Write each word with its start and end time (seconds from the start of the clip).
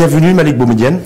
Bienvenue 0.00 0.32
Malik 0.32 0.56
Boumedienne. 0.56 1.00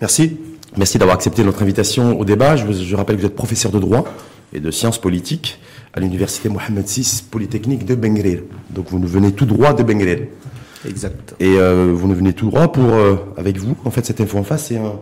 Merci. 0.00 0.36
Merci 0.76 0.96
d'avoir 0.96 1.16
accepté 1.16 1.42
notre 1.42 1.60
invitation 1.60 2.20
au 2.20 2.24
débat. 2.24 2.54
Je, 2.54 2.70
je, 2.70 2.94
rappelle 2.94 3.16
que 3.16 3.22
vous 3.22 3.26
êtes 3.26 3.34
professeur 3.34 3.72
de 3.72 3.80
droit 3.80 4.04
et 4.52 4.60
de 4.60 4.70
sciences 4.70 5.00
politiques 5.00 5.58
à 5.92 5.98
l'université 5.98 6.48
Mohamed 6.48 6.86
VI 6.86 7.24
Polytechnique 7.32 7.84
de 7.84 7.96
Bengrir. 7.96 8.42
Donc 8.70 8.90
vous 8.90 9.00
nous 9.00 9.08
venez 9.08 9.32
tout 9.32 9.44
droit 9.44 9.72
de 9.72 9.82
Bengrir. 9.82 10.20
Exact. 10.86 11.34
Et 11.40 11.56
euh, 11.58 11.92
vous 11.92 12.06
nous 12.06 12.14
venez 12.14 12.32
tout 12.32 12.46
droit 12.46 12.70
pour, 12.70 12.84
euh, 12.84 13.16
avec 13.36 13.58
vous, 13.58 13.76
en 13.84 13.90
fait, 13.90 14.06
cette 14.06 14.20
info 14.20 14.38
en 14.38 14.44
face, 14.44 14.66
c'est 14.66 14.76
un, 14.76 15.00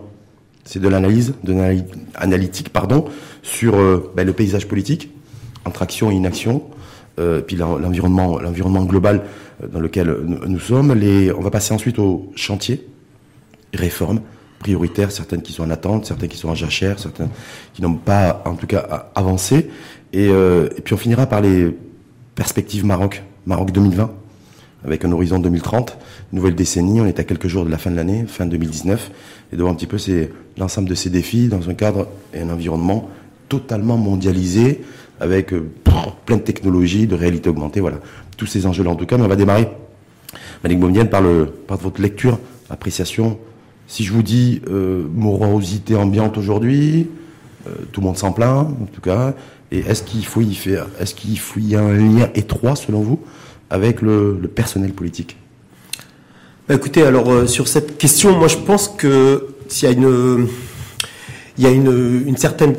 c'est 0.65 0.81
de 0.81 0.89
l'analyse, 0.89 1.35
de 1.43 1.53
l'analyse 1.53 1.83
analytique, 2.15 2.69
pardon, 2.69 3.05
sur 3.43 3.75
euh, 3.75 4.11
ben, 4.15 4.25
le 4.25 4.33
paysage 4.33 4.67
politique, 4.67 5.11
entre 5.63 5.83
action 5.83 6.09
et 6.09 6.15
inaction, 6.15 6.63
euh, 7.19 7.41
puis 7.41 7.55
l'environnement, 7.55 8.39
l'environnement 8.39 8.83
global 8.83 9.25
dans 9.71 9.79
lequel 9.79 10.17
nous 10.25 10.59
sommes. 10.59 10.95
Les, 10.95 11.31
on 11.31 11.41
va 11.41 11.51
passer 11.51 11.75
ensuite 11.75 11.99
au 11.99 12.31
chantier, 12.35 12.87
réformes 13.73 14.21
prioritaires, 14.59 15.11
certaines 15.11 15.41
qui 15.41 15.53
sont 15.53 15.63
en 15.63 15.69
attente, 15.69 16.05
certaines 16.05 16.29
qui 16.29 16.37
sont 16.37 16.49
en 16.49 16.55
jachère, 16.55 16.99
certaines 16.99 17.29
qui 17.73 17.81
n'ont 17.81 17.95
pas, 17.95 18.41
en 18.45 18.55
tout 18.55 18.67
cas, 18.67 19.09
avancé. 19.15 19.69
Et, 20.13 20.29
euh, 20.29 20.69
puis 20.83 20.93
on 20.93 20.97
finira 20.97 21.25
par 21.25 21.41
les 21.41 21.75
perspectives 22.35 22.85
Maroc, 22.85 23.23
Maroc 23.45 23.71
2020, 23.71 24.11
avec 24.85 25.05
un 25.05 25.11
horizon 25.11 25.39
2030, 25.39 25.97
nouvelle 26.33 26.55
décennie. 26.55 27.01
On 27.01 27.05
est 27.05 27.19
à 27.19 27.23
quelques 27.23 27.47
jours 27.47 27.65
de 27.65 27.69
la 27.71 27.77
fin 27.77 27.91
de 27.91 27.95
l'année, 27.95 28.25
fin 28.27 28.45
2019, 28.45 29.11
et 29.53 29.55
de 29.55 29.63
un 29.63 29.73
petit 29.73 29.87
peu 29.87 29.97
l'ensemble 30.57 30.89
de 30.89 30.95
ces 30.95 31.09
défis 31.09 31.47
dans 31.47 31.69
un 31.69 31.73
cadre 31.73 32.07
et 32.33 32.41
un 32.41 32.49
environnement 32.49 33.09
totalement 33.49 33.97
mondialisé, 33.97 34.81
avec 35.19 35.53
euh, 35.53 35.69
plein 36.25 36.37
de 36.37 36.41
technologies, 36.41 37.07
de 37.07 37.15
réalité 37.15 37.49
augmentée, 37.49 37.79
voilà. 37.79 37.97
Tous 38.35 38.45
ces 38.45 38.67
enjeux-là, 38.67 38.91
en 38.91 38.95
tout 38.95 39.05
cas, 39.05 39.17
mais 39.17 39.23
on 39.23 39.27
va 39.27 39.35
démarrer, 39.35 39.67
Malik 40.63 40.79
Baumienne, 40.79 41.09
par, 41.09 41.23
par 41.65 41.77
votre 41.77 42.01
lecture, 42.01 42.39
appréciation. 42.69 43.39
Si 43.87 44.03
je 44.03 44.11
vous 44.11 44.23
dis 44.23 44.61
euh, 44.69 45.03
morosité 45.13 45.95
ambiante 45.95 46.37
aujourd'hui, 46.37 47.07
euh, 47.67 47.71
tout 47.91 48.01
le 48.01 48.07
monde 48.07 48.17
s'en 48.17 48.33
plaint, 48.33 48.67
en 48.67 48.85
tout 48.93 49.01
cas, 49.01 49.33
et 49.71 49.79
est-ce 49.79 50.03
qu'il 50.03 50.25
faut 50.25 50.41
y 50.41 50.53
faire, 50.55 50.87
est-ce 50.99 51.15
qu'il 51.15 51.39
faut 51.39 51.59
y 51.59 51.75
a 51.75 51.81
un 51.81 51.93
lien 51.93 52.29
étroit, 52.35 52.75
selon 52.75 53.01
vous, 53.01 53.19
avec 53.69 54.01
le, 54.01 54.37
le 54.41 54.47
personnel 54.49 54.91
politique? 54.91 55.37
Bah, 56.67 56.75
Écoutez, 56.75 57.03
alors 57.03 57.31
euh, 57.31 57.47
sur 57.47 57.69
cette 57.69 57.97
question, 57.97 58.37
moi 58.37 58.49
je 58.49 58.57
pense 58.57 58.89
que 58.89 59.47
s'il 59.69 59.89
y 59.89 59.91
a 59.91 59.95
une, 59.95 60.47
il 61.57 61.63
y 61.63 61.67
a 61.67 61.71
une, 61.71 62.23
une 62.27 62.37
certaine 62.37 62.75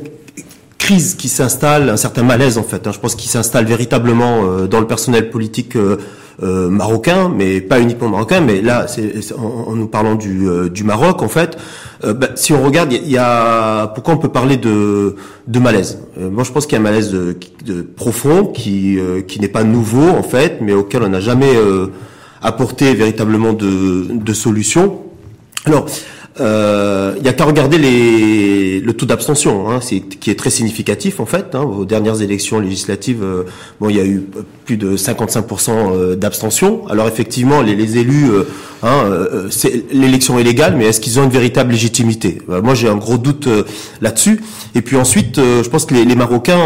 crise 0.77 1.15
qui 1.15 1.29
s'installe, 1.29 1.89
un 1.89 1.97
certain 1.97 2.23
malaise 2.23 2.59
en 2.59 2.63
fait. 2.63 2.87
Hein. 2.87 2.93
je 2.93 2.99
pense 2.99 3.15
qu'il 3.15 3.31
s'installe 3.31 3.65
véritablement 3.65 4.45
euh, 4.45 4.67
dans 4.67 4.81
le 4.81 4.87
personnel 4.87 5.31
politique 5.31 5.77
euh, 6.43 6.69
euh, 6.69 6.69
marocain, 6.69 7.29
mais 7.35 7.61
pas 7.61 7.81
uniquement 7.81 8.09
marocain. 8.09 8.41
Mais 8.41 8.61
là, 8.61 8.87
c'est, 8.87 9.33
en, 9.33 9.71
en, 9.71 9.75
nous 9.75 9.89
parlant 9.89 10.15
du, 10.15 10.49
euh, 10.49 10.69
du 10.69 10.85
Maroc, 10.85 11.23
en 11.23 11.29
fait, 11.29 11.59
euh, 12.05 12.15
bah, 12.15 12.29
si 12.35 12.53
on 12.53 12.63
regarde, 12.63 12.93
il 12.93 13.11
y, 13.11 13.19
a 13.19 13.89
pourquoi 13.89 14.15
on 14.15 14.19
peut 14.19 14.29
parler 14.29 14.57
de, 14.57 15.17
de 15.47 15.59
malaise? 15.59 15.99
moi, 16.17 16.45
je 16.45 16.53
pense 16.53 16.67
qu'il 16.67 16.75
y 16.75 16.77
a 16.77 16.81
un 16.81 16.83
malaise 16.83 17.11
de, 17.11 17.37
de 17.65 17.83
profond 17.83 18.47
qui 18.47 18.99
qui 19.29 19.41
n'est 19.41 19.49
pas 19.49 19.63
nouveau 19.63 20.09
en 20.09 20.23
fait, 20.25 20.59
mais 20.61 20.75
auquel 20.75 21.03
on 21.05 21.09
n'a 21.09 21.21
jamais 21.21 21.53
apporté 22.43 22.95
véritablement 22.95 23.53
de, 23.53 24.07
de 24.11 24.33
solution. 24.33 24.99
Alors, 25.65 25.87
il 26.39 26.45
euh, 26.45 27.15
y 27.23 27.29
a 27.29 27.33
qu'à 27.33 27.45
regarder 27.45 27.79
les, 27.79 28.81
le 28.81 28.93
taux 28.93 29.07
d'abstention, 29.07 29.71
hein, 29.71 29.81
qui 29.81 30.31
est 30.31 30.39
très 30.39 30.51
significatif 30.51 31.19
en 31.19 31.27
fait. 31.27 31.55
Hein, 31.55 31.63
aux 31.63 31.85
dernières 31.85 32.23
élections 32.23 32.61
législatives, 32.61 33.25
euh, 33.25 33.43
bon, 33.81 33.89
il 33.89 33.97
y 33.97 34.01
a 34.01 34.05
eu 34.05 34.29
plus 34.65 34.77
de 34.77 34.97
55% 34.97 35.71
euh, 35.71 36.15
d'abstention. 36.15 36.87
Alors 36.89 37.09
effectivement, 37.09 37.63
les, 37.63 37.75
les 37.75 37.97
élus, 37.97 38.31
euh, 38.31 38.45
hein, 38.83 39.03
euh, 39.05 39.49
c'est, 39.51 39.87
l'élection 39.91 40.39
est 40.39 40.45
légale, 40.45 40.77
mais 40.77 40.85
est-ce 40.85 41.01
qu'ils 41.01 41.19
ont 41.19 41.25
une 41.25 41.31
véritable 41.31 41.73
légitimité? 41.73 42.43
Moi, 42.47 42.75
j'ai 42.75 42.89
un 42.89 42.97
gros 42.97 43.17
doute 43.17 43.49
là-dessus. 44.01 44.43
Et 44.75 44.83
puis 44.83 44.97
ensuite, 44.97 45.37
je 45.39 45.69
pense 45.71 45.87
que 45.87 45.95
les, 45.95 46.05
les 46.05 46.15
Marocains, 46.15 46.63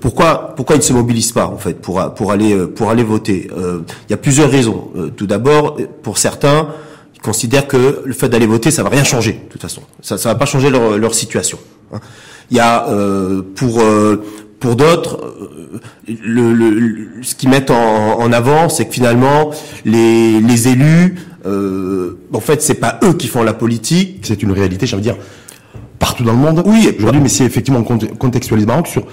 pourquoi, 0.00 0.54
pourquoi 0.56 0.76
ils 0.76 0.80
ne 0.80 0.84
se 0.84 0.92
mobilisent 0.92 1.32
pas 1.32 1.46
en 1.46 1.58
fait 1.58 1.74
pour 1.74 2.02
pour 2.14 2.32
aller 2.32 2.56
pour 2.66 2.90
aller 2.90 3.04
voter? 3.04 3.48
Il 3.54 4.10
y 4.10 4.14
a 4.14 4.16
plusieurs 4.16 4.50
raisons. 4.50 4.88
tout 5.16 5.26
d'abord, 5.26 5.76
pour 6.02 6.18
certains 6.18 6.68
considèrent 7.22 7.66
que 7.68 8.02
le 8.04 8.12
fait 8.12 8.28
d'aller 8.28 8.46
voter, 8.46 8.70
ça 8.70 8.82
va 8.82 8.88
rien 8.88 9.04
changer, 9.04 9.32
de 9.32 9.52
toute 9.52 9.62
façon. 9.62 9.82
Ça, 10.00 10.18
ça 10.18 10.30
va 10.30 10.34
pas 10.34 10.46
changer 10.46 10.70
leur, 10.70 10.98
leur 10.98 11.14
situation. 11.14 11.58
Hein. 11.92 12.00
Il 12.50 12.56
y 12.56 12.60
a 12.60 12.88
euh, 12.88 13.42
pour 13.54 13.80
euh, 13.80 14.24
pour 14.58 14.76
d'autres, 14.76 15.18
euh, 15.24 15.80
le, 16.22 16.52
le, 16.52 17.22
ce 17.22 17.34
qu'ils 17.34 17.48
mettent 17.48 17.70
en, 17.70 18.20
en 18.20 18.32
avant, 18.32 18.68
c'est 18.68 18.86
que 18.86 18.92
finalement 18.92 19.50
les, 19.84 20.40
les 20.40 20.68
élus, 20.68 21.16
euh, 21.46 22.18
en 22.32 22.40
fait, 22.40 22.60
c'est 22.60 22.74
pas 22.74 22.98
eux 23.04 23.14
qui 23.14 23.26
font 23.28 23.42
la 23.42 23.54
politique. 23.54 24.20
C'est 24.22 24.42
une 24.42 24.52
réalité, 24.52 24.86
j'ai 24.86 24.96
envie 24.96 25.06
de 25.06 25.12
dire, 25.12 25.22
partout 25.98 26.24
dans 26.24 26.32
le 26.32 26.38
monde. 26.38 26.62
Oui, 26.66 26.94
aujourd'hui, 26.98 27.20
mais 27.22 27.28
si 27.28 27.42
effectivement 27.44 27.80
on 27.88 27.98
contextualise 28.16 28.66
Maroc 28.66 28.88
sur, 28.88 29.06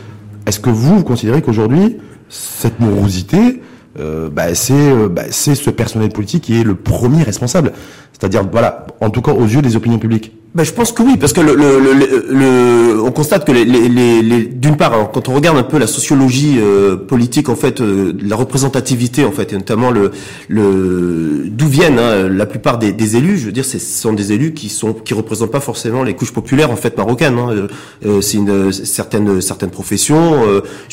est-ce 0.46 0.60
que 0.60 0.70
vous, 0.70 0.98
vous 0.98 1.04
considérez 1.04 1.42
qu'aujourd'hui 1.42 1.98
cette 2.30 2.80
morosité 2.82 3.62
euh, 4.00 4.30
bah, 4.30 4.54
c'est 4.56 4.74
euh, 4.74 5.10
bah, 5.10 5.24
c'est 5.32 5.56
ce 5.56 5.70
personnel 5.70 6.10
politique 6.10 6.44
qui 6.44 6.60
est 6.60 6.64
le 6.64 6.76
premier 6.76 7.24
responsable. 7.24 7.74
C'est-à-dire, 8.14 8.44
voilà, 8.52 8.88
en 9.02 9.10
tout 9.10 9.22
cas 9.22 9.32
aux 9.32 9.46
yeux 9.46 9.62
des 9.62 9.76
opinions 9.76 10.00
publiques. 10.00 10.34
Ben, 10.58 10.64
je 10.64 10.74
pense 10.74 10.92
que 10.92 11.04
oui, 11.04 11.18
parce 11.18 11.34
que 11.34 11.42
le, 11.42 11.54
le, 11.54 11.80
le, 11.80 12.26
le 12.32 13.00
on 13.04 13.12
constate 13.12 13.46
que 13.46 13.52
les, 13.52 13.64
les, 13.64 14.24
les, 14.24 14.44
d'une 14.46 14.76
part, 14.76 15.12
quand 15.12 15.30
on 15.30 15.36
regarde 15.36 15.56
un 15.56 15.62
peu 15.62 15.78
la 15.78 15.86
sociologie 15.86 16.56
euh, 16.58 16.96
politique, 16.98 17.48
en 17.48 17.56
fait, 17.56 17.80
euh, 17.80 18.12
la 18.20 18.36
représentativité, 18.36 19.24
en 19.24 19.32
fait, 19.32 19.54
et 19.54 19.56
notamment 19.56 19.92
le, 19.92 20.10
le 20.48 21.44
d'où 21.46 21.68
viennent 21.68 22.00
hein, 22.00 22.28
la 22.28 22.48
plupart 22.48 22.80
des, 22.80 22.92
des, 22.92 23.18
élus. 23.18 23.38
Je 23.38 23.46
veux 23.46 23.52
dire, 23.52 23.66
ce 23.66 23.78
sont 23.78 24.14
des 24.14 24.32
élus 24.32 24.56
qui 24.56 24.70
sont 24.70 24.94
qui 24.94 25.14
représentent 25.14 25.52
pas 25.52 25.60
forcément 25.60 26.02
les 26.02 26.16
couches 26.16 26.34
populaires 26.34 26.72
en 26.72 26.76
fait 26.76 26.98
marocaines. 26.98 27.38
Hein. 27.38 27.68
Euh, 28.08 28.22
c'est 28.22 28.38
une 28.38 28.72
certaine 28.72 29.42
certaines 29.42 29.70
professions. 29.70 30.42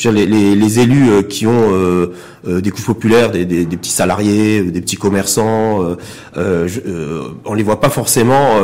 les, 0.03 0.27
les, 0.27 0.55
les, 0.55 0.79
élus 0.79 1.23
qui 1.27 1.47
ont 1.47 2.07
des 2.45 2.69
couches 2.69 2.85
populaires, 2.85 3.31
des, 3.31 3.45
des, 3.45 3.65
petits 3.65 3.91
salariés, 3.91 4.61
des 4.61 4.81
petits 4.81 4.97
commerçants, 4.97 5.95
je, 6.35 6.79
on 7.45 7.53
les 7.55 7.63
voit 7.63 7.79
pas 7.81 7.89
forcément 7.89 8.59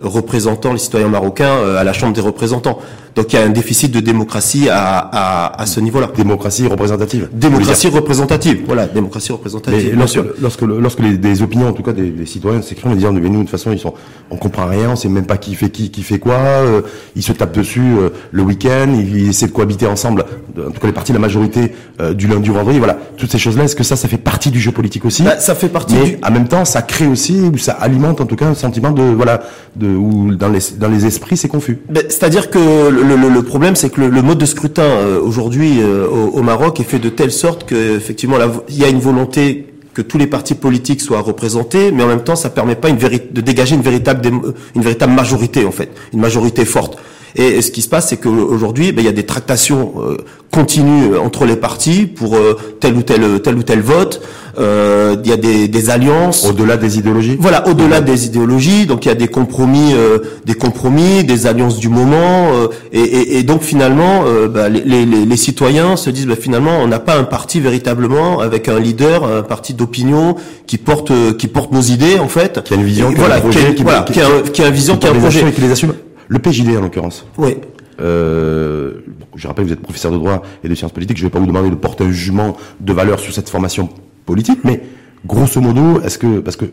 représenter 0.00 0.37
représentant 0.38 0.72
les 0.72 0.78
citoyens 0.78 1.08
marocains 1.08 1.56
euh, 1.58 1.78
à 1.80 1.84
la 1.84 1.92
Chambre 1.92 2.12
des 2.12 2.20
représentants. 2.20 2.78
Donc 3.16 3.32
il 3.32 3.36
y 3.36 3.38
a 3.40 3.44
un 3.44 3.48
déficit 3.48 3.90
de 3.90 3.98
démocratie 3.98 4.68
à, 4.70 4.98
à, 4.98 5.60
à 5.60 5.66
ce 5.66 5.80
niveau-là. 5.80 6.08
Démocratie 6.16 6.68
représentative. 6.68 7.28
Démocratie 7.32 7.88
représentative. 7.88 8.60
Voilà, 8.64 8.86
démocratie 8.86 9.32
représentative. 9.32 9.88
Mais 9.90 9.98
lorsque, 9.98 10.20
lorsque, 10.40 10.62
lorsque 10.62 11.00
les, 11.00 11.18
des 11.18 11.42
opinions, 11.42 11.68
en 11.68 11.72
tout 11.72 11.82
cas 11.82 11.92
des, 11.92 12.10
des 12.10 12.26
citoyens 12.26 12.62
s'écrivent, 12.62 12.92
ils 12.92 12.98
disent 12.98 13.08
mais 13.12 13.28
nous 13.28 13.38
de 13.38 13.42
toute 13.42 13.50
façon 13.50 13.72
ils 13.72 13.78
sont, 13.80 13.92
on 14.30 14.36
comprend 14.36 14.66
rien, 14.66 14.90
on 14.90 14.96
sait 14.96 15.08
même 15.08 15.26
pas 15.26 15.36
qui 15.36 15.56
fait 15.56 15.70
qui, 15.70 15.90
qui 15.90 16.02
fait 16.04 16.20
quoi. 16.20 16.34
Euh, 16.34 16.82
ils 17.16 17.24
se 17.24 17.32
tapent 17.32 17.56
dessus 17.56 17.80
euh, 17.80 18.10
le 18.30 18.42
week-end, 18.44 18.86
ils, 18.94 19.16
ils, 19.16 19.28
essaient 19.30 19.48
de 19.48 19.52
cohabiter 19.52 19.88
ensemble. 19.88 20.24
En 20.56 20.70
tout 20.70 20.80
cas 20.80 20.86
les 20.86 20.92
partis, 20.92 21.12
la 21.12 21.18
majorité 21.18 21.72
euh, 22.00 22.14
du 22.14 22.28
lundi 22.28 22.50
au 22.50 22.54
vendredi. 22.54 22.78
Voilà, 22.78 22.98
toutes 23.16 23.32
ces 23.32 23.38
choses-là. 23.38 23.64
Est-ce 23.64 23.74
que 23.74 23.82
ça, 23.84 23.96
ça 23.96 24.06
fait 24.06 24.18
partie 24.18 24.52
du 24.52 24.60
jeu 24.60 24.70
politique 24.70 25.04
aussi? 25.04 25.24
Bah, 25.24 25.40
Ça 25.40 25.56
fait 25.56 25.68
partie. 25.68 25.96
Mais 25.96 26.10
du... 26.10 26.18
en 26.22 26.30
même 26.30 26.46
temps, 26.46 26.64
ça 26.64 26.82
crée 26.82 27.08
aussi 27.08 27.40
ou 27.52 27.58
ça 27.58 27.72
alimente 27.72 28.20
en 28.20 28.26
tout 28.26 28.36
cas 28.36 28.46
un 28.46 28.54
sentiment 28.54 28.92
de 28.92 29.02
voilà 29.02 29.40
de 29.74 29.88
dans 30.26 30.48
les 30.48 30.60
dans 30.78 30.88
les 30.88 31.06
esprits 31.06 31.36
c'est 31.36 31.48
confus. 31.48 31.78
Ben, 31.88 32.04
C'est-à-dire 32.08 32.50
que 32.50 32.58
le, 32.58 33.02
le, 33.16 33.28
le 33.28 33.42
problème 33.42 33.76
c'est 33.76 33.90
que 33.90 34.00
le, 34.00 34.08
le, 34.08 34.22
mode 34.22 34.38
de 34.38 34.46
scrutin 34.46 34.82
euh, 34.82 35.20
aujourd'hui 35.20 35.80
euh, 35.80 36.06
au, 36.06 36.38
au, 36.38 36.42
Maroc 36.42 36.80
est 36.80 36.84
fait 36.84 36.98
de 36.98 37.08
telle 37.08 37.32
sorte 37.32 37.64
que 37.64 37.96
effectivement 37.96 38.36
il 38.68 38.78
y 38.78 38.84
a 38.84 38.88
une 38.88 39.00
volonté 39.00 39.66
que 39.94 40.02
tous 40.02 40.18
les 40.18 40.28
partis 40.28 40.54
politiques 40.54 41.00
soient 41.00 41.20
représentés, 41.20 41.90
mais 41.90 42.04
en 42.04 42.06
même 42.06 42.22
temps 42.22 42.36
ça 42.36 42.50
permet 42.50 42.76
pas 42.76 42.88
une 42.88 42.96
de 42.98 43.40
dégager 43.40 43.74
une 43.74 43.82
véritable 43.82 44.30
une 44.76 44.82
véritable 44.82 45.12
majorité 45.12 45.64
en 45.64 45.72
fait, 45.72 45.90
une 46.12 46.20
majorité 46.20 46.64
forte. 46.64 46.98
Et, 47.36 47.62
ce 47.62 47.70
qui 47.70 47.82
se 47.82 47.88
passe, 47.88 48.08
c'est 48.08 48.16
qu'aujourd'hui, 48.16 48.92
ben, 48.92 49.02
il 49.02 49.06
y 49.06 49.08
a 49.08 49.12
des 49.12 49.26
tractations 49.26 49.94
euh, 49.98 50.16
continues 50.50 51.12
euh, 51.12 51.20
entre 51.20 51.44
les 51.44 51.56
partis 51.56 52.06
pour 52.06 52.36
euh, 52.36 52.56
tel 52.80 52.94
ou 52.94 53.02
tel 53.02 53.40
tel 53.42 53.56
ou 53.56 53.62
tel 53.62 53.80
vote. 53.80 54.20
Euh, 54.58 55.16
il 55.22 55.30
y 55.30 55.32
a 55.32 55.36
des, 55.36 55.68
des 55.68 55.90
alliances 55.90 56.44
au-delà 56.44 56.76
des 56.76 56.98
idéologies. 56.98 57.36
Voilà, 57.38 57.68
au-delà 57.68 58.00
des 58.00 58.26
idéologies. 58.26 58.86
Donc 58.86 59.04
il 59.04 59.08
y 59.08 59.12
a 59.12 59.14
des 59.14 59.28
compromis, 59.28 59.92
euh, 59.94 60.18
des 60.46 60.54
compromis, 60.54 61.22
des 61.22 61.46
alliances 61.46 61.78
du 61.78 61.88
moment. 61.88 62.52
Euh, 62.52 62.66
et, 62.92 63.00
et, 63.00 63.38
et, 63.38 63.42
donc 63.44 63.62
finalement, 63.62 64.24
bah, 64.50 64.68
les, 64.68 64.80
les, 64.80 65.04
les, 65.04 65.36
citoyens 65.36 65.96
se 65.96 66.10
disent 66.10 66.26
bah, 66.26 66.34
finalement, 66.40 66.80
on 66.82 66.88
n'a 66.88 66.98
pas 66.98 67.16
un 67.16 67.24
parti 67.24 67.60
véritablement 67.60 68.40
avec 68.40 68.68
un 68.68 68.80
leader, 68.80 69.24
un 69.24 69.42
parti 69.42 69.74
d'opinion 69.74 70.34
qui 70.66 70.78
porte 70.78 71.12
qui 71.36 71.46
porte 71.46 71.72
nos 71.72 71.82
idées 71.82 72.18
en 72.18 72.28
fait. 72.28 72.62
Qui 72.64 72.74
a 72.74 72.76
une 72.76 72.84
vision, 72.84 73.10
qui 73.10 73.16
voilà, 73.16 73.36
a 73.36 73.38
un 73.38 73.40
projet, 73.40 73.74
qui, 73.74 73.82
voilà, 73.84 74.02
qui, 74.02 74.20
a, 74.20 74.26
qui 74.52 74.62
a 74.62 74.68
une 74.68 74.74
vision, 74.74 74.96
qui 74.96 75.06
a 75.06 75.10
un 75.10 75.14
projet 75.14 75.46
et 75.46 75.52
qui 75.52 75.60
les 75.60 75.70
assume. 75.70 75.92
Le 76.28 76.38
PJD 76.38 76.76
en 76.76 76.82
l'occurrence. 76.82 77.26
Oui. 77.36 77.56
Euh, 78.00 79.00
je 79.34 79.48
rappelle, 79.48 79.64
vous 79.64 79.72
êtes 79.72 79.80
professeur 79.80 80.12
de 80.12 80.18
droit 80.18 80.42
et 80.62 80.68
de 80.68 80.74
sciences 80.74 80.92
politiques. 80.92 81.16
Je 81.16 81.24
ne 81.24 81.28
vais 81.28 81.32
pas 81.32 81.40
vous 81.40 81.46
demander 81.46 81.70
de 81.70 81.74
porter 81.74 82.04
un 82.04 82.10
jugement 82.10 82.56
de 82.80 82.92
valeur 82.92 83.18
sur 83.18 83.32
cette 83.32 83.48
formation 83.48 83.88
politique, 84.24 84.60
mais 84.62 84.82
grosso 85.26 85.60
modo, 85.60 86.00
est-ce 86.02 86.18
que 86.18 86.38
parce 86.40 86.56
que 86.56 86.66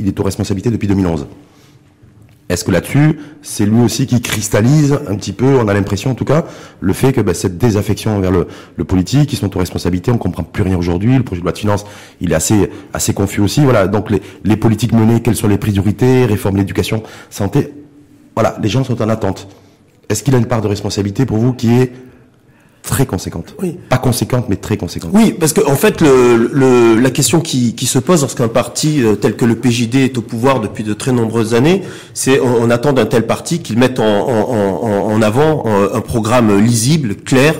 il 0.00 0.08
est 0.08 0.18
aux 0.18 0.24
responsabilités 0.24 0.70
depuis 0.70 0.88
2011. 0.88 1.26
Est-ce 2.48 2.64
que 2.64 2.72
là-dessus, 2.72 3.20
c'est 3.42 3.64
lui 3.64 3.80
aussi 3.80 4.08
qui 4.08 4.20
cristallise 4.20 4.98
un 5.06 5.14
petit 5.14 5.32
peu, 5.32 5.46
on 5.46 5.68
a 5.68 5.74
l'impression 5.74 6.10
en 6.10 6.14
tout 6.14 6.24
cas, 6.24 6.46
le 6.80 6.92
fait 6.92 7.12
que 7.12 7.20
bah, 7.20 7.32
cette 7.32 7.58
désaffection 7.58 8.16
envers 8.16 8.32
le, 8.32 8.48
le 8.74 8.84
politique, 8.84 9.32
ils 9.32 9.36
sont 9.36 9.54
aux 9.54 9.60
responsabilités, 9.60 10.10
on 10.10 10.18
comprend 10.18 10.42
plus 10.42 10.64
rien 10.64 10.76
aujourd'hui, 10.76 11.16
le 11.16 11.22
projet 11.22 11.42
de 11.42 11.44
loi 11.44 11.52
de 11.52 11.58
finances, 11.58 11.84
il 12.20 12.32
est 12.32 12.34
assez 12.34 12.68
assez 12.92 13.14
confus 13.14 13.40
aussi. 13.40 13.62
Voilà, 13.62 13.86
donc 13.86 14.10
les, 14.10 14.20
les 14.42 14.56
politiques 14.56 14.92
menées, 14.92 15.22
quelles 15.22 15.36
sont 15.36 15.46
les 15.46 15.58
priorités, 15.58 16.24
réforme 16.24 16.56
l'éducation, 16.56 17.04
santé, 17.28 17.72
voilà, 18.40 18.56
les 18.62 18.70
gens 18.70 18.84
sont 18.84 19.02
en 19.02 19.08
attente. 19.10 19.48
Est-ce 20.08 20.22
qu'il 20.22 20.34
a 20.34 20.38
une 20.38 20.46
part 20.46 20.62
de 20.62 20.66
responsabilité 20.66 21.26
pour 21.26 21.36
vous 21.36 21.52
qui 21.52 21.74
est 21.74 21.92
très 22.82 23.04
conséquente? 23.04 23.54
Oui. 23.62 23.76
Pas 23.90 23.98
conséquente, 23.98 24.46
mais 24.48 24.56
très 24.56 24.78
conséquente. 24.78 25.10
Oui, 25.12 25.36
parce 25.38 25.52
que 25.52 25.60
en 25.66 25.76
fait, 25.76 26.00
le, 26.00 26.48
le, 26.50 26.98
la 26.98 27.10
question 27.10 27.42
qui, 27.42 27.74
qui 27.74 27.84
se 27.84 27.98
pose 27.98 28.22
lorsqu'un 28.22 28.48
parti 28.48 29.02
euh, 29.04 29.14
tel 29.14 29.36
que 29.36 29.44
le 29.44 29.56
PJD 29.56 29.96
est 29.96 30.16
au 30.16 30.22
pouvoir 30.22 30.60
depuis 30.60 30.84
de 30.84 30.94
très 30.94 31.12
nombreuses 31.12 31.52
années, 31.52 31.82
c'est 32.14 32.40
on, 32.40 32.62
on 32.62 32.70
attend 32.70 32.94
d'un 32.94 33.04
tel 33.04 33.26
parti 33.26 33.60
qu'il 33.60 33.76
mette 33.78 34.00
en, 34.00 34.04
en, 34.06 34.50
en, 34.50 35.12
en 35.12 35.20
avant 35.20 35.64
euh, 35.66 35.90
un 35.92 36.00
programme 36.00 36.58
lisible, 36.58 37.16
clair. 37.16 37.54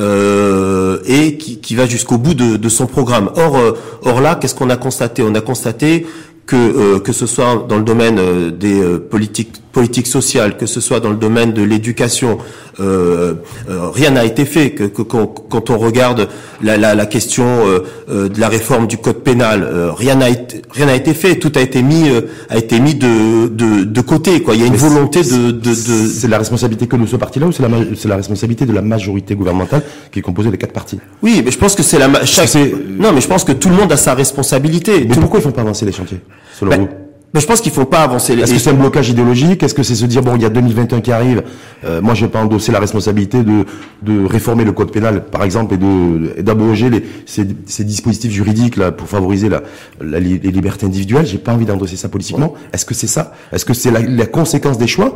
Euh, 0.00 1.00
et 1.04 1.36
qui, 1.36 1.58
qui 1.58 1.74
va 1.74 1.84
jusqu'au 1.84 2.16
bout 2.16 2.32
de, 2.32 2.56
de, 2.56 2.68
son 2.70 2.86
programme. 2.86 3.28
Or, 3.36 3.56
euh, 3.58 3.72
or 4.00 4.22
là, 4.22 4.36
qu'est-ce 4.36 4.54
qu'on 4.54 4.70
a 4.70 4.78
constaté? 4.78 5.22
On 5.22 5.34
a 5.34 5.42
constaté 5.42 6.06
que 6.46 6.98
que 6.98 7.12
ce 7.12 7.26
soit 7.26 7.66
dans 7.68 7.76
le 7.76 7.84
domaine 7.84 8.50
des 8.50 8.82
politiques 9.10 9.62
politiques 9.72 10.06
sociales, 10.06 10.56
que 10.56 10.66
ce 10.66 10.80
soit 10.80 11.00
dans 11.00 11.10
le 11.10 11.16
domaine 11.16 11.52
de 11.52 11.62
l'éducation, 11.62 12.38
euh, 12.80 13.34
euh, 13.68 13.88
rien 13.90 14.10
n'a 14.10 14.24
été 14.24 14.44
fait. 14.44 14.70
Que, 14.72 14.84
que 14.84 15.02
quand, 15.02 15.26
quand, 15.26 15.70
on 15.70 15.78
regarde 15.78 16.28
la, 16.62 16.76
la, 16.76 16.94
la 16.94 17.06
question 17.06 17.46
euh, 17.46 18.28
de 18.28 18.40
la 18.40 18.48
réforme 18.48 18.86
du 18.86 18.98
code 18.98 19.22
pénal, 19.22 19.68
rien 19.96 20.16
n'a 20.16 20.28
été 20.28 20.62
rien 20.70 20.86
n'a 20.86 20.94
été 20.94 21.14
fait. 21.14 21.36
Tout 21.36 21.52
a 21.56 21.60
été 21.60 21.82
mis 21.82 22.04
a 22.48 22.56
été 22.58 22.80
mis 22.80 22.94
de, 22.94 23.48
de, 23.48 23.84
de 23.84 24.00
côté. 24.00 24.42
Quoi. 24.42 24.54
Il 24.54 24.60
y 24.60 24.64
a 24.64 24.66
une 24.66 24.72
Mais 24.72 24.78
volonté 24.78 25.22
de, 25.22 25.50
de, 25.50 25.70
de... 25.70 25.74
C'est 25.74 26.28
la 26.28 26.38
responsabilité 26.38 26.86
que 26.86 26.96
nous 26.96 27.06
ce 27.06 27.16
parti-là 27.16 27.46
ou 27.46 27.52
c'est 27.52 27.62
la 27.62 27.68
c'est 27.96 28.08
la 28.08 28.16
responsabilité 28.16 28.66
de 28.66 28.72
la 28.72 28.82
majorité 28.82 29.34
gouvernementale 29.34 29.82
qui 30.10 30.18
est 30.18 30.22
composée 30.22 30.50
des 30.50 30.58
quatre 30.58 30.72
partis? 30.72 30.98
Oui, 31.22 31.42
mais 31.44 31.50
je 31.50 31.58
pense 31.58 31.74
que 31.74 31.82
c'est 31.82 31.98
la 31.98 32.24
chaque... 32.24 32.54
non, 32.54 33.12
mais 33.12 33.20
je 33.20 33.28
pense 33.28 33.44
que 33.44 33.52
tout 33.52 33.68
le 33.68 33.76
monde 33.76 33.92
a 33.92 33.96
sa 33.96 34.14
responsabilité. 34.14 35.04
Mais 35.06 35.14
tout... 35.14 35.20
pourquoi 35.20 35.40
ils 35.40 35.42
font 35.42 35.52
pas 35.52 35.62
avancer 35.62 35.84
les 35.86 35.92
chantiers 35.92 36.20
selon 36.58 36.70
ben, 36.70 36.80
vous? 36.82 36.88
Mais 37.34 37.40
je 37.40 37.46
pense 37.46 37.60
qu'il 37.60 37.72
faut 37.72 37.84
pas 37.84 38.02
avancer. 38.02 38.36
Les... 38.36 38.42
Est-ce 38.42 38.52
que 38.54 38.58
c'est 38.58 38.70
un 38.70 38.74
blocage 38.74 39.08
idéologique? 39.08 39.62
Est-ce 39.62 39.74
que 39.74 39.82
c'est 39.82 39.94
se 39.94 40.04
dire 40.06 40.22
bon, 40.22 40.36
il 40.36 40.42
y 40.42 40.44
a 40.44 40.50
2021 40.50 41.00
qui 41.00 41.12
arrive, 41.12 41.42
euh, 41.84 42.00
moi 42.02 42.14
je 42.14 42.24
vais 42.26 42.30
pas 42.30 42.40
endosser 42.40 42.72
la 42.72 42.80
responsabilité 42.80 43.42
de 43.42 43.64
de 44.02 44.24
réformer 44.26 44.64
le 44.64 44.72
code 44.72 44.90
pénal, 44.90 45.24
par 45.24 45.42
exemple, 45.42 45.74
et 45.74 45.78
de 45.78 46.42
d'abroger 46.42 46.90
les 46.90 47.04
ces, 47.26 47.46
ces, 47.66 47.84
dispositifs 47.84 48.32
juridiques 48.32 48.76
là 48.76 48.92
pour 48.92 49.08
favoriser 49.08 49.48
la, 49.48 49.62
la 50.00 50.20
les 50.20 50.38
libertés 50.38 50.86
individuelles? 50.86 51.26
J'ai 51.26 51.38
pas 51.38 51.52
envie 51.54 51.66
d'endosser 51.66 51.96
ça 51.96 52.08
politiquement. 52.08 52.52
Ouais. 52.52 52.58
Est-ce 52.72 52.84
que 52.84 52.94
c'est 52.94 53.06
ça? 53.06 53.32
Est-ce 53.52 53.64
que 53.64 53.74
c'est 53.74 53.90
la, 53.90 54.00
la 54.00 54.26
conséquence 54.26 54.78
des 54.78 54.86
choix? 54.86 55.14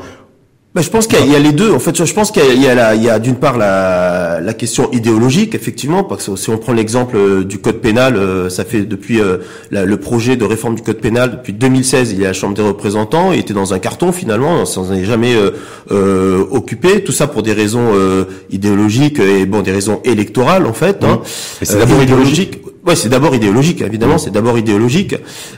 Ben, 0.77 0.83
je 0.83 0.91
pense 0.91 1.09
qu'il 1.09 1.27
y, 1.27 1.33
y, 1.33 1.35
a 1.35 1.41
les 1.41 1.53
deux. 1.53 1.73
En 1.73 1.81
fait, 1.81 2.05
je 2.05 2.15
pense 2.15 2.31
qu'il 2.31 2.43
y 2.63 2.69
a, 2.69 2.95
il 2.95 3.03
y 3.03 3.11
a 3.11 3.19
d'une 3.19 3.37
part 3.37 3.59
la, 3.59 4.41
la, 4.41 4.55
question 4.55 4.91
idéologique, 4.93 5.55
effectivement, 5.57 6.05
parce 6.05 6.27
que 6.27 6.37
si 6.37 6.51
on 6.51 6.59
prend 6.59 6.73
l'exemple 6.73 7.45
du 7.45 7.59
code 7.59 7.81
pénal, 7.81 8.21
ça 8.51 8.65
fait 8.65 8.83
depuis 8.83 9.21
euh, 9.21 9.39
la, 9.71 9.85
le 9.85 9.97
projet 9.97 10.37
de 10.37 10.45
réforme 10.45 10.77
du 10.77 10.83
code 10.83 10.99
pénal 10.99 11.33
depuis 11.33 11.53
2016, 11.53 12.13
il 12.13 12.21
y 12.21 12.25
a 12.25 12.29
la 12.29 12.33
Chambre 12.33 12.55
des 12.55 12.63
représentants, 12.63 13.33
il 13.33 13.41
était 13.41 13.55
dans 13.55 13.75
un 13.75 13.79
carton 13.79 14.13
finalement, 14.13 14.61
on 14.61 14.65
s'en 14.65 14.93
est 14.93 15.05
jamais 15.05 15.35
euh, 15.35 15.51
euh, 15.91 16.45
occupé. 16.51 17.03
Tout 17.05 17.13
ça 17.13 17.27
pour 17.27 17.43
des 17.43 17.53
raisons 17.53 17.93
euh, 17.95 18.25
idéologiques 18.51 19.19
et 19.21 19.47
bon, 19.47 19.63
des 19.63 19.73
raisons 19.73 20.01
électorales 20.05 20.67
en 20.67 20.73
fait. 20.73 21.05
Hein. 21.05 21.21
c'est 21.63 21.79
d'abord 21.79 22.03
idéologique. 22.03 22.61
Ouais, 22.87 22.95
c'est 22.95 23.09
d'abord 23.09 23.35
idéologique, 23.35 23.83
évidemment, 23.83 24.17
c'est 24.17 24.31
d'abord 24.31 24.57
idéologique. 24.59 25.17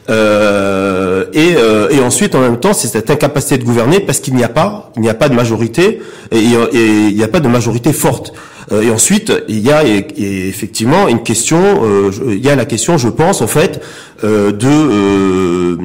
Euh, 0.09 1.27
et, 1.35 1.57
euh, 1.59 1.91
et 1.91 2.01
ensuite, 2.01 2.35
en 2.35 2.41
même 2.41 2.59
temps, 2.59 2.73
c'est 2.73 2.89
cette 2.89 3.11
incapacité 3.11 3.59
de 3.59 3.65
gouverner 3.65 4.01
parce 4.01 4.21
qu'il 4.21 4.35
n'y 4.35 4.45
a 4.45 4.49
pas, 4.49 4.91
il 4.97 5.03
n'y 5.03 5.11
a 5.11 5.15
pas 5.15 5.29
de 5.29 5.35
majorité 5.35 6.01
et, 6.33 6.39
et 6.39 6.87
il 7.09 7.15
n'y 7.15 7.23
a 7.23 7.29
pas 7.29 7.41
de 7.41 7.49
majorité 7.49 7.93
forte. 7.93 8.33
Euh, 8.73 8.83
et 8.83 8.91
ensuite, 8.91 9.33
il 9.49 9.61
y 9.61 9.71
a 9.71 9.85
et, 9.85 10.07
effectivement 10.49 11.09
une 11.09 11.23
question, 11.23 11.85
euh, 11.85 12.11
il 12.27 12.45
y 12.45 12.51
a 12.51 12.57
la 12.57 12.65
question, 12.65 12.99
je 12.99 13.09
pense, 13.09 13.41
en 13.41 13.47
fait, 13.47 13.81
euh, 14.25 14.50
de, 14.50 14.67
euh, 14.67 15.76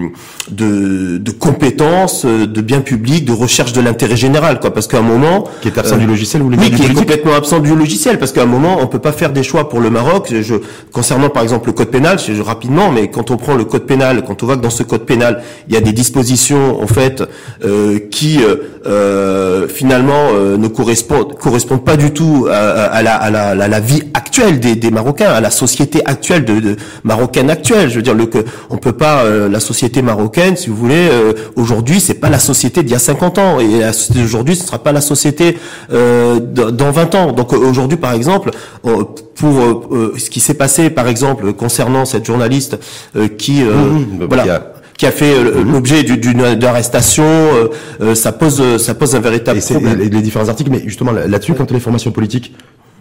de, 0.49 1.17
de 1.19 1.31
compétences, 1.31 2.25
de 2.25 2.61
biens 2.61 2.81
publics, 2.81 3.25
de 3.25 3.31
recherche 3.31 3.73
de 3.73 3.81
l'intérêt 3.81 4.15
général, 4.15 4.59
quoi. 4.59 4.73
Parce 4.73 4.87
qu'à 4.87 4.97
un 4.99 5.03
moment, 5.03 5.43
qui 5.61 5.67
est 5.67 5.77
absent 5.77 5.97
du 5.97 6.07
logiciel, 6.07 6.41
ou 6.41 6.49
les 6.49 6.57
oui, 6.57 6.71
qui 6.71 6.83
est 6.83 6.93
complètement 6.93 7.33
absent 7.35 7.59
du 7.59 7.75
logiciel, 7.75 8.17
parce 8.17 8.31
qu'à 8.31 8.43
un 8.43 8.47
moment, 8.47 8.77
on 8.81 8.87
peut 8.87 8.99
pas 8.99 9.11
faire 9.11 9.31
des 9.31 9.43
choix 9.43 9.69
pour 9.69 9.79
le 9.79 9.89
Maroc. 9.89 10.33
Je, 10.41 10.55
concernant 10.91 11.29
par 11.29 11.43
exemple 11.43 11.67
le 11.67 11.73
code 11.73 11.89
pénal, 11.89 12.17
je, 12.19 12.41
rapidement, 12.41 12.91
mais 12.91 13.09
quand 13.09 13.29
on 13.29 13.37
prend 13.37 13.55
le 13.55 13.65
code 13.65 13.85
pénal, 13.85 14.23
quand 14.25 14.41
on 14.41 14.45
voit 14.47 14.57
que 14.57 14.61
dans 14.61 14.69
ce 14.69 14.83
code 14.83 15.05
pénal, 15.05 15.43
il 15.67 15.73
y 15.75 15.77
a 15.77 15.81
des 15.81 15.93
dispositions 15.93 16.81
en 16.81 16.87
fait 16.87 17.23
euh, 17.63 17.99
qui 18.09 18.39
euh, 18.85 19.67
finalement 19.67 20.31
euh, 20.33 20.57
ne 20.57 20.67
correspondent 20.67 21.37
correspondent 21.37 21.85
pas 21.85 21.95
du 21.95 22.11
tout 22.11 22.47
à, 22.51 22.55
à, 22.55 23.01
la, 23.01 23.15
à, 23.15 23.29
la, 23.29 23.49
à 23.49 23.67
la, 23.67 23.79
vie 23.79 24.03
actuelle 24.13 24.59
des, 24.59 24.75
des, 24.75 24.91
Marocains, 24.91 25.31
à 25.31 25.39
la 25.39 25.51
société 25.51 26.01
actuelle 26.05 26.43
de, 26.43 26.59
de 26.59 26.75
marocaine 27.03 27.49
actuelle. 27.49 27.89
Je 27.89 27.95
veux 27.95 28.01
dire, 28.01 28.13
le, 28.13 28.22
que 28.25 28.39
on 28.69 28.77
peut 28.77 28.93
pas 28.93 29.23
euh, 29.23 29.49
la 29.49 29.59
société 29.59 30.01
marocaine, 30.01 30.55
si 30.55 30.69
vous 30.69 30.75
voulez, 30.75 31.09
aujourd'hui, 31.55 31.99
c'est 31.99 32.15
pas 32.15 32.29
la 32.29 32.39
société 32.39 32.83
d'il 32.83 32.91
y 32.91 32.95
a 32.95 32.99
50 32.99 33.37
ans, 33.37 33.59
et 33.59 33.79
la 33.79 33.93
société 33.93 34.21
d'aujourd'hui, 34.21 34.55
ce 34.55 34.65
sera 34.65 34.79
pas 34.79 34.91
la 34.91 35.01
société 35.01 35.57
dans 35.89 36.91
20 36.91 37.15
ans. 37.15 37.31
Donc 37.31 37.53
aujourd'hui, 37.53 37.97
par 37.97 38.13
exemple, 38.13 38.51
pour 38.81 39.89
ce 40.17 40.29
qui 40.29 40.39
s'est 40.39 40.53
passé, 40.53 40.89
par 40.89 41.07
exemple, 41.07 41.53
concernant 41.53 42.05
cette 42.05 42.25
journaliste 42.25 42.77
qui, 43.37 43.63
mmh, 43.63 44.25
voilà 44.27 44.73
qui 44.97 45.05
a 45.05 45.11
fait 45.11 45.33
euh, 45.33 45.63
mhm. 45.63 45.71
l'objet 45.71 46.03
d'une 46.03 46.43
arrestation, 46.63 47.23
euh, 47.25 47.67
euh, 48.01 48.15
ça 48.15 48.31
pose 48.31 48.77
ça 48.77 48.93
pose 48.93 49.15
un 49.15 49.19
véritable 49.19 49.59
et 49.59 49.61
problème. 49.61 49.99
Les, 49.99 50.09
les, 50.09 50.21
différents 50.21 50.49
articles, 50.49 50.69
mais 50.71 50.81
justement 50.85 51.11
là-dessus, 51.11 51.53
quand 51.53 51.69
les 51.71 51.79
formations 51.79 52.11
politiques, 52.11 52.53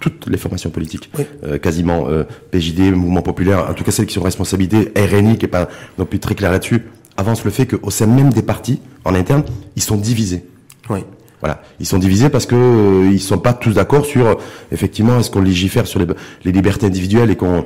toutes 0.02 0.26
les 0.28 0.36
formations 0.36 0.70
politiques, 0.70 1.10
oui. 1.16 1.24
euh, 1.44 1.58
quasiment 1.58 2.08
euh, 2.08 2.24
PJD, 2.50 2.92
mouvement 2.92 3.22
populaire, 3.22 3.70
en 3.70 3.74
tout 3.74 3.84
cas 3.84 3.92
celles 3.92 4.06
qui 4.06 4.14
sont 4.14 4.22
responsabilités, 4.22 4.92
RNI 4.96 5.38
qui 5.38 5.46
est 5.46 5.48
pas 5.48 5.68
non 5.98 6.04
plus 6.04 6.18
très 6.18 6.34
clair 6.34 6.50
là-dessus, 6.50 6.82
avancent 7.16 7.44
le 7.44 7.50
fait 7.50 7.66
qu'au 7.66 7.90
sein 7.90 8.06
même 8.06 8.32
des 8.32 8.42
partis, 8.42 8.80
en 9.04 9.14
interne, 9.14 9.44
ils 9.76 9.82
sont 9.82 9.96
divisés. 9.96 10.44
Oui. 10.90 11.00
Voilà, 11.40 11.60
ils 11.80 11.86
sont 11.86 11.98
divisés 11.98 12.28
parce 12.28 12.46
que 12.46 12.54
euh, 12.54 13.10
ils 13.10 13.20
sont 13.20 13.38
pas 13.38 13.52
tous 13.52 13.72
d'accord 13.72 14.06
sur 14.06 14.38
effectivement 14.70 15.18
est-ce 15.18 15.30
qu'on 15.30 15.40
légifère 15.42 15.86
sur 15.88 15.98
les, 15.98 16.06
les 16.44 16.52
libertés 16.52 16.86
individuelles 16.86 17.30
et 17.30 17.36
qu'on 17.36 17.64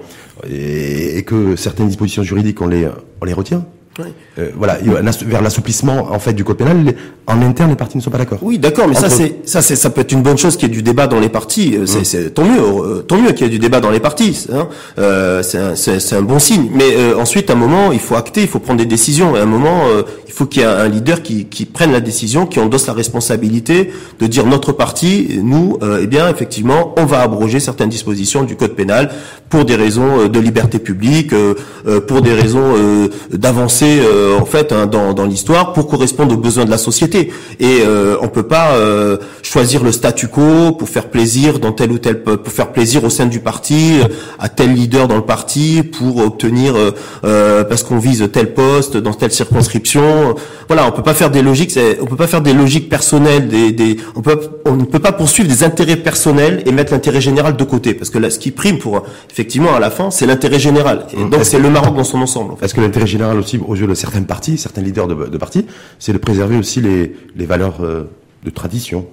et, 0.48 1.18
et, 1.18 1.22
que 1.24 1.56
certaines 1.56 1.88
dispositions 1.88 2.22
juridiques 2.22 2.62
on 2.62 2.68
les 2.68 2.88
on 3.20 3.24
les 3.26 3.34
retient. 3.34 3.66
Oui. 3.98 4.06
Euh, 4.38 4.50
voilà, 4.56 4.78
vers 5.26 5.42
l'assouplissement 5.42 6.08
en 6.10 6.18
fait 6.18 6.34
du 6.34 6.44
code 6.44 6.58
pénal, 6.58 6.94
en 7.26 7.40
interne 7.42 7.70
les 7.70 7.76
partis 7.76 7.96
ne 7.96 8.02
sont 8.02 8.10
pas 8.10 8.18
d'accord. 8.18 8.38
Oui, 8.42 8.58
d'accord, 8.58 8.86
mais 8.88 8.96
Entre... 8.96 9.08
ça 9.08 9.10
c'est 9.10 9.36
ça 9.44 9.62
c'est 9.62 9.76
ça 9.76 9.90
peut 9.90 10.02
être 10.02 10.12
une 10.12 10.22
bonne 10.22 10.38
chose 10.38 10.56
qu'il 10.56 10.68
y 10.68 10.72
ait 10.72 10.74
du 10.74 10.82
débat 10.82 11.06
dans 11.06 11.20
les 11.20 11.28
partis. 11.28 11.76
C'est, 11.86 12.00
mmh. 12.00 12.04
c'est 12.04 12.30
tant 12.34 12.44
mieux, 12.44 12.60
euh, 12.60 13.02
tant 13.02 13.18
mieux 13.18 13.32
qu'il 13.32 13.46
y 13.46 13.48
ait 13.48 13.52
du 13.52 13.58
débat 13.58 13.80
dans 13.80 13.90
les 13.90 14.00
partis. 14.00 14.46
Hein. 14.52 14.68
Euh, 14.98 15.42
c'est, 15.42 15.58
un, 15.58 15.74
c'est, 15.74 16.00
c'est 16.00 16.16
un 16.16 16.22
bon 16.22 16.38
signe. 16.38 16.68
Mais 16.72 16.94
euh, 16.96 17.18
ensuite, 17.18 17.50
à 17.50 17.54
un 17.54 17.56
moment, 17.56 17.92
il 17.92 17.98
faut 17.98 18.16
acter, 18.16 18.42
il 18.42 18.48
faut 18.48 18.58
prendre 18.58 18.78
des 18.78 18.86
décisions. 18.86 19.36
Et 19.36 19.40
à 19.40 19.42
un 19.42 19.46
moment, 19.46 19.82
euh, 19.88 20.02
il 20.26 20.32
faut 20.32 20.46
qu'il 20.46 20.62
y 20.62 20.64
ait 20.64 20.68
un 20.68 20.88
leader 20.88 21.22
qui, 21.22 21.46
qui 21.46 21.64
prenne 21.64 21.92
la 21.92 22.00
décision, 22.00 22.46
qui 22.46 22.60
endosse 22.60 22.86
la 22.86 22.92
responsabilité 22.92 23.90
de 24.20 24.26
dire 24.26 24.46
notre 24.46 24.72
parti, 24.72 25.40
nous, 25.42 25.78
euh, 25.82 26.00
eh 26.02 26.06
bien, 26.06 26.28
effectivement, 26.28 26.94
on 26.96 27.04
va 27.04 27.20
abroger 27.22 27.60
certaines 27.60 27.88
dispositions 27.88 28.44
du 28.44 28.56
code 28.56 28.74
pénal 28.74 29.10
pour 29.48 29.64
des 29.64 29.76
raisons 29.76 30.26
de 30.26 30.40
liberté 30.40 30.80
publique, 30.80 31.32
pour 32.08 32.20
des 32.20 32.34
raisons 32.34 32.74
d'avancée 33.32 33.85
en 34.40 34.44
fait 34.44 34.72
hein, 34.72 34.86
dans, 34.86 35.12
dans 35.12 35.26
l'histoire 35.26 35.72
pour 35.72 35.86
correspondre 35.86 36.34
aux 36.34 36.38
besoins 36.38 36.64
de 36.64 36.70
la 36.70 36.78
société. 36.78 37.32
Et 37.60 37.80
euh, 37.82 38.16
on 38.20 38.28
peut 38.28 38.42
pas 38.42 38.72
euh, 38.72 39.16
choisir 39.42 39.82
le 39.82 39.92
statu 39.92 40.28
quo 40.28 40.72
pour 40.72 40.88
faire 40.88 41.08
plaisir 41.08 41.58
dans 41.58 41.72
tel 41.72 41.90
ou 41.92 41.98
tel 41.98 42.22
pour 42.22 42.52
faire 42.52 42.72
plaisir 42.72 43.04
au 43.04 43.10
sein 43.10 43.26
du 43.26 43.40
parti 43.40 44.00
euh, 44.00 44.08
à 44.38 44.48
tel 44.48 44.74
leader 44.74 45.08
dans 45.08 45.16
le 45.16 45.22
parti 45.22 45.82
pour 45.82 46.18
obtenir 46.18 46.74
euh, 47.24 47.64
parce 47.64 47.82
qu'on 47.82 47.98
vise 47.98 48.28
tel 48.32 48.52
poste 48.54 48.96
dans 48.96 49.12
telle 49.14 49.32
circonscription. 49.32 50.34
Voilà, 50.68 50.86
on 50.86 50.90
peut 50.90 51.02
pas 51.02 51.14
faire 51.14 51.30
des 51.30 51.42
logiques, 51.42 51.78
on 52.00 52.06
peut 52.06 52.16
pas 52.16 52.26
faire 52.26 52.40
des 52.42 52.52
logiques 52.52 52.88
personnelles, 52.88 53.48
des, 53.48 53.72
des 53.72 53.96
on 54.14 54.22
peut 54.22 54.38
on 54.64 54.76
ne 54.76 54.84
peut 54.84 54.98
pas 54.98 55.12
poursuivre 55.12 55.48
des 55.48 55.62
intérêts 55.64 55.96
personnels 55.96 56.62
et 56.66 56.72
mettre 56.72 56.92
l'intérêt 56.92 57.20
général 57.20 57.56
de 57.56 57.64
côté 57.64 57.94
parce 57.94 58.10
que 58.10 58.18
là 58.18 58.30
ce 58.30 58.38
qui 58.38 58.50
prime 58.50 58.78
pour 58.78 59.02
effectivement 59.30 59.74
à 59.74 59.80
la 59.80 59.90
fin 59.90 60.10
c'est 60.10 60.26
l'intérêt 60.26 60.58
général. 60.58 61.06
Et 61.12 61.24
donc 61.24 61.44
c'est 61.44 61.58
le 61.58 61.70
Maroc 61.70 61.96
dans 61.96 62.04
son 62.04 62.20
ensemble. 62.20 62.52
En 62.52 62.56
fait. 62.56 62.66
Est-ce 62.66 62.74
que 62.74 62.80
l'intérêt 62.80 63.06
général 63.06 63.38
aussi 63.38 63.58
yeux 63.80 63.86
de 63.86 63.94
certains 63.94 64.22
partis, 64.22 64.58
certains 64.58 64.82
leaders 64.82 65.06
de, 65.06 65.14
de 65.26 65.38
partis, 65.38 65.66
c'est 65.98 66.12
de 66.12 66.18
préserver 66.18 66.56
aussi 66.56 66.80
les, 66.80 67.14
les 67.36 67.46
valeurs 67.46 67.82
euh, 67.82 68.04
de 68.44 68.50
tradition, 68.50 69.06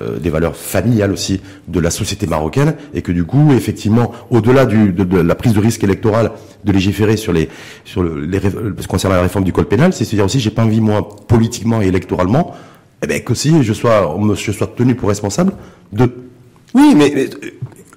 euh, 0.00 0.18
des 0.18 0.30
valeurs 0.30 0.56
familiales 0.56 1.12
aussi 1.12 1.40
de 1.68 1.78
la 1.78 1.90
société 1.90 2.26
marocaine, 2.26 2.74
et 2.94 3.02
que 3.02 3.12
du 3.12 3.24
coup, 3.24 3.52
effectivement, 3.52 4.12
au-delà 4.30 4.66
de, 4.66 5.20
la 5.20 5.34
prise 5.36 5.52
de 5.52 5.60
risque 5.60 5.84
électorale 5.84 6.32
de 6.64 6.72
légiférer 6.72 7.16
sur 7.16 7.32
les 7.32 7.48
sur 7.84 8.02
le, 8.02 8.24
les 8.24 8.40
concernant 8.88 9.14
la 9.16 9.22
réforme 9.22 9.44
du 9.44 9.52
code 9.52 9.68
pénal, 9.68 9.92
c'est 9.92 10.04
se 10.04 10.16
dire 10.16 10.24
aussi, 10.24 10.40
j'ai 10.40 10.50
pas 10.50 10.64
envie 10.64 10.80
moi 10.80 11.08
politiquement 11.28 11.80
et 11.80 11.86
électoralement, 11.86 12.54
eh 13.02 13.06
ben 13.06 13.22
que 13.22 13.34
si 13.34 13.62
je 13.62 13.72
sois 13.72 14.16
je 14.34 14.52
sois 14.52 14.66
tenu 14.66 14.96
pour 14.96 15.08
responsable 15.08 15.52
de. 15.92 16.10
Oui, 16.74 16.94
mais, 16.96 17.12
mais 17.14 17.28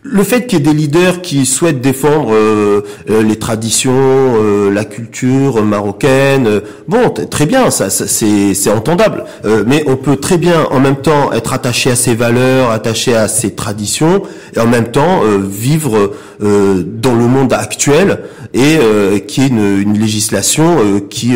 le 0.09 0.23
fait 0.23 0.47
qu'il 0.47 0.59
y 0.59 0.61
ait 0.61 0.65
des 0.65 0.73
leaders 0.73 1.21
qui 1.21 1.45
souhaitent 1.45 1.81
défendre 1.81 2.29
euh, 2.31 2.81
euh, 3.09 3.21
les 3.21 3.37
traditions, 3.37 3.91
euh, 3.93 4.71
la 4.71 4.85
culture 4.85 5.63
marocaine, 5.63 6.61
bon, 6.87 7.09
très 7.09 7.45
bien, 7.45 7.69
ça, 7.71 7.89
c'est 7.89 8.71
entendable. 8.71 9.25
mais 9.65 9.83
on 9.87 9.95
peut 9.95 10.17
très 10.17 10.37
bien, 10.37 10.65
en 10.71 10.79
même 10.79 10.97
temps, 10.97 11.31
être 11.31 11.53
attaché 11.53 11.91
à 11.91 11.95
ses 11.95 12.15
valeurs, 12.15 12.71
attaché 12.71 13.15
à 13.15 13.27
ses 13.27 13.51
traditions, 13.51 14.23
et 14.55 14.59
en 14.59 14.67
même 14.67 14.91
temps 14.91 15.21
vivre 15.39 16.13
dans 16.39 17.15
le 17.15 17.27
monde 17.27 17.53
actuel 17.53 18.19
et 18.53 18.77
qui 19.27 19.41
est 19.41 19.47
une, 19.47 19.81
une 19.81 19.99
législation 19.99 21.01
qui 21.09 21.33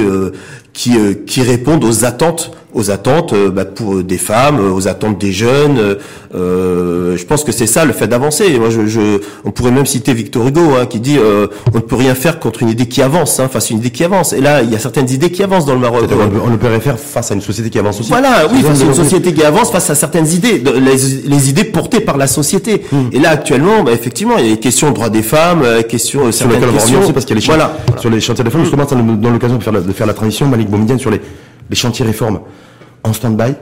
qui 0.74 0.98
qui 1.26 1.42
réponde 1.42 1.84
aux 1.84 2.06
attentes 2.06 2.52
aux 2.74 2.92
attentes 2.92 3.34
euh, 3.34 3.50
bah, 3.50 3.66
pour 3.66 3.96
euh, 3.96 4.04
des 4.04 4.18
femmes, 4.18 4.60
euh, 4.60 4.72
aux 4.72 4.88
attentes 4.88 5.18
des 5.20 5.32
jeunes. 5.32 5.98
Euh, 6.34 7.18
je 7.18 7.26
pense 7.26 7.44
que 7.44 7.52
c'est 7.52 7.68
ça 7.68 7.86
le 7.86 7.94
fait 7.94 8.08
d'avancer. 8.08 8.58
Moi, 8.58 8.70
je, 8.70 8.88
je, 8.88 9.20
on 9.44 9.52
pourrait 9.52 9.72
même 9.72 9.86
citer 9.86 10.14
Victor 10.14 10.48
Hugo 10.48 10.76
hein, 10.80 10.86
qui 10.86 11.00
dit 11.00 11.18
euh, 11.18 11.48
on 11.74 11.78
ne 11.78 11.82
peut 11.82 11.96
rien 11.96 12.16
faire 12.16 12.40
contre 12.40 12.62
une 12.64 12.70
idée 12.70 12.88
qui 12.88 13.02
avance, 13.02 13.40
hein, 13.40 13.50
face 13.50 13.72
à 13.72 13.74
une 13.74 13.80
idée 13.80 13.90
qui 13.90 14.04
avance. 14.04 14.34
Et 14.34 14.42
là, 14.42 14.62
il 14.62 14.72
y 14.72 14.76
a 14.76 14.80
certaines 14.80 15.10
idées 15.10 15.32
qui 15.32 15.44
avancent 15.44 15.66
dans 15.66 15.74
le 15.74 15.80
Maroc. 15.80 16.04
On, 16.44 16.50
ne 16.50 16.58
peut 16.58 16.68
rien 16.68 16.80
faire 16.80 17.00
face 17.00 17.32
à 17.32 17.36
une 17.36 17.42
société 17.42 17.70
qui 17.70 17.80
avance 17.80 18.00
aussi. 18.00 18.10
Voilà, 18.10 18.48
oui, 18.52 18.62
face 18.62 18.82
à 18.82 18.86
une 18.86 18.94
société 18.94 19.34
qui 19.34 19.44
avance, 19.44 19.72
face 19.72 19.90
à 19.90 19.96
certaines 19.96 20.28
idées, 20.28 20.62
les, 20.64 21.28
les 21.28 21.50
idées 21.50 21.66
portées 21.66 22.00
par 22.00 22.18
la 22.18 22.28
société. 22.28 22.84
Hmm. 22.92 23.10
Et 23.12 23.20
là, 23.20 23.32
actuellement, 23.32 23.84
bah, 23.84 23.92
effectivement, 23.92 24.38
il 24.38 24.46
y 24.46 24.52
a 24.52 24.56
des 24.56 24.60
questions 24.60 24.90
de 24.90 24.96
droits 24.96 25.10
des 25.10 25.24
femmes, 25.24 25.64
questions 25.90 26.32
sur 26.32 26.48
aussi 26.48 27.14
parce 27.14 27.26
qu'il 27.26 27.36
y 27.36 27.38
a 27.38 27.42
les 27.42 27.46
voilà. 27.46 27.78
sur 27.98 28.10
les 28.10 28.22
chantiers 28.22 28.44
de 28.44 28.50
femmes. 28.50 28.62
Justement, 28.62 28.86
dans 28.86 29.30
l'occasion 29.30 29.58
de 29.58 29.64
faire 29.64 29.74
la, 29.74 29.82
de 29.82 29.92
faire 29.92 30.08
la 30.08 30.14
transition, 30.14 30.48
Malik 30.48 30.70
Bomidienne 30.70 31.00
sur 31.00 31.12
les 31.12 31.22
les 31.72 31.76
chantiers 31.76 32.06
réformes 32.06 32.42
en 33.04 33.14
stand-by, 33.14 33.56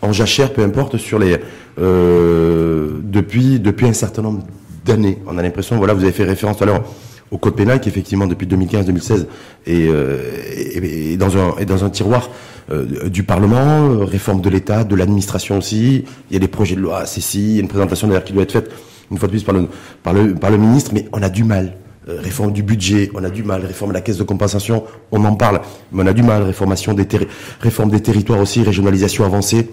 en 0.00 0.12
jachère, 0.12 0.52
peu 0.52 0.62
importe, 0.62 0.96
sur 0.96 1.18
les 1.18 1.36
euh, 1.78 3.00
depuis 3.02 3.60
depuis 3.60 3.86
un 3.86 3.92
certain 3.92 4.22
nombre 4.22 4.44
d'années. 4.84 5.18
On 5.26 5.36
a 5.36 5.42
l'impression, 5.42 5.76
voilà, 5.76 5.92
vous 5.92 6.04
avez 6.04 6.12
fait 6.12 6.24
référence 6.24 6.56
tout 6.56 6.64
à 6.64 6.66
l'heure 6.66 6.84
au 7.32 7.38
code 7.38 7.56
pénal 7.56 7.80
qui 7.80 7.88
effectivement 7.88 8.28
depuis 8.28 8.46
2015-2016 8.46 9.26
euh, 9.68 10.32
est, 10.54 11.16
dans 11.16 11.36
un 11.36 11.56
est 11.58 11.66
dans 11.66 11.84
un 11.84 11.90
tiroir 11.90 12.30
euh, 12.70 13.08
du 13.08 13.24
Parlement, 13.24 13.98
réforme 14.04 14.40
de 14.40 14.48
l'État, 14.48 14.84
de 14.84 14.94
l'administration 14.94 15.58
aussi. 15.58 16.04
Il 16.30 16.34
y 16.34 16.36
a 16.36 16.40
des 16.40 16.48
projets 16.48 16.76
de 16.76 16.80
loi, 16.80 17.04
ceci, 17.04 17.40
il 17.40 17.54
y 17.56 17.58
a 17.58 17.62
une 17.62 17.68
présentation 17.68 18.06
d'ailleurs 18.06 18.24
qui 18.24 18.32
doit 18.32 18.44
être 18.44 18.52
faite 18.52 18.70
une 19.10 19.18
fois 19.18 19.26
de 19.26 19.32
plus 19.32 19.42
par 19.42 19.54
le 19.54 19.68
par 20.02 20.14
le 20.14 20.34
par 20.34 20.50
le 20.50 20.56
ministre, 20.56 20.92
mais 20.94 21.06
on 21.12 21.20
a 21.20 21.28
du 21.28 21.42
mal 21.42 21.74
réforme 22.06 22.52
du 22.52 22.62
budget, 22.62 23.10
on 23.14 23.24
a 23.24 23.30
du 23.30 23.42
mal, 23.42 23.64
réforme 23.64 23.90
de 23.90 23.94
la 23.94 24.00
caisse 24.00 24.18
de 24.18 24.22
compensation, 24.22 24.84
on 25.10 25.24
en 25.24 25.34
parle, 25.34 25.60
mais 25.92 26.02
on 26.02 26.06
a 26.06 26.12
du 26.12 26.22
mal, 26.22 26.42
réformation 26.42 26.94
des 26.94 27.06
réforme 27.60 27.90
des 27.90 28.00
territoires 28.00 28.40
aussi, 28.40 28.62
régionalisation 28.62 29.24
avancée. 29.24 29.70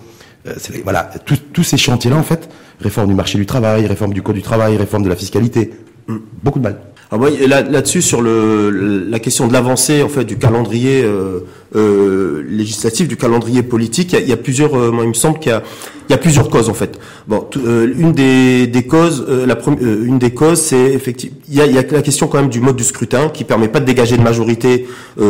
Euh, 0.48 0.54
voilà, 0.84 1.10
tous 1.54 1.64
ces 1.64 1.78
chantiers-là, 1.78 2.18
en 2.18 2.24
fait, 2.24 2.50
réforme 2.80 3.08
du 3.08 3.16
marché 3.16 3.38
du 3.38 3.46
travail, 3.46 3.86
réforme 3.86 4.14
du 4.14 4.22
code 4.22 4.36
du 4.36 4.42
travail, 4.42 4.78
réforme 4.78 5.04
de 5.04 5.10
la 5.10 5.16
fiscalité, 5.16 5.74
hmm. 6.08 6.18
beaucoup 6.44 6.60
de 6.60 6.64
mal. 6.64 6.80
Moi, 7.18 7.30
là, 7.48 7.62
là-dessus, 7.62 8.02
sur 8.02 8.22
le, 8.22 8.70
la 9.08 9.20
question 9.20 9.48
de 9.48 9.54
l'avancée 9.54 10.02
en 10.02 10.10
fait 10.10 10.24
du 10.24 10.38
calendrier 10.38 11.04
euh, 11.04 11.42
euh, 11.76 12.44
législatif, 12.50 13.08
du 13.08 13.18
calendrier 13.18 13.62
politique, 13.62 14.14
il 14.14 14.20
y 14.20 14.24
a, 14.24 14.26
y 14.26 14.32
a 14.32 14.38
plusieurs. 14.38 14.76
Euh, 14.76 14.92
moi, 14.92 15.04
il 15.04 15.10
me 15.10 15.14
semble 15.14 15.38
qu'il 15.38 15.52
y 15.52 15.54
a, 15.56 15.62
y 16.10 16.14
a 16.14 16.18
plusieurs 16.18 16.50
causes 16.50 16.70
en 16.70 16.74
fait. 16.74 17.00
Bon, 17.28 17.46
euh, 17.58 17.94
une 17.98 18.14
des, 18.14 18.66
des 18.66 18.84
causes, 18.88 19.26
euh, 19.30 19.46
la 19.46 19.56
première, 19.56 19.82
une 19.82 20.18
des 20.18 20.32
causes, 20.32 20.60
c'est 20.60 20.92
effectivement, 20.92 21.38
il 21.50 21.56
y, 21.56 21.62
a, 21.62 21.68
y 21.68 21.78
a 21.78 21.84
la 21.84 22.02
question 22.02 22.28
quand 22.28 22.40
même 22.40 22.50
du 22.50 22.60
mode 22.60 22.78
du 22.78 22.84
scrutin 22.84 23.30
qui 23.30 23.44
permet 23.44 23.68
pas 23.68 23.80
de 23.80 23.86
dégager 23.86 24.18
de 24.18 24.24
majorité 24.24 24.88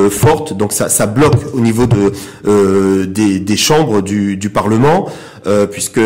forte, 0.09 0.55
donc 0.55 0.71
ça, 0.71 0.87
ça 0.87 1.05
bloque 1.05 1.53
au 1.53 1.59
niveau 1.59 1.85
de 1.85 3.05
des, 3.05 3.39
des 3.39 3.57
chambres 3.57 4.01
du, 4.01 4.37
du 4.37 4.49
Parlement, 4.49 5.09
puisque 5.71 5.99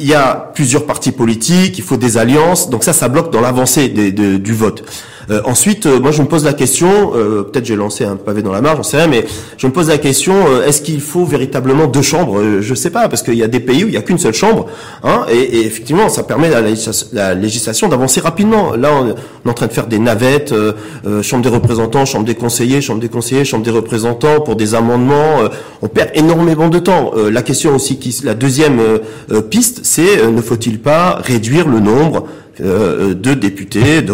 il 0.00 0.06
y 0.06 0.14
a 0.14 0.50
plusieurs 0.54 0.86
partis 0.86 1.12
politiques, 1.12 1.78
il 1.78 1.84
faut 1.84 1.98
des 1.98 2.16
alliances, 2.16 2.70
donc 2.70 2.84
ça, 2.84 2.92
ça 2.92 3.08
bloque 3.08 3.30
dans 3.30 3.40
l'avancée 3.40 3.88
du 3.88 4.54
vote. 4.54 4.82
Euh, 5.30 5.40
ensuite, 5.44 5.86
euh, 5.86 6.00
moi, 6.00 6.10
je 6.10 6.22
me 6.22 6.26
pose 6.26 6.44
la 6.44 6.52
question, 6.52 7.12
euh, 7.14 7.42
peut-être 7.42 7.64
j'ai 7.64 7.76
lancé 7.76 8.04
un 8.04 8.16
pavé 8.16 8.42
dans 8.42 8.50
la 8.52 8.60
marge, 8.60 8.78
j'en 8.78 8.82
sais 8.82 8.96
rien, 8.96 9.06
mais 9.06 9.24
je 9.58 9.66
me 9.66 9.72
pose 9.72 9.88
la 9.88 9.98
question, 9.98 10.34
est-ce 10.62 10.82
qu'il 10.82 11.00
faut 11.00 11.24
véritablement 11.24 11.86
deux 11.86 12.02
chambres? 12.02 12.60
Je 12.60 12.74
sais 12.74 12.90
pas, 12.90 13.08
parce 13.08 13.22
qu'il 13.22 13.34
y 13.34 13.44
a 13.44 13.48
des 13.48 13.60
pays 13.60 13.84
où 13.84 13.86
il 13.86 13.92
n'y 13.92 13.96
a 13.96 14.02
qu'une 14.02 14.18
seule 14.18 14.34
chambre, 14.34 14.66
hein, 15.04 15.26
et, 15.30 15.60
effectivement, 15.60 16.08
ça 16.08 16.24
permet 16.24 16.52
à 16.52 16.60
la, 17.12 17.34
législation 17.34 17.88
d'avancer 17.88 18.20
rapidement. 18.20 18.74
Là, 18.74 18.90
on, 18.92 19.08
est 19.08 19.50
en 19.50 19.54
train 19.54 19.68
de 19.68 19.72
faire 19.72 19.86
des 19.86 19.98
navettes, 19.98 20.54
chambre 21.22 21.42
des 21.42 21.48
représentants, 21.48 22.04
chambre 22.04 22.24
des 22.24 22.34
conseillers, 22.34 22.80
chambre 22.80 23.00
des 23.00 23.08
conseillers, 23.08 23.44
chambre 23.44 23.64
des 23.64 23.70
représentants 23.70 24.40
pour 24.40 24.56
des 24.56 24.74
amendements. 24.74 25.38
on 25.82 25.88
perd 25.88 26.10
énormément 26.14 26.68
de 26.68 26.78
temps. 26.78 27.12
la 27.30 27.42
question 27.42 27.74
aussi, 27.74 27.98
qui, 27.98 28.14
la 28.24 28.34
deuxième 28.34 28.80
piste, 29.48 29.80
c'est 29.82 30.26
ne 30.30 30.42
faut-il 30.42 30.80
pas 30.80 31.20
réduire 31.22 31.68
le 31.68 31.80
nombre 31.80 32.26
de 32.58 33.34
députés 33.34 34.02
de, 34.02 34.12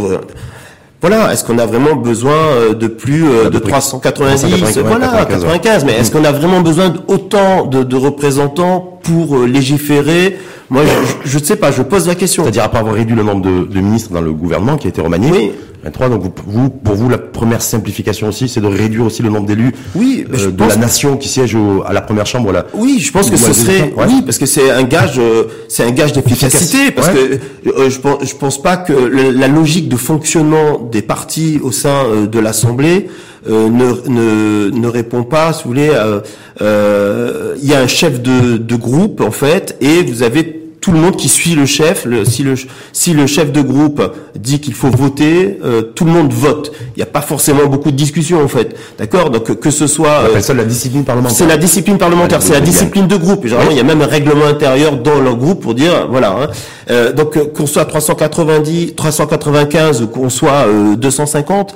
voilà, 1.08 1.32
est-ce 1.32 1.44
qu'on 1.44 1.58
a 1.58 1.66
vraiment 1.66 1.94
besoin 1.94 2.32
euh, 2.34 2.74
de 2.74 2.88
plus 2.88 3.24
euh, 3.28 3.48
de 3.48 3.60
390 3.60 4.78
Voilà, 4.80 5.24
95. 5.24 5.84
Mais 5.84 5.92
est-ce 5.92 6.10
qu'on 6.10 6.24
a 6.24 6.32
vraiment 6.32 6.62
besoin 6.62 6.88
d'autant 6.88 7.64
de, 7.64 7.84
de 7.84 7.96
représentants 7.96 8.98
pour 9.04 9.36
euh, 9.36 9.46
légiférer? 9.46 10.36
Moi, 10.68 10.82
je 11.24 11.38
ne 11.38 11.44
sais 11.44 11.54
pas. 11.54 11.70
Je 11.70 11.82
pose 11.82 12.08
la 12.08 12.16
question. 12.16 12.42
C'est-à-dire 12.42 12.64
après 12.64 12.80
avoir 12.80 12.96
réduit 12.96 13.14
le 13.14 13.22
nombre 13.22 13.42
de, 13.42 13.72
de, 13.72 13.80
ministres 13.80 14.12
dans 14.12 14.20
le 14.20 14.32
gouvernement 14.32 14.76
qui 14.76 14.88
a 14.88 14.90
été 14.90 15.00
remanié. 15.00 15.30
Oui. 15.30 15.52
23, 15.86 16.08
donc 16.08 16.22
vous, 16.46 16.68
pour 16.68 16.94
vous, 16.96 17.08
la 17.08 17.18
première 17.18 17.62
simplification 17.62 18.28
aussi, 18.28 18.48
c'est 18.48 18.60
de 18.60 18.66
réduire 18.66 19.04
aussi 19.04 19.22
le 19.22 19.30
nombre 19.30 19.46
d'élus 19.46 19.72
oui, 19.94 20.26
euh, 20.34 20.50
de 20.50 20.64
la 20.64 20.76
nation 20.76 21.16
qui 21.16 21.28
siège 21.28 21.56
à 21.86 21.92
la 21.92 22.00
première 22.00 22.26
chambre. 22.26 22.50
Là. 22.50 22.66
Oui, 22.74 22.98
je 22.98 23.12
pense 23.12 23.30
que 23.30 23.36
ce 23.36 23.52
serait, 23.52 23.92
oui, 23.96 24.22
parce 24.24 24.38
que 24.38 24.46
c'est 24.46 24.70
un 24.70 24.82
gage, 24.82 25.18
euh, 25.18 25.44
c'est 25.68 25.84
un 25.84 25.92
gage 25.92 26.12
d'efficacité, 26.12 26.90
parce 26.90 27.08
que 27.08 27.38
euh, 27.68 27.88
je 27.88 28.00
pense, 28.00 28.24
je 28.24 28.34
pense 28.34 28.60
pas 28.60 28.76
que 28.76 28.92
la 28.92 29.46
logique 29.48 29.88
de 29.88 29.96
fonctionnement 29.96 30.78
des 30.90 31.02
partis 31.02 31.60
au 31.62 31.70
sein 31.70 32.26
de 32.30 32.38
l'Assemblée 32.40 33.08
ne, 33.48 34.08
ne, 34.08 34.70
ne, 34.70 34.88
répond 34.88 35.22
pas, 35.22 35.52
si 35.52 35.62
vous 35.62 35.70
voulez, 35.70 35.92
il 36.60 37.68
y 37.68 37.74
a 37.74 37.80
un 37.80 37.86
chef 37.86 38.20
de, 38.20 38.56
de 38.56 38.74
groupe 38.74 39.20
en 39.20 39.30
fait, 39.30 39.76
et 39.80 40.02
vous 40.02 40.24
avez 40.24 40.55
tout 40.86 40.92
le 40.92 41.00
monde 41.00 41.16
qui 41.16 41.28
suit 41.28 41.56
le 41.56 41.66
chef. 41.66 42.04
Le, 42.04 42.24
si, 42.24 42.44
le, 42.44 42.54
si 42.92 43.12
le 43.12 43.26
chef 43.26 43.50
de 43.50 43.60
groupe 43.60 44.00
dit 44.38 44.60
qu'il 44.60 44.72
faut 44.74 44.88
voter, 44.88 45.58
euh, 45.64 45.82
tout 45.82 46.04
le 46.04 46.12
monde 46.12 46.32
vote. 46.32 46.70
Il 46.94 46.98
n'y 46.98 47.02
a 47.02 47.06
pas 47.06 47.22
forcément 47.22 47.66
beaucoup 47.66 47.90
de 47.90 47.96
discussions 47.96 48.40
en 48.40 48.46
fait. 48.46 48.76
D'accord? 48.96 49.30
Donc 49.30 49.58
que 49.58 49.70
ce 49.72 49.88
soit... 49.88 50.30
Euh, 50.30 50.40
ça 50.40 50.54
la 50.54 50.64
discipline 50.64 51.02
parlementaire. 51.02 51.36
C'est 51.36 51.46
la 51.48 51.56
discipline 51.56 51.98
parlementaire, 51.98 52.40
c'est 52.40 52.52
la 52.52 52.60
discipline 52.60 53.08
de 53.08 53.16
groupe. 53.16 53.42
Généralement, 53.46 53.72
il 53.72 53.76
y 53.76 53.80
a 53.80 53.82
même 53.82 54.00
un 54.00 54.06
règlement 54.06 54.44
intérieur 54.44 54.96
dans 54.96 55.18
le 55.18 55.34
groupe 55.34 55.60
pour 55.60 55.74
dire, 55.74 56.06
voilà. 56.08 56.30
Hein. 56.30 56.48
Euh, 56.88 57.12
donc 57.12 57.52
qu'on 57.52 57.66
soit 57.66 57.84
390, 57.84 58.94
395 58.94 60.02
ou 60.02 60.06
qu'on 60.06 60.30
soit 60.30 60.66
250, 60.96 61.74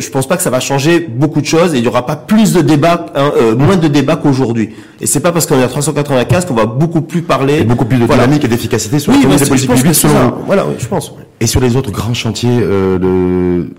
je 0.00 0.10
pense 0.10 0.26
pas 0.26 0.36
que 0.36 0.42
ça 0.42 0.50
va 0.50 0.58
changer 0.58 0.98
beaucoup 0.98 1.40
de 1.40 1.46
choses 1.46 1.74
et 1.74 1.76
il 1.76 1.82
n'y 1.82 1.88
aura 1.88 2.06
pas 2.06 2.16
plus 2.16 2.54
de 2.54 2.60
débats, 2.60 3.06
hein, 3.14 3.30
moins 3.56 3.76
de 3.76 3.86
débats 3.86 4.16
qu'aujourd'hui. 4.16 4.70
Et 5.00 5.06
c'est 5.06 5.20
pas 5.20 5.30
parce 5.30 5.46
qu'on 5.46 5.60
est 5.60 5.62
à 5.62 5.68
395 5.68 6.46
qu'on 6.46 6.54
va 6.54 6.66
beaucoup 6.66 7.02
plus 7.02 7.22
parler... 7.22 7.58
Et 7.58 7.64
beaucoup 7.64 7.84
plus 7.84 7.98
de 7.98 8.06
dynamique 8.06 8.47
d'efficacité 8.48 8.98
sur 8.98 9.12
oui, 9.12 9.20
les 9.20 9.46
politiques 9.46 9.70
publiques. 9.70 10.06
Voilà, 10.46 10.66
je 10.78 10.86
pense. 10.86 11.12
Et 11.40 11.46
sur 11.46 11.60
les 11.60 11.76
autres 11.76 11.90
grands 11.90 12.14
chantiers 12.14 12.60
euh, 12.60 12.98
de 12.98 13.70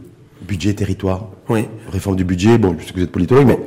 budget, 0.48 0.74
territoire, 0.74 1.28
oui. 1.50 1.66
réforme 1.92 2.16
du 2.16 2.24
budget, 2.24 2.58
bon, 2.58 2.76
je 2.80 2.86
sais 2.86 2.92
que 2.92 2.98
vous 2.98 3.04
êtes 3.04 3.12
politologue, 3.12 3.48
mais 3.48 3.60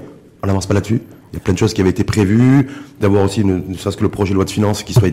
on 0.42 0.47
n'avance 0.47 0.66
pas 0.66 0.75
là-dessus. 0.75 1.00
Il 1.32 1.37
y 1.37 1.38
a 1.38 1.40
plein 1.40 1.54
de 1.54 1.59
choses 1.59 1.73
qui 1.73 1.80
avaient 1.80 1.90
été 1.90 2.04
prévues, 2.04 2.68
d'avoir 3.00 3.25
aussi 3.25 3.42
ne, 3.42 3.75
serait-ce 3.75 3.97
que 3.97 4.02
le 4.02 4.11
projet 4.11 4.30
de 4.32 4.35
loi 4.35 4.44
de 4.44 4.50
finances 4.50 4.82
qui 4.82 4.92
soit 4.92 5.09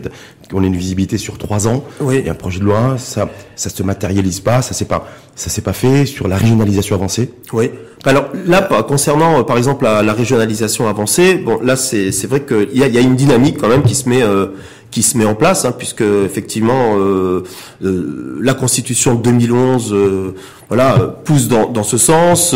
qu'on 0.50 0.62
ait 0.62 0.66
une 0.66 0.76
visibilité 0.76 1.16
sur 1.16 1.38
trois 1.38 1.66
ans. 1.66 1.82
Oui. 1.98 2.18
Il 2.18 2.26
y 2.26 2.28
a 2.28 2.32
un 2.32 2.34
projet 2.34 2.58
de 2.58 2.64
loi, 2.64 2.96
ça 2.98 3.30
ça 3.56 3.70
se 3.70 3.82
matérialise 3.82 4.40
pas, 4.40 4.60
ça 4.60 4.74
s'est 4.74 4.84
pas 4.84 5.08
ça 5.34 5.48
s'est 5.48 5.62
pas 5.62 5.72
fait 5.72 6.04
sur 6.04 6.28
la 6.28 6.36
régionalisation 6.36 6.94
avancée. 6.94 7.30
Oui. 7.54 7.70
Alors 8.04 8.28
là, 8.46 8.68
concernant 8.86 9.42
par 9.44 9.56
exemple 9.56 9.84
la, 9.84 10.12
régionalisation 10.12 10.88
avancée, 10.88 11.36
bon 11.36 11.58
là 11.62 11.74
c'est 11.76 12.12
c'est 12.12 12.26
vrai 12.26 12.42
qu'il 12.42 12.76
y 12.76 12.82
a, 12.82 12.88
y 12.88 12.98
a 12.98 13.00
une 13.00 13.16
dynamique 13.16 13.56
quand 13.58 13.68
même 13.68 13.82
qui 13.82 13.94
se 13.94 14.06
met 14.06 14.22
euh, 14.22 14.48
qui 14.90 15.02
se 15.02 15.16
met 15.16 15.24
en 15.24 15.34
place, 15.34 15.64
hein, 15.64 15.72
puisque 15.76 16.02
effectivement 16.02 16.96
euh, 16.96 17.44
euh, 17.84 18.38
la 18.40 18.54
Constitution 18.54 19.14
de 19.14 19.22
2011, 19.22 19.92
euh, 19.92 20.34
voilà, 20.68 21.16
pousse 21.24 21.48
dans, 21.48 21.68
dans 21.68 21.82
ce 21.82 21.98
sens. 21.98 22.54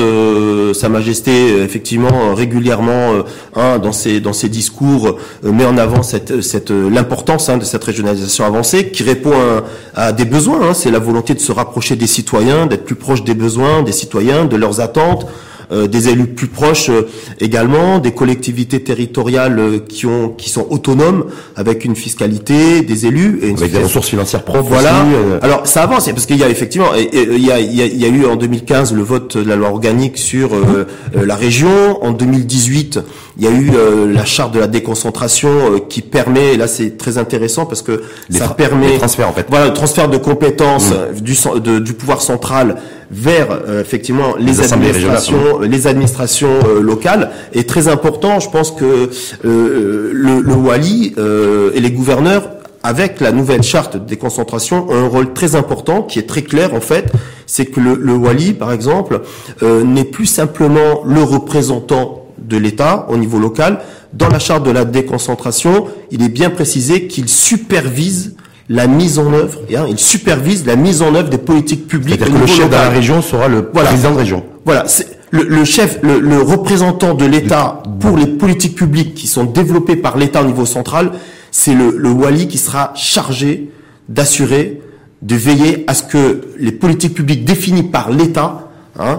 Sa 0.75 0.89
Majesté, 0.89 1.63
effectivement, 1.63 2.35
régulièrement, 2.35 3.25
hein, 3.57 3.79
dans 3.79 3.91
ses 3.91 4.21
dans 4.21 4.33
ses 4.33 4.49
discours, 4.49 5.19
met 5.43 5.65
en 5.65 5.77
avant 5.77 6.05
cette 6.05 6.41
cette 6.41 6.71
l'importance 6.71 7.49
hein, 7.49 7.57
de 7.57 7.65
cette 7.65 7.83
régionalisation 7.83 8.45
avancée, 8.45 8.91
qui 8.91 9.03
répond 9.03 9.33
à, 9.97 10.13
des 10.13 10.27
besoins. 10.27 10.75
C'est 10.75 10.93
la 10.93 11.01
volonté 11.01 11.35
de 11.35 11.41
se 11.41 11.51
rapprocher 11.51 11.97
des 11.97 12.07
citoyens, 12.07 12.67
d'être 12.67 12.85
plus 12.85 12.95
proche 12.95 13.25
des 13.25 13.35
besoins 13.35 13.83
des 13.83 13.93
citoyens, 13.93 14.45
de 14.45 14.57
leurs 14.57 14.81
attentes. 14.81 15.27
Euh, 15.73 15.87
des 15.87 16.09
élus 16.09 16.27
plus 16.27 16.47
proches 16.49 16.89
euh, 16.91 17.09
également, 17.41 17.99
des 17.99 18.13
collectivités 18.13 18.83
territoriales 18.83 19.59
euh, 19.59 19.79
qui 19.89 20.07
ont 20.07 20.29
qui 20.31 20.51
sont 20.51 20.67
autonomes 20.71 21.25
avec 21.57 21.85
une 21.85 21.97
fiscalité, 21.97 22.83
des 22.83 23.07
élus 23.07 23.41
et 23.43 23.49
une 23.49 23.57
Avec 23.59 23.73
des 23.73 23.79
ressources 23.79 24.09
financières 24.09 24.43
propres 24.45 24.69
voilà. 24.69 25.03
aussi, 25.05 25.43
Alors 25.43 25.67
ça 25.67 25.83
avance 25.83 26.09
parce 26.09 26.27
qu'il 26.27 26.37
y 26.39 26.45
a 26.45 26.49
effectivement, 26.49 26.89
il 26.95 27.45
y 27.45 27.51
a, 27.51 27.61
il 27.61 27.75
y 27.75 27.83
a- 27.83 27.87
il 27.87 28.01
y 28.01 28.05
a 28.05 28.09
eu 28.09 28.27
en 28.27 28.37
2015 28.37 28.95
le 28.95 29.03
vote 29.03 29.37
de 29.37 29.49
la 29.49 29.57
loi 29.57 29.69
organique 29.69 30.19
sur 30.19 30.51
la 31.15 31.37
région. 31.37 32.03
En 32.03 32.13
2018, 32.13 33.01
il 33.39 33.45
y 33.45 33.47
a 33.47 33.51
eu 33.51 33.71
euh, 33.75 34.13
la 34.13 34.25
charte 34.25 34.53
de 34.55 34.61
la 34.61 34.67
déconcentration 34.67 35.49
euh, 35.51 35.79
qui 35.89 36.01
permet, 36.03 36.55
et 36.55 36.57
là 36.57 36.67
c'est 36.67 36.97
très 36.97 37.19
intéressant 37.19 37.67
parce 37.67 37.83
que 37.83 38.03
Les 38.31 38.39
ça 38.39 38.49
permet 38.49 38.89
les 38.89 38.99
transferts, 38.99 39.29
en 39.29 39.33
fait. 39.33 39.47
Voilà, 39.49 39.67
le 39.67 39.73
transfert 39.73 40.09
de 40.09 40.17
compétences 40.19 40.91
euh, 40.93 41.13
du, 41.13 41.35
de- 41.61 41.79
du 41.79 41.93
pouvoir 41.95 42.21
central 42.21 42.77
vers 43.15 43.49
euh, 43.51 43.81
effectivement 43.81 44.35
les, 44.37 44.61
administrations, 44.73 45.61
les 45.61 45.87
administrations 45.87 46.59
euh, 46.67 46.81
locales 46.81 47.31
est 47.53 47.69
très 47.69 47.89
important. 47.89 48.41
Je 48.41 48.51
pense 48.51 48.73
que 48.73 49.11
euh, 49.45 50.11
le, 50.13 50.41
le 50.41 50.55
Wali 50.55 51.15
euh, 51.17 51.71
et 51.75 51.81
les 51.81 51.93
gouverneurs 51.93 52.49
avec 52.85 53.21
la 53.21 53.33
nouvelle 53.33 53.63
charte 53.63 53.97
de 53.97 54.05
déconcentration, 54.05 54.87
ont 54.91 54.95
un 54.95 55.09
rôle 55.09 55.33
très 55.33 55.57
important 55.57 56.03
qui 56.03 56.19
est 56.19 56.29
très 56.29 56.43
clair 56.43 56.75
en 56.75 56.83
fait, 56.83 57.11
c'est 57.47 57.65
que 57.65 57.81
le, 57.81 57.95
le 57.95 58.13
Wali, 58.13 58.53
par 58.53 58.73
exemple, 58.73 59.23
euh, 59.63 59.83
n'est 59.83 60.05
plus 60.05 60.27
simplement 60.27 61.03
le 61.07 61.23
représentant 61.23 62.27
de 62.37 62.59
l'État 62.59 63.07
au 63.09 63.17
niveau 63.17 63.39
local. 63.39 63.81
Dans 64.13 64.29
la 64.29 64.39
charte 64.39 64.67
de 64.67 64.71
la 64.71 64.85
déconcentration, 64.85 65.87
il 66.11 66.23
est 66.23 66.29
bien 66.29 66.51
précisé 66.51 67.07
qu'il 67.07 67.29
supervise 67.29 68.37
la 68.69 68.87
mise 68.87 69.19
en 69.19 69.33
œuvre, 69.33 69.61
hein, 69.77 69.87
il 69.89 69.99
supervise 69.99 70.65
la 70.67 70.77
mise 70.77 71.03
en 71.03 71.15
œuvre 71.15 71.29
des 71.29 71.39
politiques 71.39 71.87
publiques 71.87 72.21
au 72.23 72.25
que 72.33 72.39
le 72.39 72.47
chef 72.47 72.67
de 72.69 72.75
la 72.75 72.89
région 72.89 73.21
sera 73.23 73.49
le 73.49 73.69
Voilà. 73.73 73.89
président 73.91 74.13
de 74.13 74.19
région. 74.19 74.45
Voilà, 74.65 74.85
le, 75.31 75.43
le 75.43 75.65
chef, 75.65 75.99
le, 76.03 76.21
le 76.21 76.41
représentant 76.41 77.15
de 77.15 77.27
l'État 77.27 77.83
pour 78.01 78.17
les 78.17 78.27
politiques 78.27 78.75
publiques 78.77 79.15
qui 79.15 79.27
sont 79.27 79.45
développées 79.45 79.97
par 79.97 80.17
l'État 80.17 80.43
au 80.43 80.47
niveau 80.47 80.65
central, 80.65 81.13
c'est 81.51 81.75
le, 81.75 81.95
le 81.97 82.09
Wali 82.11 82.49
qui 82.49 82.57
sera 82.59 82.93
chargé 82.95 83.71
d'assurer, 84.09 84.81
de 85.23 85.35
veiller 85.37 85.85
à 85.87 85.95
ce 85.95 86.03
que 86.03 86.43
les 86.59 86.73
politiques 86.73 87.15
publiques 87.15 87.45
définies 87.45 87.83
par 87.85 88.11
l'État 88.11 88.64
hein, 88.99 89.19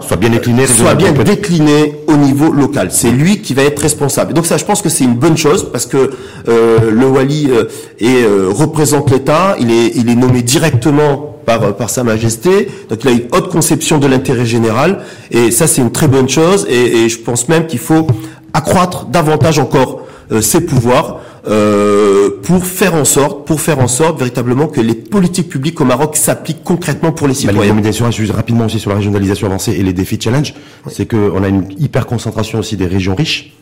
Soit 0.68 0.96
bien 0.96 1.12
déclinées 1.12 1.96
au 2.08 2.16
niveau 2.16 2.52
local. 2.52 2.90
C'est 2.92 3.12
lui 3.12 3.42
qui 3.42 3.54
va 3.54 3.64
être 3.64 3.80
responsable. 3.82 4.34
Donc 4.34 4.46
ça, 4.46 4.58
je 4.58 4.66
pense 4.66 4.82
que 4.82 4.90
c'est 4.90 5.04
une 5.04 5.16
bonne 5.16 5.38
chose 5.38 5.70
parce 5.72 5.86
que 5.86 6.12
euh, 6.48 6.92
le 6.92 7.06
Wali 7.06 7.50
euh, 7.50 7.66
est, 8.00 8.24
euh, 8.24 8.50
représente 8.50 9.12
l'État. 9.12 9.56
Il 9.60 9.72
est, 9.72 9.92
il 9.96 10.10
est 10.10 10.16
nommé 10.16 10.42
directement 10.42 11.38
par, 11.46 11.64
euh, 11.64 11.72
par 11.72 11.90
Sa 11.90 12.04
Majesté. 12.04 12.70
Donc 12.90 13.04
il 13.04 13.08
a 13.10 13.12
une 13.12 13.28
haute 13.32 13.50
conception 13.50 13.98
de 13.98 14.08
l'intérêt 14.08 14.46
général. 14.46 15.04
Et 15.32 15.52
ça, 15.52 15.68
c'est 15.68 15.82
une 15.82 15.92
très 15.92 16.08
bonne 16.08 16.30
chose. 16.30 16.66
Et, 16.70 17.04
et 17.04 17.10
je 17.10 17.20
pense 17.20 17.50
même 17.50 17.68
qu'il 17.68 17.80
faut 17.80 18.08
accroître 18.54 19.06
davantage 19.06 19.60
encore 19.60 20.06
ses 20.42 20.62
pouvoirs 20.62 21.20
euh, 21.48 22.30
pour 22.42 22.66
faire 22.66 22.96
en 22.96 23.06
sorte, 23.06 23.46
pour 23.46 23.62
faire 23.62 23.80
en 23.80 23.88
sorte 23.88 24.18
véritablement 24.18 24.68
que 24.68 24.82
les 24.82 24.96
politiques 24.96 25.50
publiques 25.50 25.80
au 25.80 25.86
Maroc 25.86 26.16
s'appliquent 26.16 26.64
concrètement 26.64 27.12
pour 27.12 27.28
les 27.28 27.34
Bah, 27.34 27.52
les 27.52 27.92
citoyens. 27.92 28.12
juste 28.12 28.32
rapidement 28.34 28.66
aussi 28.66 28.80
sur 28.80 28.90
la 28.90 28.96
régionalisation 28.98 29.48
avancée 29.48 29.74
et 29.74 29.84
les 29.84 29.94
défis 29.94 30.20
challenge, 30.20 30.54
c'est 30.90 31.06
qu'on 31.08 31.44
a 31.44 31.48
une 31.48 31.66
hyper 31.78 32.06
concentration 32.08 32.60
aussi 32.60 32.78
des 32.78 32.88
régions 32.88 33.16
riches. 33.16 33.54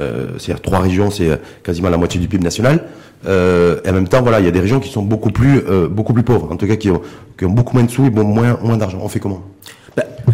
Euh, 0.00 0.28
C'est-à-dire 0.38 0.62
trois 0.62 0.78
régions, 0.78 1.10
c'est 1.10 1.28
euh, 1.28 1.36
quasiment 1.62 1.90
la 1.90 1.96
moitié 1.98 2.20
du 2.20 2.28
PIB 2.28 2.42
national. 2.44 2.84
Euh, 3.26 3.80
et 3.84 3.90
en 3.90 3.92
même 3.92 4.08
temps, 4.08 4.22
voilà, 4.22 4.40
il 4.40 4.46
y 4.46 4.48
a 4.48 4.52
des 4.52 4.60
régions 4.60 4.80
qui 4.80 4.90
sont 4.90 5.02
beaucoup 5.02 5.30
plus, 5.30 5.58
euh, 5.68 5.88
beaucoup 5.88 6.14
plus 6.14 6.22
pauvres, 6.22 6.48
en 6.50 6.56
tout 6.56 6.66
cas 6.66 6.76
qui 6.76 6.90
ont, 6.90 7.02
qui 7.38 7.44
ont 7.44 7.50
beaucoup 7.50 7.74
moins 7.76 7.84
de 7.84 7.90
sous 7.90 8.06
et 8.06 8.10
bon, 8.10 8.24
moins, 8.24 8.58
moins 8.62 8.78
d'argent. 8.78 8.98
On 9.02 9.08
fait 9.08 9.20
comment? 9.20 9.42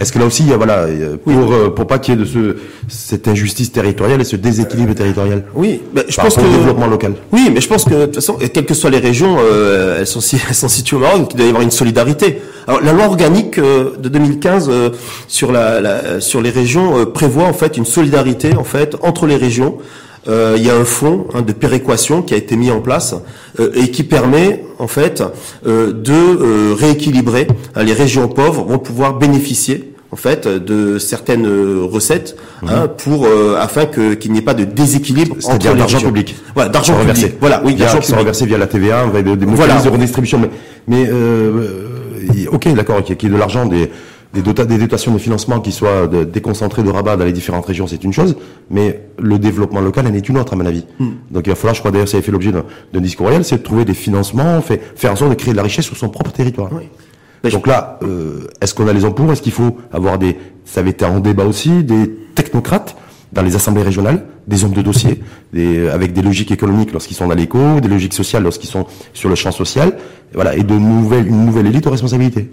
Est-ce 0.00 0.12
que 0.12 0.18
là 0.18 0.26
aussi, 0.26 0.42
il 0.42 0.50
y 0.50 0.52
a, 0.52 0.56
voilà, 0.56 0.80
euh, 0.80 1.16
pour, 1.22 1.52
euh, 1.52 1.70
pour 1.70 1.86
pas 1.86 1.98
qu'il 1.98 2.14
y 2.14 2.16
ait 2.16 2.20
de 2.20 2.26
ce, 2.26 2.56
cette 2.88 3.28
injustice 3.28 3.72
territoriale 3.72 4.20
et 4.20 4.24
ce 4.24 4.36
déséquilibre 4.36 4.94
territorial 4.94 5.44
Oui, 5.54 5.80
bah, 5.94 6.02
je 6.08 6.16
par 6.16 6.26
pense 6.26 6.36
que 6.36 6.40
au 6.42 6.50
développement 6.50 6.86
local 6.86 7.14
Oui, 7.32 7.50
mais 7.52 7.60
je 7.60 7.68
pense 7.68 7.84
que 7.84 7.94
de 7.94 8.04
toute 8.06 8.14
façon, 8.16 8.34
quelles 8.52 8.66
que 8.66 8.74
soient 8.74 8.90
les 8.90 8.98
régions, 8.98 9.36
euh, 9.40 10.00
elles, 10.00 10.06
sont, 10.06 10.20
elles 10.48 10.54
sont 10.54 10.68
situées 10.68 10.96
au 10.96 11.00
Maroc, 11.00 11.18
donc 11.20 11.32
il 11.32 11.36
doit 11.36 11.46
y 11.46 11.48
avoir 11.48 11.62
une 11.62 11.70
solidarité. 11.70 12.40
Alors 12.68 12.80
la 12.82 12.92
loi 12.92 13.04
organique 13.06 13.58
euh, 13.58 13.92
de 13.98 14.08
2015 14.08 14.68
euh, 14.68 14.90
sur 15.28 15.52
la, 15.52 15.80
la- 15.80 16.20
sur 16.20 16.40
les 16.42 16.50
régions 16.50 16.98
euh, 16.98 17.04
prévoit 17.06 17.44
en 17.44 17.52
fait 17.52 17.76
une 17.76 17.84
solidarité 17.84 18.56
en 18.56 18.64
fait 18.64 18.96
entre 19.02 19.26
les 19.26 19.36
régions. 19.36 19.78
Euh, 20.28 20.54
il 20.56 20.66
y 20.66 20.70
a 20.70 20.74
un 20.76 20.84
fonds 20.84 21.26
hein, 21.34 21.42
de 21.42 21.52
péréquation 21.52 22.20
qui 22.22 22.34
a 22.34 22.36
été 22.36 22.56
mis 22.56 22.70
en 22.70 22.80
place 22.80 23.14
euh, 23.60 23.70
et 23.74 23.90
qui 23.92 24.02
permet 24.02 24.64
en 24.78 24.88
fait 24.88 25.22
euh, 25.66 25.92
de 25.92 26.12
euh, 26.12 26.74
rééquilibrer. 26.76 27.46
hein, 27.76 27.82
les 27.84 27.92
régions 27.92 28.26
pauvres 28.28 28.64
vont 28.64 28.78
pouvoir 28.78 29.18
bénéficier 29.18 29.92
en 30.12 30.16
fait 30.16 30.48
de 30.48 30.98
certaines 30.98 31.46
euh, 31.46 31.80
recettes 31.84 32.36
hein, 32.66 32.88
pour 32.88 33.26
euh, 33.26 33.56
afin 33.60 33.86
que 33.86 34.14
qu'il 34.14 34.32
n'y 34.32 34.38
ait 34.38 34.42
pas 34.42 34.54
de 34.54 34.64
déséquilibre 34.64 35.36
entre 35.44 35.58
régions. 35.94 36.08
public. 36.08 36.34
Voilà, 36.54 36.70
d'argent 36.70 36.94
public. 36.98 37.34
Voilà, 37.40 37.62
oui, 37.64 37.74
d'argent 37.74 38.00
public. 38.00 38.18
reverser 38.18 38.46
via 38.46 38.58
la 38.58 38.66
TVA, 38.66 39.06
des, 39.22 39.36
des 39.36 39.46
Voilà. 39.46 39.80
de 39.80 39.88
redistribution. 39.88 40.40
Mais, 40.40 40.50
mais 40.88 41.08
ok, 42.48 42.72
d'accord, 42.74 43.00
y 43.28 43.32
ait 43.32 43.34
de 43.34 43.38
l'argent, 43.38 43.66
des, 43.66 43.90
des, 44.40 44.42
dota- 44.42 44.66
des 44.66 44.78
dotations 44.78 45.12
de 45.12 45.18
financement 45.18 45.60
qui 45.60 45.72
soient 45.72 46.06
de- 46.06 46.24
déconcentrées 46.24 46.82
de 46.82 46.90
rabat 46.90 47.16
dans 47.16 47.24
les 47.24 47.32
différentes 47.32 47.66
régions, 47.66 47.86
c'est 47.86 48.04
une 48.04 48.12
chose, 48.12 48.36
mais 48.70 49.00
le 49.18 49.38
développement 49.38 49.80
local 49.80 50.06
en 50.06 50.14
est 50.14 50.28
une 50.28 50.38
autre, 50.38 50.52
à 50.52 50.56
mon 50.56 50.66
avis. 50.66 50.84
Hmm. 50.98 51.10
Donc 51.30 51.46
il 51.46 51.50
va 51.50 51.56
falloir, 51.56 51.74
je 51.74 51.80
crois 51.80 51.90
d'ailleurs, 51.90 52.08
ça 52.08 52.16
avait 52.18 52.24
fait 52.26 52.32
l'objet 52.32 52.52
d'un 52.52 53.00
discours 53.00 53.28
réel, 53.28 53.44
c'est 53.44 53.58
de 53.58 53.62
trouver 53.62 53.84
des 53.84 53.94
financements, 53.94 54.60
fait, 54.60 54.80
faire 54.94 55.12
en 55.12 55.16
sorte 55.16 55.30
de 55.30 55.36
créer 55.36 55.52
de 55.52 55.56
la 55.56 55.62
richesse 55.62 55.84
sur 55.84 55.96
son 55.96 56.08
propre 56.08 56.30
territoire. 56.32 56.70
Oui. 56.72 57.50
Donc 57.50 57.66
là, 57.66 57.98
euh, 58.02 58.48
est-ce 58.60 58.74
qu'on 58.74 58.88
a 58.88 58.92
les 58.92 59.08
pour? 59.10 59.30
Est-ce 59.32 59.42
qu'il 59.42 59.52
faut 59.52 59.76
avoir 59.92 60.18
des, 60.18 60.36
ça 60.64 60.80
avait 60.80 60.90
été 60.90 61.04
en 61.04 61.20
débat 61.20 61.44
aussi, 61.44 61.84
des 61.84 62.10
technocrates 62.34 62.96
dans 63.32 63.42
les 63.42 63.54
assemblées 63.56 63.82
régionales, 63.82 64.24
des 64.46 64.64
hommes 64.64 64.72
de 64.72 64.82
dossier, 64.82 65.20
des, 65.52 65.88
avec 65.88 66.12
des 66.12 66.22
logiques 66.22 66.50
économiques 66.50 66.92
lorsqu'ils 66.92 67.14
sont 67.16 67.28
dans 67.28 67.34
l'éco, 67.34 67.58
des 67.80 67.88
logiques 67.88 68.14
sociales 68.14 68.42
lorsqu'ils 68.42 68.68
sont 68.70 68.86
sur 69.12 69.28
le 69.28 69.34
champ 69.34 69.52
social, 69.52 69.96
et 70.32 70.34
voilà, 70.34 70.56
et 70.56 70.62
de 70.62 70.74
nouvelles, 70.74 71.26
une 71.26 71.44
nouvelle 71.46 71.66
élite 71.66 71.86
aux 71.86 71.90
responsabilités. 71.90 72.50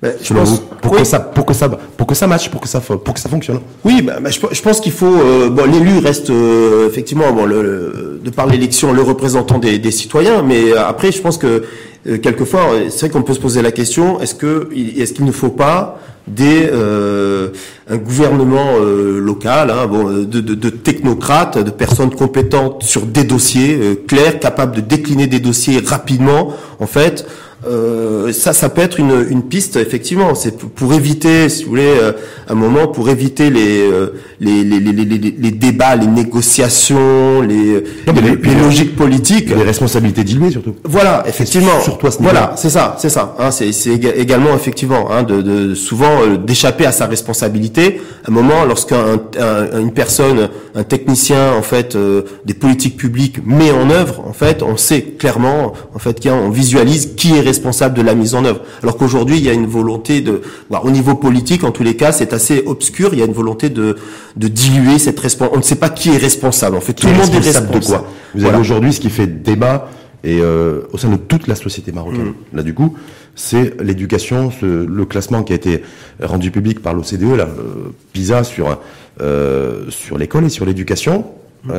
Ben, 0.00 0.12
je 0.22 0.32
pense- 0.32 0.62
pour 0.80 0.92
oui. 0.92 0.98
que 1.00 1.04
ça, 1.04 1.18
pour 1.18 1.44
que 1.44 1.52
ça, 1.52 1.68
pour 1.68 2.06
que 2.06 2.14
ça 2.14 2.26
matche, 2.28 2.48
pour 2.50 2.60
que 2.60 2.68
ça, 2.68 2.80
pour 2.80 3.14
que 3.14 3.18
ça 3.18 3.28
fonctionne. 3.28 3.58
Oui, 3.84 4.00
bah, 4.02 4.18
je, 4.26 4.38
je 4.52 4.62
pense 4.62 4.80
qu'il 4.80 4.92
faut. 4.92 5.06
euh, 5.06 5.50
bon, 5.50 5.64
l'élu 5.64 5.98
reste 5.98 6.30
euh, 6.30 6.86
effectivement, 6.88 7.32
bon, 7.32 7.46
le, 7.46 7.62
le- 7.62 8.20
de 8.22 8.30
par 8.30 8.46
l'élection, 8.46 8.92
le 8.92 9.02
représentant 9.02 9.58
des, 9.58 9.78
des 9.80 9.90
citoyens. 9.90 10.42
Mais 10.42 10.70
euh, 10.72 10.86
après, 10.86 11.10
je 11.10 11.20
pense 11.20 11.36
que 11.36 11.64
euh, 12.06 12.18
quelquefois, 12.18 12.60
euh, 12.74 12.84
c'est 12.90 13.00
vrai 13.06 13.10
qu'on 13.10 13.22
peut 13.22 13.34
se 13.34 13.40
poser 13.40 13.60
la 13.60 13.72
question 13.72 14.20
est-ce 14.20 14.36
que, 14.36 14.68
est-ce 14.96 15.12
qu'il 15.14 15.24
ne 15.24 15.32
faut 15.32 15.48
pas 15.50 15.98
des 16.28 16.68
euh, 16.72 17.48
un 17.90 17.96
gouvernement 17.96 18.74
euh, 18.80 19.18
local, 19.18 19.70
hein, 19.72 19.86
bon, 19.88 20.04
de, 20.12 20.24
de, 20.40 20.54
de 20.54 20.68
technocrates, 20.70 21.58
de 21.58 21.70
personnes 21.70 22.14
compétentes 22.14 22.82
sur 22.84 23.02
des 23.06 23.24
dossiers 23.24 23.76
euh, 23.82 23.94
clairs, 24.06 24.38
capables 24.38 24.76
de 24.76 24.80
décliner 24.82 25.26
des 25.26 25.40
dossiers 25.40 25.80
rapidement, 25.84 26.52
en 26.78 26.86
fait. 26.86 27.26
Euh, 27.66 28.32
ça, 28.32 28.52
ça 28.52 28.68
peut 28.68 28.82
être 28.82 29.00
une, 29.00 29.26
une 29.30 29.42
piste 29.42 29.76
effectivement. 29.76 30.34
C'est 30.36 30.56
pour, 30.56 30.70
pour 30.70 30.94
éviter, 30.94 31.48
si 31.48 31.64
vous 31.64 31.70
voulez, 31.70 31.82
euh, 32.00 32.12
un 32.48 32.54
moment 32.54 32.86
pour 32.86 33.08
éviter 33.10 33.50
les 33.50 33.80
euh, 33.80 34.14
les, 34.40 34.62
les, 34.62 34.78
les, 34.78 34.92
les, 34.92 35.50
débats, 35.50 35.96
les 35.96 36.06
négociations, 36.06 37.40
les, 37.42 37.82
Non, 38.06 38.12
mais 38.14 38.20
les, 38.20 38.54
logiques 38.54 38.94
politiques. 38.96 39.48
Les 39.50 39.62
responsabilités 39.64 40.24
diluées 40.24 40.50
surtout. 40.52 40.76
Voilà, 40.84 41.24
effectivement. 41.26 41.80
ce. 41.80 42.22
Voilà, 42.22 42.52
c'est 42.56 42.70
ça, 42.70 42.94
c'est 42.98 43.08
ça. 43.08 43.34
Hein, 43.38 43.50
c'est 43.50 43.72
c'est 43.72 43.90
éga- 43.90 44.14
également 44.16 44.54
effectivement 44.54 45.10
hein, 45.10 45.22
de, 45.22 45.42
de 45.42 45.74
souvent 45.74 46.22
euh, 46.22 46.36
d'échapper 46.36 46.86
à 46.86 46.92
sa 46.92 47.06
responsabilité. 47.06 48.00
À 48.24 48.30
un 48.30 48.34
moment, 48.34 48.64
lorsqu'un 48.66 48.98
un- 49.40 49.88
personne, 49.88 50.48
un 50.74 50.84
technicien 50.84 51.52
en 51.54 51.62
fait 51.62 51.96
euh, 51.96 52.22
des 52.44 52.54
politiques 52.54 52.96
publiques 52.96 53.40
met 53.44 53.72
en 53.72 53.90
œuvre, 53.90 54.22
en 54.26 54.32
fait, 54.32 54.62
on 54.62 54.76
sait 54.76 55.02
clairement, 55.02 55.72
en 55.94 55.98
fait, 55.98 56.20
qu'il 56.20 56.30
y 56.30 56.34
a- 56.34 56.36
on 56.36 56.50
visualise 56.50 57.14
qui 57.16 57.34
est 57.36 57.47
responsable 57.52 57.94
de 57.96 58.02
la 58.02 58.14
mise 58.14 58.34
en 58.34 58.44
œuvre. 58.44 58.60
Alors 58.82 58.96
qu'aujourd'hui, 58.98 59.36
il 59.40 59.44
y 59.44 59.50
a 59.50 59.56
une 59.62 59.66
volonté 59.66 60.20
de, 60.28 60.34
voilà, 60.70 60.84
au 60.84 60.90
niveau 60.90 61.14
politique, 61.26 61.62
en 61.64 61.72
tous 61.76 61.82
les 61.82 61.96
cas, 62.02 62.12
c'est 62.12 62.32
assez 62.32 62.62
obscur. 62.66 63.10
Il 63.12 63.18
y 63.18 63.22
a 63.22 63.26
une 63.32 63.38
volonté 63.42 63.66
de 63.70 63.96
de 64.36 64.48
diluer 64.48 64.98
cette 64.98 65.18
responsabilité. 65.20 65.56
On 65.56 65.60
ne 65.64 65.64
sait 65.72 65.80
pas 65.84 65.90
qui 65.98 66.08
est 66.10 66.16
responsable. 66.28 66.76
En 66.76 66.80
fait, 66.86 66.94
tout 66.94 67.06
le 67.06 67.14
monde 67.14 67.34
est 67.34 67.38
responsable 67.38 67.80
de 67.80 67.84
quoi 67.86 67.98
Vous 68.34 68.40
Voilà. 68.40 68.48
avez 68.56 68.60
aujourd'hui 68.60 68.92
ce 68.92 69.00
qui 69.00 69.10
fait 69.10 69.26
débat 69.26 69.90
et 70.24 70.38
euh, 70.40 70.80
au 70.92 70.98
sein 70.98 71.08
de 71.10 71.16
toute 71.16 71.46
la 71.46 71.54
société 71.54 71.92
marocaine. 71.92 72.32
Mm. 72.52 72.56
Là, 72.56 72.62
du 72.62 72.74
coup, 72.74 72.96
c'est 73.34 73.80
l'éducation, 73.80 74.50
le 74.62 75.04
classement 75.04 75.42
qui 75.44 75.52
a 75.52 75.56
été 75.56 75.82
rendu 76.20 76.50
public 76.50 76.82
par 76.82 76.92
l'OCDE, 76.94 77.36
là, 77.36 77.48
euh, 77.48 77.92
PISA 78.12 78.42
sur 78.44 78.78
euh, 79.20 79.84
sur 79.90 80.18
l'école 80.18 80.44
et 80.44 80.48
sur 80.48 80.64
l'éducation. 80.64 81.24
Mm. 81.64 81.72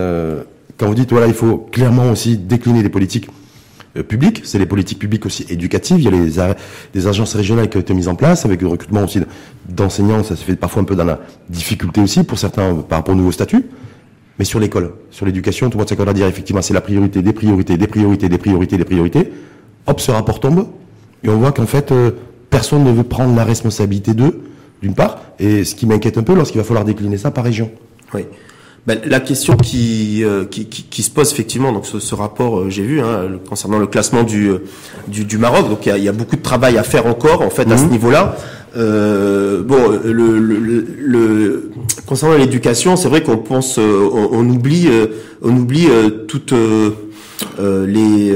Quand 0.78 0.88
vous 0.88 0.96
dites 0.96 1.12
voilà, 1.12 1.28
il 1.28 1.34
faut 1.34 1.58
clairement 1.58 2.12
aussi 2.12 2.38
décliner 2.38 2.82
des 2.84 2.90
politiques 2.90 3.28
publiques, 4.08 4.42
c'est 4.46 4.60
les 4.60 4.66
politiques 4.66 5.00
publiques 5.00 5.26
aussi 5.26 5.46
éducatives. 5.50 5.98
Il 6.00 6.04
y 6.04 6.08
a 6.08 6.12
les 6.12 6.56
des 6.94 7.08
agences 7.08 7.34
régionales 7.34 7.70
qui 7.70 7.78
ont 7.78 7.82
été 7.82 7.94
mises 7.94 8.08
en 8.08 8.16
place 8.16 8.46
avec 8.46 8.62
le 8.62 8.68
recrutement 8.68 9.04
aussi 9.04 9.20
d'enseignants. 9.68 10.24
Ça 10.24 10.36
se 10.36 10.44
fait 10.44 10.56
parfois 10.56 10.82
un 10.82 10.86
peu 10.86 10.96
dans 10.96 11.06
la 11.06 11.20
difficulté 11.50 12.02
aussi 12.02 12.24
pour 12.24 12.38
certains 12.38 12.76
par 12.76 13.00
rapport 13.00 13.16
au 13.16 13.18
nouveau 13.18 13.32
statut. 13.32 13.66
Mais 14.38 14.46
sur 14.46 14.60
l'école, 14.60 14.94
sur 15.12 15.26
l'éducation, 15.26 15.70
tout 15.70 15.78
le 15.78 15.82
monde 15.82 15.90
s'accorde 15.90 16.10
à 16.10 16.14
dire 16.14 16.28
effectivement 16.28 16.62
c'est 16.62 16.74
la 16.74 16.82
priorité, 16.82 17.22
des 17.22 17.34
priorités, 17.34 17.78
des 17.78 17.88
priorités, 17.88 18.30
des 18.30 18.38
priorités, 18.38 18.78
des 18.78 18.86
priorités. 18.86 19.34
Hop, 19.88 20.00
ce 20.00 20.12
rapport 20.12 20.40
tombe 20.40 20.68
et 21.24 21.30
on 21.30 21.38
voit 21.38 21.52
qu'en 21.52 21.66
fait 21.66 21.92
euh, 21.92 22.12
personne 22.50 22.84
ne 22.84 22.92
veut 22.92 23.04
prendre 23.04 23.36
la 23.36 23.44
responsabilité 23.44 24.14
d'eux 24.14 24.42
d'une 24.82 24.94
part, 24.94 25.20
et 25.40 25.66
ce 25.66 25.76
qui 25.76 25.86
m'inquiète 25.86 26.18
un 26.18 26.24
peu 26.24 26.34
lorsqu'il 26.34 26.60
va 26.60 26.64
falloir 26.64 26.86
décliner 26.86 27.18
ça 27.18 27.32
par 27.32 27.44
région. 27.44 27.70
Oui. 28.14 28.26
Ben, 28.88 29.00
la 29.06 29.20
question 29.20 29.58
qui, 29.58 30.24
euh, 30.24 30.46
qui, 30.46 30.66
qui, 30.66 30.84
qui, 30.84 31.04
se 31.04 31.12
pose 31.12 31.32
effectivement, 31.32 31.72
donc 31.72 31.86
ce, 31.86 32.00
ce 32.00 32.16
rapport, 32.16 32.60
euh, 32.60 32.70
j'ai 32.70 32.84
vu, 32.84 33.02
hein, 33.02 33.30
concernant 33.48 33.78
le 33.78 33.88
classement 33.88 34.24
du, 34.24 34.50
euh, 34.50 34.64
du, 35.08 35.26
du 35.26 35.38
Maroc, 35.38 35.70
donc 35.70 35.86
il 35.86 35.90
y 35.90 35.92
a, 35.92 35.98
y 35.98 36.08
a, 36.08 36.12
beaucoup 36.14 36.38
de 36.38 36.42
travail 36.42 36.78
à 36.78 36.84
faire 36.84 37.06
encore 37.06 37.42
en 37.42 37.50
fait 37.50 37.70
à 37.72 37.78
ce 37.78 37.84
mhm. 37.84 37.92
niveau-là. 37.92 38.36
Euh, 38.78 39.64
bon, 39.64 40.00
le, 40.04 40.40
le, 40.40 40.86
le 40.98 41.72
concernant 42.06 42.38
l'éducation, 42.38 42.96
c'est 42.96 43.10
vrai 43.10 43.22
qu'on 43.22 43.38
pense, 43.38 43.78
on, 43.78 44.30
on, 44.32 44.48
oublie, 44.50 44.88
on 45.42 45.56
oublie 45.56 45.88
toutes 46.28 46.54
les 47.60 48.34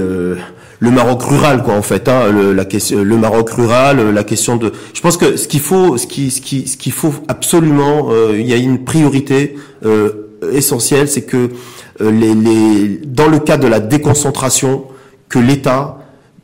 le 0.84 0.92
Maroc 0.92 1.24
rural 1.24 1.64
quoi 1.64 1.76
en 1.76 1.82
fait 1.82 2.10
hein, 2.10 2.30
le, 2.30 2.52
la 2.52 2.66
question 2.66 3.02
le 3.02 3.18
Maroc 3.18 3.50
rural 3.52 4.14
la 4.14 4.24
question 4.26 4.58
de 4.58 4.74
je 4.94 5.00
pense 5.00 5.16
que 5.16 5.38
ce 5.38 5.48
qu'il 5.48 5.62
faut 5.62 5.98
ce 5.98 6.06
qui 6.06 6.30
ce 6.30 6.42
qui 6.42 6.68
ce 6.68 6.76
qu'il 6.76 6.92
faut 6.92 7.14
absolument 7.30 8.10
euh, 8.12 8.38
il 8.38 8.46
y 8.46 8.54
a 8.54 8.58
une 8.58 8.84
priorité 8.84 9.56
euh, 9.86 10.10
essentielle 10.52 11.08
c'est 11.08 11.24
que 11.24 11.50
euh, 12.02 12.96
dans 13.06 13.28
le 13.28 13.40
cas 13.40 13.58
de 13.58 13.68
la 13.68 13.80
déconcentration 13.80 14.86
que 15.30 15.40
l'État 15.40 16.00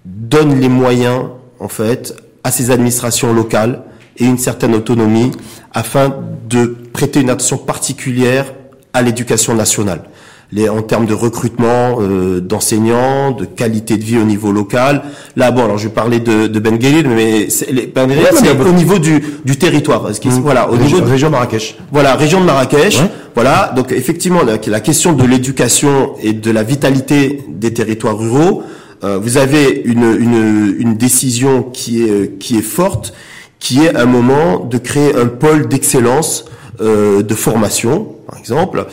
donne 0.05 0.59
les 0.59 0.69
moyens 0.69 1.25
en 1.59 1.67
fait 1.67 2.15
à 2.43 2.51
ses 2.51 2.71
administrations 2.71 3.33
locales 3.33 3.83
et 4.17 4.25
une 4.25 4.37
certaine 4.37 4.75
autonomie 4.75 5.31
afin 5.73 6.15
de 6.49 6.65
prêter 6.93 7.21
une 7.21 7.29
attention 7.29 7.57
particulière 7.57 8.53
à 8.93 9.01
l'éducation 9.01 9.53
nationale 9.55 10.03
les, 10.51 10.67
en 10.69 10.81
termes 10.81 11.05
de 11.05 11.13
recrutement 11.13 11.99
euh, 11.99 12.39
d'enseignants, 12.39 13.31
de 13.31 13.45
qualité 13.45 13.97
de 13.97 14.03
vie 14.03 14.17
au 14.17 14.23
niveau 14.23 14.51
local. 14.51 15.03
Là, 15.35 15.51
bon, 15.51 15.65
alors 15.65 15.77
je 15.77 15.87
vais 15.87 15.93
parler 15.93 16.19
de, 16.19 16.47
de 16.47 16.59
Ben 16.59 16.77
mais 16.79 17.49
c'est, 17.49 17.71
ben 17.93 18.09
c'est 18.33 18.59
au 18.59 18.71
niveau 18.71 18.97
du, 18.99 19.23
du 19.45 19.57
territoire. 19.57 20.09
Mmh. 20.09 20.29
Voilà, 20.41 20.67
au 20.69 20.71
région, 20.71 20.85
niveau 20.87 21.01
de 21.01 21.11
région 21.11 21.29
Marrakech. 21.29 21.77
Voilà, 21.91 22.15
région 22.15 22.41
de 22.41 22.45
Marrakech. 22.45 22.99
Voilà, 23.35 23.73
donc 23.75 23.91
effectivement, 23.91 24.43
la, 24.43 24.57
la 24.65 24.79
question 24.79 25.13
de 25.13 25.23
l'éducation 25.23 26.13
et 26.21 26.33
de 26.33 26.51
la 26.51 26.63
vitalité 26.63 27.43
des 27.47 27.73
territoires 27.73 28.17
ruraux. 28.17 28.63
Euh, 29.03 29.17
vous 29.17 29.37
avez 29.37 29.81
une, 29.85 30.03
une, 30.19 30.75
une 30.77 30.95
décision 30.95 31.63
qui 31.63 32.03
est 32.03 32.37
qui 32.37 32.57
est 32.57 32.61
forte, 32.63 33.13
qui 33.59 33.85
est 33.85 33.95
un 33.95 34.05
moment 34.05 34.65
de 34.65 34.77
créer 34.77 35.15
un 35.15 35.27
pôle 35.27 35.69
d'excellence 35.69 36.45
euh, 36.81 37.21
de 37.21 37.33
formation 37.33 38.07
par 38.29 38.39
exemple, 38.39 38.85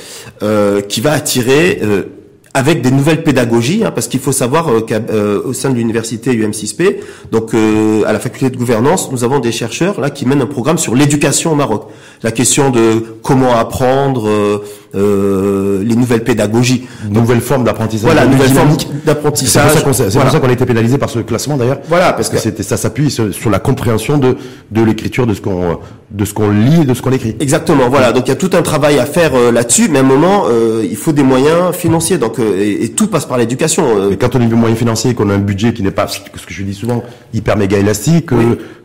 euh, 0.43 0.81
qui 0.81 1.01
va 1.01 1.13
attirer 1.13 1.81
euh, 1.83 2.05
avec 2.55 2.81
des 2.81 2.91
nouvelles 2.91 3.23
pédagogies, 3.23 3.85
hein, 3.85 3.91
parce 3.91 4.09
qu'il 4.09 4.21
faut 4.21 4.33
savoir 4.33 4.71
euh, 4.71 4.81
qu'au 4.81 5.53
sein 5.53 5.71
de 5.71 5.75
l'université 5.75 6.35
UM6P, 6.35 6.97
donc 7.33 7.53
à 7.55 8.13
la 8.13 8.19
faculté 8.19 8.49
de 8.51 8.57
gouvernance, 8.57 9.13
nous 9.13 9.25
avons 9.25 9.41
des 9.41 9.53
chercheurs 9.53 10.01
là 10.01 10.09
qui 10.11 10.25
mènent 10.25 10.41
un 10.41 10.47
programme 10.47 10.79
sur 10.79 10.95
l'éducation 10.95 11.53
au 11.53 11.55
Maroc. 11.55 11.89
La 12.23 12.33
question 12.33 12.71
de 12.71 13.05
comment 13.23 13.55
apprendre 13.55 14.63
euh, 14.97 15.83
les 15.85 15.95
nouvelles 15.95 16.25
pédagogies. 16.25 16.87
Nouvelles 17.11 17.41
formes 17.41 17.65
d'apprentissage. 17.65 18.11
Voilà, 18.11 18.27
nouvelles 18.27 18.51
formes 18.51 18.77
d'apprentissage. 19.05 19.73
C'est 19.75 19.83
pour 19.83 20.31
ça 20.31 20.41
qu'on 20.41 20.49
a 20.49 20.53
été 20.53 20.67
pénalisé 20.67 20.99
par 20.99 21.11
ce 21.11 21.19
classement 21.21 21.57
d'ailleurs. 21.57 21.79
Voilà, 21.89 22.13
parce, 22.13 22.29
que, 22.29 22.37
ça 22.39 22.77
s'appuie 22.77 23.11
sur, 23.11 23.51
la 23.51 23.59
compréhension 23.59 24.19
de 24.19 24.37
de 24.71 24.83
l'écriture 24.83 25.27
de 25.27 25.35
ce 25.35 25.41
qu'on 25.41 25.79
de 26.11 26.25
ce 26.25 26.35
qu'on 26.35 26.51
lit 26.51 26.83
et 26.83 26.85
de 26.85 26.95
ce 26.95 27.03
qu'on 27.03 27.13
écrit. 27.13 27.37
Exactement. 27.41 27.89
Voilà. 27.89 28.13
Donc 28.13 28.27
il 28.27 28.31
y 28.31 28.33
a 28.33 28.37
tout 28.37 28.51
un 28.55 28.63
travail 28.63 28.99
à 28.99 29.07
faire 29.07 29.35
euh, 29.35 29.53
là-dessus, 29.53 29.89
mais 29.91 29.99
à 29.99 30.03
un 30.03 30.05
moment 30.05 30.45
euh, 30.49 30.85
il 30.89 30.97
faut 30.97 31.13
des 31.13 31.23
moyens 31.23 31.75
financiers. 31.75 32.19
Donc 32.19 32.39
et, 32.39 32.89
tout 32.91 33.09
passe 33.09 33.27
par 33.27 33.39
l'éducation. 33.39 34.09
Mais 34.11 34.17
quand 34.17 34.35
on 34.35 34.41
a 34.41 34.47
des 34.47 34.55
moyens 34.55 34.79
financiers, 34.79 35.15
qu'on 35.15 35.31
a 35.31 35.35
un 35.35 35.39
budget 35.39 35.73
qui 35.73 35.83
n'est 35.83 35.91
pas 35.91 36.07
ce 36.09 36.21
que 36.21 36.53
je 36.53 36.63
dis 36.63 36.75
souvent 36.75 37.03
hyper 37.35 37.57
méga 37.57 37.79
élastique 37.79 38.31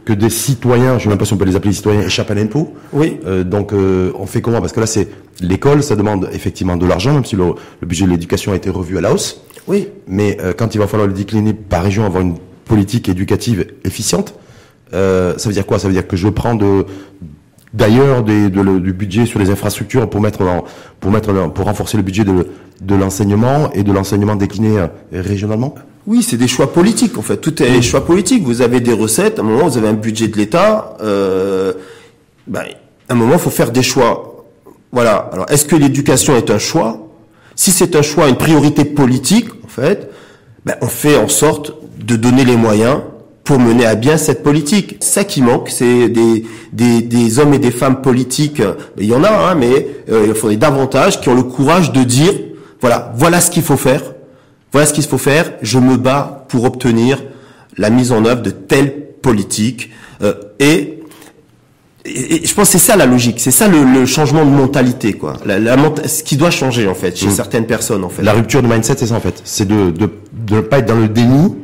que 0.05 0.13
des 0.13 0.29
citoyens, 0.29 0.97
je 0.97 1.05
n'ai 1.05 1.09
même 1.09 1.17
pas 1.17 1.25
si 1.25 1.33
on 1.33 1.37
peut 1.37 1.45
les 1.45 1.55
appeler 1.55 1.73
citoyens, 1.73 2.01
échappent 2.01 2.31
à 2.31 2.33
l'impôt. 2.33 2.73
Oui. 2.93 3.19
Euh, 3.25 3.43
donc 3.43 3.73
euh, 3.73 4.11
on 4.17 4.25
fait 4.25 4.41
comment? 4.41 4.59
Parce 4.59 4.73
que 4.73 4.79
là, 4.79 4.85
c'est 4.85 5.09
l'école, 5.41 5.83
ça 5.83 5.95
demande 5.95 6.29
effectivement 6.33 6.75
de 6.75 6.85
l'argent, 6.85 7.13
même 7.13 7.25
si 7.25 7.35
le, 7.35 7.53
budget 7.83 8.05
de 8.05 8.11
l'éducation 8.11 8.51
a 8.51 8.55
été 8.55 8.69
revu 8.69 8.97
à 8.97 9.01
la 9.01 9.13
hausse. 9.13 9.41
Oui. 9.67 9.87
Mais 10.07 10.37
euh, 10.41 10.53
quand 10.57 10.73
il 10.73 10.79
va 10.79 10.87
falloir 10.87 11.07
le 11.07 11.13
décliner 11.13 11.53
par 11.53 11.83
région, 11.83 12.05
avoir 12.05 12.23
une 12.23 12.37
politique 12.65 13.09
éducative 13.09 13.67
efficiente, 13.83 14.33
ça 14.91 15.35
veut 15.45 15.53
dire 15.53 15.65
quoi? 15.65 15.79
Ça 15.79 15.87
veut 15.87 15.93
dire 15.93 16.07
que 16.07 16.17
je 16.17 16.27
prends 16.27 16.55
de 16.55 16.85
d'ailleurs 17.73 18.23
du 18.23 18.91
budget 18.93 19.25
sur 19.25 19.39
les 19.39 19.49
infrastructures 19.49 20.09
pour 20.09 20.19
mettre 20.19 20.43
pour 20.99 21.11
mettre 21.11 21.49
pour 21.53 21.65
renforcer 21.65 21.95
le 21.95 22.03
budget 22.03 22.25
de, 22.25 22.47
de 22.81 22.95
l'enseignement 22.95 23.71
et 23.71 23.83
de 23.83 23.91
l'enseignement 23.93 24.35
décliné 24.35 24.85
régionalement? 25.13 25.75
Oui, 26.07 26.23
c'est 26.23 26.37
des 26.37 26.47
choix 26.47 26.73
politiques 26.73 27.17
en 27.17 27.21
fait. 27.21 27.37
Tout 27.37 27.61
est 27.61 27.69
des 27.69 27.81
choix 27.81 28.05
politiques. 28.05 28.43
Vous 28.43 28.61
avez 28.61 28.79
des 28.79 28.93
recettes. 28.93 29.37
À 29.37 29.41
un 29.41 29.45
moment, 29.45 29.67
vous 29.67 29.77
avez 29.77 29.87
un 29.87 29.93
budget 29.93 30.27
de 30.27 30.37
l'État. 30.37 30.97
Euh, 31.01 31.73
ben, 32.47 32.63
à 33.07 33.13
un 33.13 33.15
moment, 33.15 33.33
il 33.33 33.39
faut 33.39 33.51
faire 33.51 33.71
des 33.71 33.83
choix. 33.83 34.45
Voilà. 34.91 35.29
Alors, 35.31 35.45
est-ce 35.49 35.65
que 35.65 35.75
l'éducation 35.75 36.35
est 36.35 36.49
un 36.49 36.57
choix? 36.57 37.07
Si 37.55 37.71
c'est 37.71 37.95
un 37.95 38.01
choix, 38.01 38.27
une 38.29 38.37
priorité 38.37 38.83
politique, 38.85 39.47
en 39.63 39.67
fait, 39.67 40.09
ben, 40.65 40.75
on 40.81 40.87
fait 40.87 41.17
en 41.17 41.27
sorte 41.27 41.73
de 42.03 42.15
donner 42.15 42.45
les 42.45 42.57
moyens 42.57 43.01
pour 43.43 43.59
mener 43.59 43.85
à 43.85 43.95
bien 43.95 44.17
cette 44.17 44.41
politique. 44.41 44.97
Ça 45.01 45.23
qui 45.23 45.41
manque, 45.41 45.69
c'est 45.69 46.09
des, 46.09 46.45
des, 46.73 47.01
des, 47.01 47.39
hommes 47.39 47.53
et 47.53 47.59
des 47.59 47.71
femmes 47.71 48.01
politiques. 48.01 48.61
Il 48.97 49.05
y 49.05 49.13
en 49.13 49.23
a, 49.23 49.29
hein, 49.29 49.55
mais 49.55 49.87
euh, 50.09 50.25
il 50.27 50.33
faudrait 50.33 50.57
davantage 50.57 51.21
qui 51.21 51.29
ont 51.29 51.35
le 51.35 51.43
courage 51.43 51.91
de 51.91 52.03
dire, 52.03 52.33
voilà, 52.79 53.13
voilà 53.15 53.39
ce 53.39 53.51
qu'il 53.51 53.63
faut 53.63 53.77
faire 53.77 54.01
voilà 54.71 54.87
ce 54.87 54.93
qu'il 54.93 55.03
faut 55.03 55.17
faire. 55.17 55.53
Je 55.61 55.79
me 55.79 55.97
bats 55.97 56.45
pour 56.49 56.63
obtenir 56.63 57.21
la 57.77 57.89
mise 57.89 58.11
en 58.11 58.25
œuvre 58.25 58.41
de 58.41 58.51
telle 58.51 58.93
politique. 59.21 59.91
Euh, 60.21 60.33
et, 60.59 60.99
et, 62.05 62.45
je 62.45 62.53
pense 62.53 62.67
que 62.67 62.71
c'est 62.73 62.85
ça 62.85 62.95
la 62.95 63.05
logique, 63.05 63.39
c'est 63.39 63.51
ça 63.51 63.67
le, 63.67 64.05
changement 64.05 64.45
de 64.45 64.49
mentalité, 64.49 65.13
quoi. 65.13 65.33
La, 65.45 65.59
la, 65.59 65.77
ce 66.07 66.23
qui 66.23 66.35
doit 66.37 66.51
changer 66.51 66.87
en 66.87 66.95
fait 66.95 67.15
chez 67.17 67.27
mmh. 67.27 67.31
certaines 67.31 67.65
personnes, 67.67 68.03
en 68.03 68.09
fait. 68.09 68.23
La 68.23 68.33
rupture 68.33 68.61
de 68.61 68.67
mindset, 68.67 68.95
c'est 68.97 69.07
ça 69.07 69.15
en 69.15 69.19
fait. 69.19 69.41
C'est 69.43 69.67
de, 69.67 69.91
de 69.91 70.09
de 70.47 70.55
ne 70.55 70.61
pas 70.61 70.79
être 70.79 70.85
dans 70.85 70.95
le 70.95 71.07
déni 71.07 71.55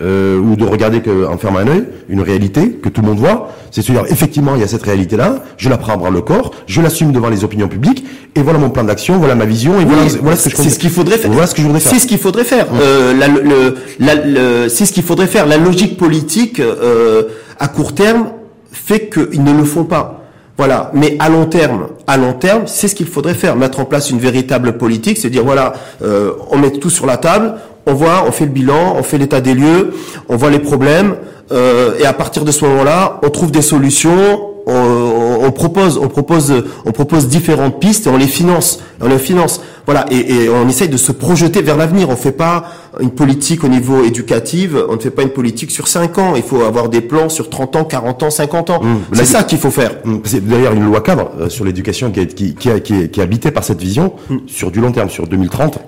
euh, 0.00 0.38
ou 0.38 0.56
de 0.56 0.64
regarder 0.64 1.00
que, 1.00 1.26
en 1.26 1.38
fermant 1.38 1.58
un 1.58 1.68
œil, 1.68 1.84
une 2.08 2.20
réalité 2.20 2.70
que 2.70 2.88
tout 2.88 3.00
le 3.00 3.08
monde 3.08 3.18
voit, 3.18 3.50
c'est 3.70 3.82
se 3.82 3.92
dire 3.92 4.04
effectivement 4.08 4.54
il 4.54 4.60
y 4.60 4.64
a 4.64 4.68
cette 4.68 4.82
réalité-là, 4.82 5.42
je 5.56 5.68
la 5.68 5.76
prends 5.76 5.94
à 5.94 5.96
bras 5.96 6.10
le 6.10 6.20
corps, 6.20 6.52
je 6.66 6.80
l'assume 6.80 7.12
devant 7.12 7.28
les 7.28 7.44
opinions 7.44 7.68
publiques, 7.68 8.04
et 8.34 8.42
voilà 8.42 8.58
mon 8.58 8.70
plan 8.70 8.84
d'action, 8.84 9.18
voilà 9.18 9.34
ma 9.34 9.44
vision, 9.44 9.80
et 9.80 9.84
voilà, 9.84 10.02
voilà, 10.20 10.36
ce 10.36 10.48
que 10.48 10.56
je 10.56 10.62
C'est 10.62 10.70
ce 10.70 10.78
qu'il 10.78 10.90
faudrait 10.90 11.18
faire. 11.18 11.30
Voilà 11.30 11.46
ce 11.46 11.54
que 11.54 11.62
je 11.62 11.66
voudrais 11.66 11.80
faire. 11.80 11.92
C'est 11.92 11.98
ce 11.98 12.06
qu'il 12.06 12.18
faudrait 12.18 12.44
faire. 12.44 12.66
Euh, 12.80 13.12
la, 13.14 13.28
le, 13.28 13.76
la, 13.98 14.14
le, 14.14 14.68
c'est 14.68 14.86
ce 14.86 14.92
qu'il 14.92 15.02
faudrait 15.02 15.26
faire. 15.26 15.46
La 15.46 15.56
logique 15.56 15.96
politique 15.96 16.60
euh, 16.60 17.24
à 17.58 17.68
court 17.68 17.94
terme 17.94 18.28
fait 18.70 19.08
qu'ils 19.08 19.42
ne 19.42 19.52
le 19.52 19.64
font 19.64 19.84
pas. 19.84 20.22
Voilà. 20.56 20.90
Mais 20.92 21.16
à 21.20 21.28
long 21.28 21.46
terme, 21.46 21.86
à 22.06 22.16
long 22.16 22.32
terme, 22.32 22.62
c'est 22.66 22.88
ce 22.88 22.94
qu'il 22.94 23.06
faudrait 23.06 23.34
faire. 23.34 23.54
Mettre 23.56 23.78
en 23.80 23.84
place 23.84 24.10
une 24.10 24.18
véritable 24.18 24.76
politique, 24.76 25.16
c'est 25.18 25.30
dire 25.30 25.44
voilà, 25.44 25.72
euh, 26.02 26.32
on 26.50 26.58
met 26.58 26.72
tout 26.72 26.90
sur 26.90 27.06
la 27.06 27.16
table, 27.16 27.54
on 27.88 27.94
voit, 27.94 28.24
on 28.26 28.32
fait 28.32 28.44
le 28.44 28.52
bilan, 28.52 28.94
on 28.96 29.02
fait 29.02 29.18
l'état 29.18 29.40
des 29.40 29.54
lieux, 29.54 29.94
on 30.28 30.36
voit 30.36 30.50
les 30.50 30.58
problèmes, 30.58 31.16
euh, 31.50 31.98
et 31.98 32.06
à 32.06 32.12
partir 32.12 32.44
de 32.44 32.52
ce 32.52 32.64
moment-là, 32.64 33.18
on 33.22 33.30
trouve 33.30 33.50
des 33.50 33.62
solutions, 33.62 34.40
on, 34.70 35.50
propose, 35.50 35.96
on 35.96 36.08
propose, 36.08 36.52
on 36.84 36.92
propose 36.92 37.26
différentes 37.28 37.80
pistes 37.80 38.06
et 38.06 38.10
on 38.10 38.18
les 38.18 38.26
finance, 38.26 38.80
on 39.00 39.08
les 39.08 39.18
finance. 39.18 39.62
Voilà, 39.86 40.04
et, 40.10 40.50
on 40.50 40.68
essaye 40.68 40.90
de 40.90 40.98
se 40.98 41.10
projeter 41.10 41.62
vers 41.62 41.78
l'avenir. 41.78 42.10
On 42.10 42.16
fait 42.16 42.32
pas 42.32 42.66
une 43.00 43.10
politique 43.10 43.64
au 43.64 43.68
niveau 43.68 44.04
éducatif, 44.04 44.72
on 44.88 44.96
ne 44.96 45.00
fait 45.00 45.10
pas 45.10 45.22
une 45.22 45.30
politique 45.30 45.70
sur 45.70 45.88
5 45.88 46.18
ans. 46.18 46.32
Il 46.36 46.42
faut 46.42 46.60
avoir 46.62 46.90
des 46.90 47.00
plans 47.00 47.30
sur 47.30 47.48
30 47.48 47.76
ans, 47.76 47.84
40 47.84 48.24
ans, 48.24 48.30
50 48.30 48.70
ans. 48.70 48.82
Mmh. 48.82 48.96
C'est 49.14 49.24
ça 49.24 49.42
qu'il 49.44 49.56
faut 49.56 49.70
faire. 49.70 49.92
Mmh. 50.04 50.16
C'est 50.24 50.46
d'ailleurs 50.46 50.74
une 50.74 50.84
loi 50.84 51.00
cadre 51.00 51.30
euh, 51.40 51.48
sur 51.48 51.64
l'éducation 51.64 52.10
qui, 52.10 52.26
qui, 52.26 52.54
qui, 52.54 52.68
est, 52.68 52.82
qui, 52.82 53.20
est 53.20 53.22
habitée 53.22 53.50
par 53.50 53.64
cette 53.64 53.80
vision 53.80 54.12
mmh. 54.28 54.36
sur 54.46 54.70
du 54.70 54.82
long 54.82 54.92
terme, 54.92 55.08
sur 55.08 55.26
2030 55.26 55.78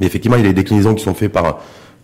mais 0.00 0.06
effectivement, 0.06 0.36
il 0.36 0.42
y 0.42 0.44
a 0.44 0.48
des 0.48 0.54
déclinaisons 0.54 0.94
qui 0.94 1.04
sont 1.04 1.14
faites 1.14 1.32
par 1.32 1.58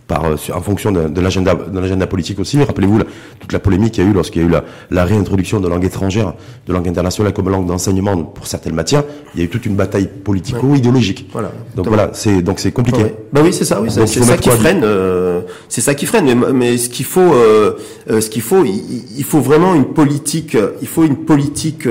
par, 0.07 0.25
euh, 0.25 0.35
en 0.53 0.61
fonction 0.61 0.91
de, 0.91 1.07
de 1.07 1.21
l'agenda 1.21 1.55
de 1.55 1.79
l'agenda 1.79 2.07
politique 2.07 2.39
aussi. 2.39 2.61
Rappelez-vous 2.61 2.99
toute 3.39 3.53
la 3.53 3.59
polémique 3.59 3.93
qu'il 3.93 4.03
y 4.03 4.07
a 4.07 4.09
eu 4.09 4.13
lorsqu'il 4.13 4.41
y 4.41 4.45
a 4.45 4.47
eu 4.47 4.51
la, 4.51 4.63
la, 4.91 5.05
réintroduction 5.05 5.59
de 5.59 5.67
langue 5.67 5.85
étrangère, 5.85 6.33
de 6.67 6.73
langue 6.73 6.87
internationale 6.87 7.33
comme 7.33 7.49
langue 7.49 7.65
d'enseignement 7.65 8.17
pour 8.17 8.47
certaines 8.47 8.75
matières. 8.75 9.03
Il 9.33 9.39
y 9.39 9.43
a 9.43 9.45
eu 9.45 9.49
toute 9.49 9.65
une 9.65 9.75
bataille 9.75 10.09
politico-idéologique. 10.23 11.29
Voilà. 11.31 11.51
Donc 11.75 11.87
voilà, 11.87 12.11
c'est 12.13 12.41
donc 12.41 12.59
c'est 12.59 12.71
compliqué. 12.71 13.15
Bah 13.31 13.41
oui, 13.43 13.53
c'est 13.53 13.65
ça. 13.65 13.81
Oui, 13.81 13.89
c'est 13.89 14.07
ça 14.07 14.37
qui 14.37 14.49
freine. 14.49 14.81
Euh, 14.83 15.41
c'est 15.69 15.81
ça 15.81 15.95
qui 15.95 16.05
freine. 16.05 16.25
Mais, 16.25 16.53
mais 16.53 16.77
ce 16.77 16.89
qu'il 16.89 17.05
faut, 17.05 17.21
euh, 17.21 17.77
euh 18.09 18.21
ce 18.21 18.29
qu'il 18.29 18.41
faut, 18.41 18.63
il, 18.65 19.03
il, 19.17 19.23
faut 19.23 19.39
vraiment 19.39 19.75
une 19.75 19.85
politique. 19.85 20.57
Il 20.81 20.87
faut 20.87 21.03
une 21.03 21.17
politique 21.17 21.87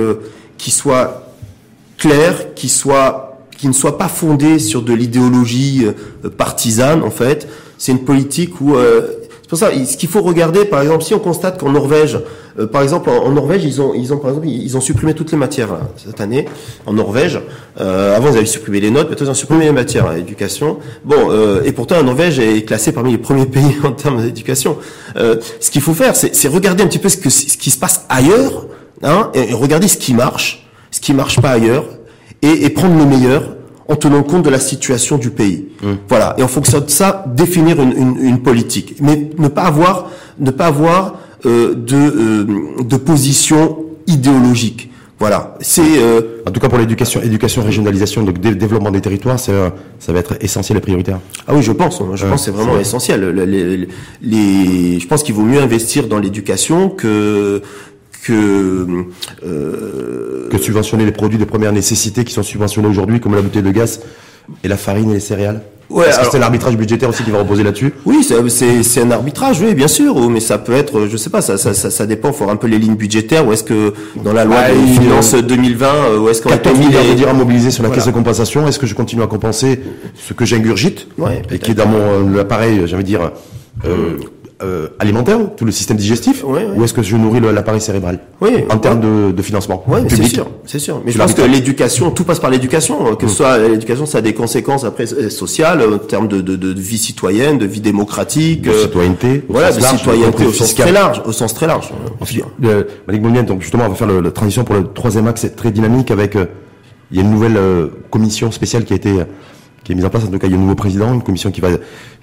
qui 0.58 0.70
soit 0.70 1.32
claire, 1.98 2.54
qui 2.54 2.68
soit 2.68 3.31
qui 3.62 3.68
ne 3.68 3.72
soit 3.72 3.96
pas 3.96 4.08
fondée 4.08 4.58
sur 4.58 4.82
de 4.82 4.92
l'idéologie 4.92 5.86
euh, 5.86 6.28
partisane 6.28 7.04
en 7.04 7.12
fait. 7.12 7.46
C'est 7.78 7.92
une 7.92 8.02
politique 8.02 8.60
où 8.60 8.74
euh, 8.74 9.02
c'est 9.40 9.48
pour 9.48 9.56
ça 9.56 9.70
ce 9.86 9.96
qu'il 9.96 10.08
faut 10.08 10.20
regarder 10.20 10.64
par 10.64 10.82
exemple 10.82 11.04
si 11.04 11.14
on 11.14 11.20
constate 11.20 11.60
qu'en 11.60 11.70
Norvège 11.70 12.18
euh, 12.58 12.66
par 12.66 12.82
exemple 12.82 13.08
en, 13.08 13.30
Norvège 13.30 13.64
ils 13.64 13.80
ont 13.80 13.94
ils 13.94 14.12
ont 14.12 14.18
par 14.18 14.30
exemple 14.30 14.48
ils 14.48 14.76
ont 14.76 14.80
supprimé 14.80 15.14
toutes 15.14 15.30
les 15.30 15.38
matières 15.38 15.78
cette 15.96 16.20
année 16.20 16.46
en 16.86 16.92
Norvège. 16.92 17.38
Avant 17.78 18.32
ils 18.32 18.36
avaient 18.38 18.46
supprimé 18.46 18.80
les 18.80 18.90
notes 18.90 19.08
maintenant 19.08 19.26
ils 19.26 19.30
ont 19.30 19.34
supprimé 19.34 19.66
les 19.66 19.72
matières 19.72 20.06
à 20.08 20.16
l'éducation. 20.16 20.78
Bon 21.04 21.30
et 21.64 21.70
pourtant 21.70 21.94
la 21.94 22.02
Norvège 22.02 22.40
est 22.40 22.62
classée 22.62 22.90
parmi 22.90 23.12
les 23.12 23.18
premiers 23.18 23.46
pays 23.58 23.76
en 23.84 23.92
termes 23.92 24.22
d'éducation. 24.22 24.76
Ce 25.14 25.70
qu'il 25.70 25.82
faut 25.82 25.94
faire 25.94 26.16
c'est 26.16 26.48
regarder 26.48 26.82
un 26.82 26.88
petit 26.88 26.98
peu 26.98 27.08
ce 27.08 27.16
qui 27.16 27.70
se 27.70 27.78
passe 27.78 28.06
ailleurs 28.08 28.66
hein, 29.04 29.30
et, 29.34 29.54
regarder 29.54 29.86
ce 29.86 29.98
qui 29.98 30.14
marche, 30.14 30.66
ce 30.90 30.98
qui 30.98 31.14
marche 31.14 31.40
pas 31.40 31.50
ailleurs, 31.50 31.84
et, 32.42 32.64
et 32.64 32.70
prendre 32.70 32.98
le 32.98 33.06
meilleur 33.06 33.56
en 33.88 33.96
tenant 33.96 34.22
compte 34.22 34.42
de 34.44 34.50
la 34.50 34.60
situation 34.60 35.18
du 35.18 35.30
pays. 35.30 35.66
Mmh. 35.82 35.86
Voilà. 36.08 36.34
Et 36.38 36.42
en 36.42 36.48
fonction 36.48 36.80
de 36.80 36.90
ça, 36.90 37.24
définir 37.34 37.80
une, 37.80 37.92
une, 37.92 38.16
une, 38.18 38.38
politique. 38.40 38.96
Mais 39.00 39.30
ne 39.38 39.48
pas 39.48 39.62
avoir, 39.62 40.10
ne 40.38 40.50
pas 40.50 40.66
avoir 40.66 41.16
euh, 41.46 41.74
de, 41.74 41.96
euh, 41.96 42.82
de 42.82 42.96
position 42.96 43.78
idéologique. 44.06 44.88
Voilà, 45.18 45.54
c'est 45.60 45.98
euh... 45.98 46.42
en 46.48 46.50
tout 46.50 46.58
cas 46.58 46.68
pour 46.68 46.78
l'éducation, 46.78 47.22
éducation, 47.22 47.62
régionalisation, 47.62 48.24
donc 48.24 48.40
développement 48.40 48.90
des 48.90 49.00
territoires, 49.00 49.38
ça 49.38 49.70
va 50.08 50.18
être 50.18 50.34
essentiel 50.40 50.78
et 50.78 50.80
prioritaire. 50.80 51.20
Ah 51.46 51.54
oui, 51.54 51.62
je 51.62 51.70
pense, 51.70 52.00
hein. 52.00 52.10
je 52.16 52.26
pense 52.26 52.40
que 52.40 52.44
c'est 52.46 52.50
vraiment 52.50 52.76
essentiel. 52.76 53.28
Les, 53.28 53.86
les, 54.20 54.98
je 54.98 55.06
pense 55.06 55.22
qu'il 55.22 55.36
vaut 55.36 55.44
mieux 55.44 55.60
investir 55.60 56.08
dans 56.08 56.18
l'éducation 56.18 56.88
que 56.88 57.62
que 58.22 59.06
euh... 59.44 60.48
que 60.50 60.58
subventionner 60.58 61.04
les 61.04 61.12
produits 61.12 61.38
de 61.38 61.44
première 61.44 61.72
nécessité 61.72 62.24
qui 62.24 62.32
sont 62.32 62.42
subventionnés 62.42 62.88
aujourd'hui, 62.88 63.20
comme 63.20 63.34
la 63.34 63.42
bouteille 63.42 63.62
de 63.62 63.70
gaz 63.70 64.00
et 64.64 64.68
la 64.68 64.76
farine 64.76 65.10
et 65.10 65.14
les 65.14 65.20
céréales. 65.20 65.62
Ouais, 65.92 66.08
Est-ce 66.08 66.20
que 66.20 66.26
c'est 66.30 66.38
l'arbitrage 66.38 66.76
budgétaire 66.76 67.08
aussi 67.10 67.22
qui 67.22 67.30
va 67.30 67.40
reposer 67.40 67.62
là-dessus. 67.62 67.92
Oui, 68.06 68.24
c'est 68.24 69.00
un 69.02 69.10
arbitrage, 69.10 69.60
oui, 69.60 69.74
bien 69.74 69.88
sûr, 69.88 70.30
mais 70.30 70.40
ça 70.40 70.56
peut 70.56 70.72
être, 70.72 71.06
je 71.06 71.16
sais 71.16 71.28
pas, 71.28 71.42
ça, 71.42 71.58
ça, 71.58 71.74
ça, 71.74 71.90
ça 71.90 72.06
dépend, 72.06 72.28
il 72.28 72.34
faut 72.34 72.48
un 72.48 72.56
peu 72.56 72.66
les 72.66 72.78
lignes 72.78 72.96
budgétaires, 72.96 73.46
ou 73.46 73.52
est-ce 73.52 73.64
que 73.64 73.92
dans 74.24 74.32
la 74.32 74.44
loi 74.44 74.56
ah, 74.58 74.72
des 74.72 75.00
finances 75.00 75.34
2020, 75.34 75.86
euh, 75.86 76.18
ou 76.18 76.28
est-ce 76.30 76.40
qu'on 76.40 76.50
a 76.50 76.72
mis 76.72 76.88
les... 76.88 77.14
dire 77.14 77.28
à 77.28 77.34
mobiliser 77.34 77.70
sur 77.70 77.82
la 77.82 77.90
caisse 77.90 78.06
de 78.06 78.10
compensation, 78.10 78.66
est-ce 78.66 78.78
que 78.78 78.86
je 78.86 78.94
continue 78.94 79.22
à 79.22 79.26
compenser 79.26 79.80
ce 80.14 80.32
que 80.32 80.46
j'ingurgite, 80.46 81.08
ouais, 81.18 81.42
et 81.50 81.58
qui 81.58 81.72
est 81.72 81.74
dans 81.74 81.88
mon 81.88 82.36
euh, 82.36 82.40
appareil, 82.40 82.82
j'allais 82.86 83.02
dire, 83.02 83.30
euh, 83.84 84.16
euh, 84.62 84.88
alimentaire, 84.98 85.38
tout 85.56 85.64
le 85.64 85.72
système 85.72 85.96
digestif, 85.96 86.44
ou 86.44 86.84
est-ce 86.84 86.92
que 86.94 87.02
je 87.02 87.16
nourris 87.16 87.40
l'appareil 87.40 87.80
cérébral 87.80 88.20
oui, 88.40 88.64
en 88.70 88.78
termes 88.78 89.00
de, 89.00 89.32
de, 89.32 89.42
financement 89.42 89.84
Oui, 89.86 90.00
c'est 90.08 90.24
sûr, 90.24 90.48
c'est 90.66 90.78
sûr. 90.78 91.00
Mais 91.04 91.12
je 91.12 91.18
pense 91.18 91.34
que 91.34 91.42
l'éducation, 91.42 92.10
tout 92.10 92.24
passe 92.24 92.40
par 92.40 92.50
l'éducation, 92.50 93.14
que 93.16 93.26
ce 93.26 93.32
mm. 93.32 93.36
soit 93.36 93.58
l'éducation, 93.58 94.06
ça 94.06 94.18
a 94.18 94.20
des 94.20 94.34
conséquences 94.34 94.84
après 94.84 95.12
euh, 95.12 95.30
sociales, 95.30 95.82
en 95.82 95.98
termes 95.98 96.28
de, 96.28 96.40
de, 96.40 96.56
de 96.56 96.80
vie 96.80 96.98
citoyenne, 96.98 97.58
de 97.58 97.66
vie 97.66 97.80
démocratique, 97.80 98.62
de 98.62 98.70
euh, 98.70 98.82
citoyenneté, 98.82 99.44
voilà, 99.48 99.72
de 99.72 99.80
citoyenneté 99.80 100.46
au 100.46 100.52
sens 100.52 100.74
très 100.74 100.92
large, 100.92 101.22
au 101.24 101.32
sens 101.32 101.54
très 101.54 101.66
large. 101.66 101.90
Euh, 102.64 102.84
Malik 103.06 103.22
donc 103.46 103.62
justement, 103.62 103.84
on 103.86 103.90
va 103.90 103.94
faire 103.94 104.08
la 104.08 104.30
transition 104.30 104.64
pour 104.64 104.74
le 104.74 104.92
troisième 104.92 105.26
axe, 105.26 105.42
c'est 105.42 105.56
très 105.56 105.70
dynamique 105.70 106.10
avec. 106.10 106.36
il 107.10 107.16
y 107.16 107.20
a 107.20 107.22
une 107.22 107.30
nouvelle 107.30 107.58
commission 108.10 108.50
spéciale 108.50 108.84
qui 108.84 108.92
a 108.92 108.96
été 108.96 109.12
qui 109.84 109.92
est 109.92 109.94
mise 109.94 110.04
en 110.04 110.10
place. 110.10 110.24
En 110.24 110.28
tout 110.28 110.38
cas, 110.38 110.46
il 110.46 110.52
y 110.52 110.54
a 110.54 110.58
un 110.58 110.60
nouveau 110.60 110.74
président, 110.74 111.12
une 111.12 111.22
commission 111.22 111.50
qui 111.50 111.60
va 111.60 111.70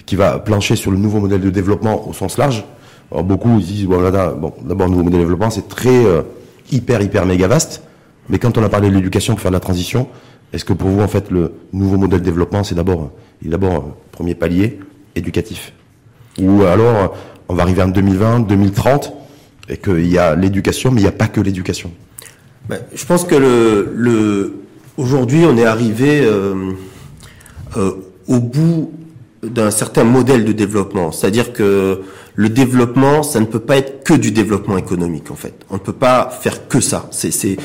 qui 0.10 0.16
va 0.16 0.40
plancher 0.40 0.76
sur 0.76 0.90
le 0.90 0.98
nouveau 0.98 1.20
modèle 1.20 1.42
de 1.42 1.52
développement 1.52 2.08
au 2.10 2.14
sens 2.14 2.40
large. 2.40 2.66
Alors 3.12 3.24
beaucoup 3.24 3.60
disent 3.60 3.86
bon 3.86 4.02
d'abord 4.02 4.88
le 4.88 4.92
nouveau 4.92 5.04
modèle 5.04 5.20
de 5.20 5.26
développement 5.26 5.52
c'est 5.52 5.68
très 5.68 6.06
euh, 6.06 6.24
hyper 6.72 7.02
hyper 7.02 7.28
méga 7.28 7.48
vaste, 7.48 7.84
mais 8.28 8.40
quand 8.40 8.58
on 8.58 8.64
a 8.64 8.70
parlé 8.70 8.90
de 8.90 8.96
l'éducation 8.96 9.34
pour 9.34 9.42
faire 9.42 9.52
la 9.52 9.60
transition, 9.60 10.08
est-ce 10.52 10.66
que 10.66 10.74
pour 10.74 10.90
vous 10.90 11.02
en 11.02 11.08
fait 11.08 11.30
le 11.30 11.54
nouveau 11.74 11.98
modèle 11.98 12.22
de 12.22 12.26
développement 12.26 12.64
c'est 12.64 12.74
d'abord 12.74 13.12
d'abord 13.44 13.76
euh, 13.76 13.94
premier 14.12 14.34
palier 14.34 14.80
éducatif? 15.16 15.74
Ou 16.40 16.64
alors 16.64 17.16
on 17.48 17.54
va 17.54 17.62
arriver 17.64 17.84
en 17.84 17.90
2020, 17.90 18.42
2030 18.42 19.14
et 19.70 19.78
qu'il 19.78 20.08
y 20.08 20.18
a 20.18 20.36
l'éducation 20.36 20.90
mais 20.92 21.02
il 21.02 21.04
n'y 21.04 21.10
a 21.10 21.12
pas 21.12 21.28
que 21.28 21.40
l'éducation. 21.42 21.92
Ben, 22.68 22.80
je 22.96 23.06
pense 23.06 23.26
que 23.26 23.36
le, 23.36 23.92
le 23.96 24.56
aujourd'hui 24.98 25.46
on 25.46 25.56
est 25.56 25.66
arrivé 25.66 26.22
euh, 26.24 26.74
euh, 27.78 27.92
au 28.28 28.40
bout 28.40 28.92
d'un 29.44 29.72
certain 29.72 30.04
modèle 30.04 30.46
de 30.46 30.52
développement. 30.52 31.12
C'est-à-dire 31.12 31.54
que 31.54 32.02
le 32.36 32.50
développement, 32.50 33.24
ça 33.24 33.40
ne 33.40 33.46
peut 33.46 33.60
pas 33.60 33.78
être 33.78 34.04
que 34.04 34.14
du 34.14 34.32
développement 34.32 34.78
économique, 34.78 35.32
en 35.32 35.36
fait. 35.36 35.54
On 35.70 35.76
ne 35.76 35.80
peut 35.80 35.94
pas 35.94 36.30
faire 36.42 36.68
que 36.68 36.80
ça. 36.80 37.08
C'est, 37.12 37.32
c'est, 37.32 37.58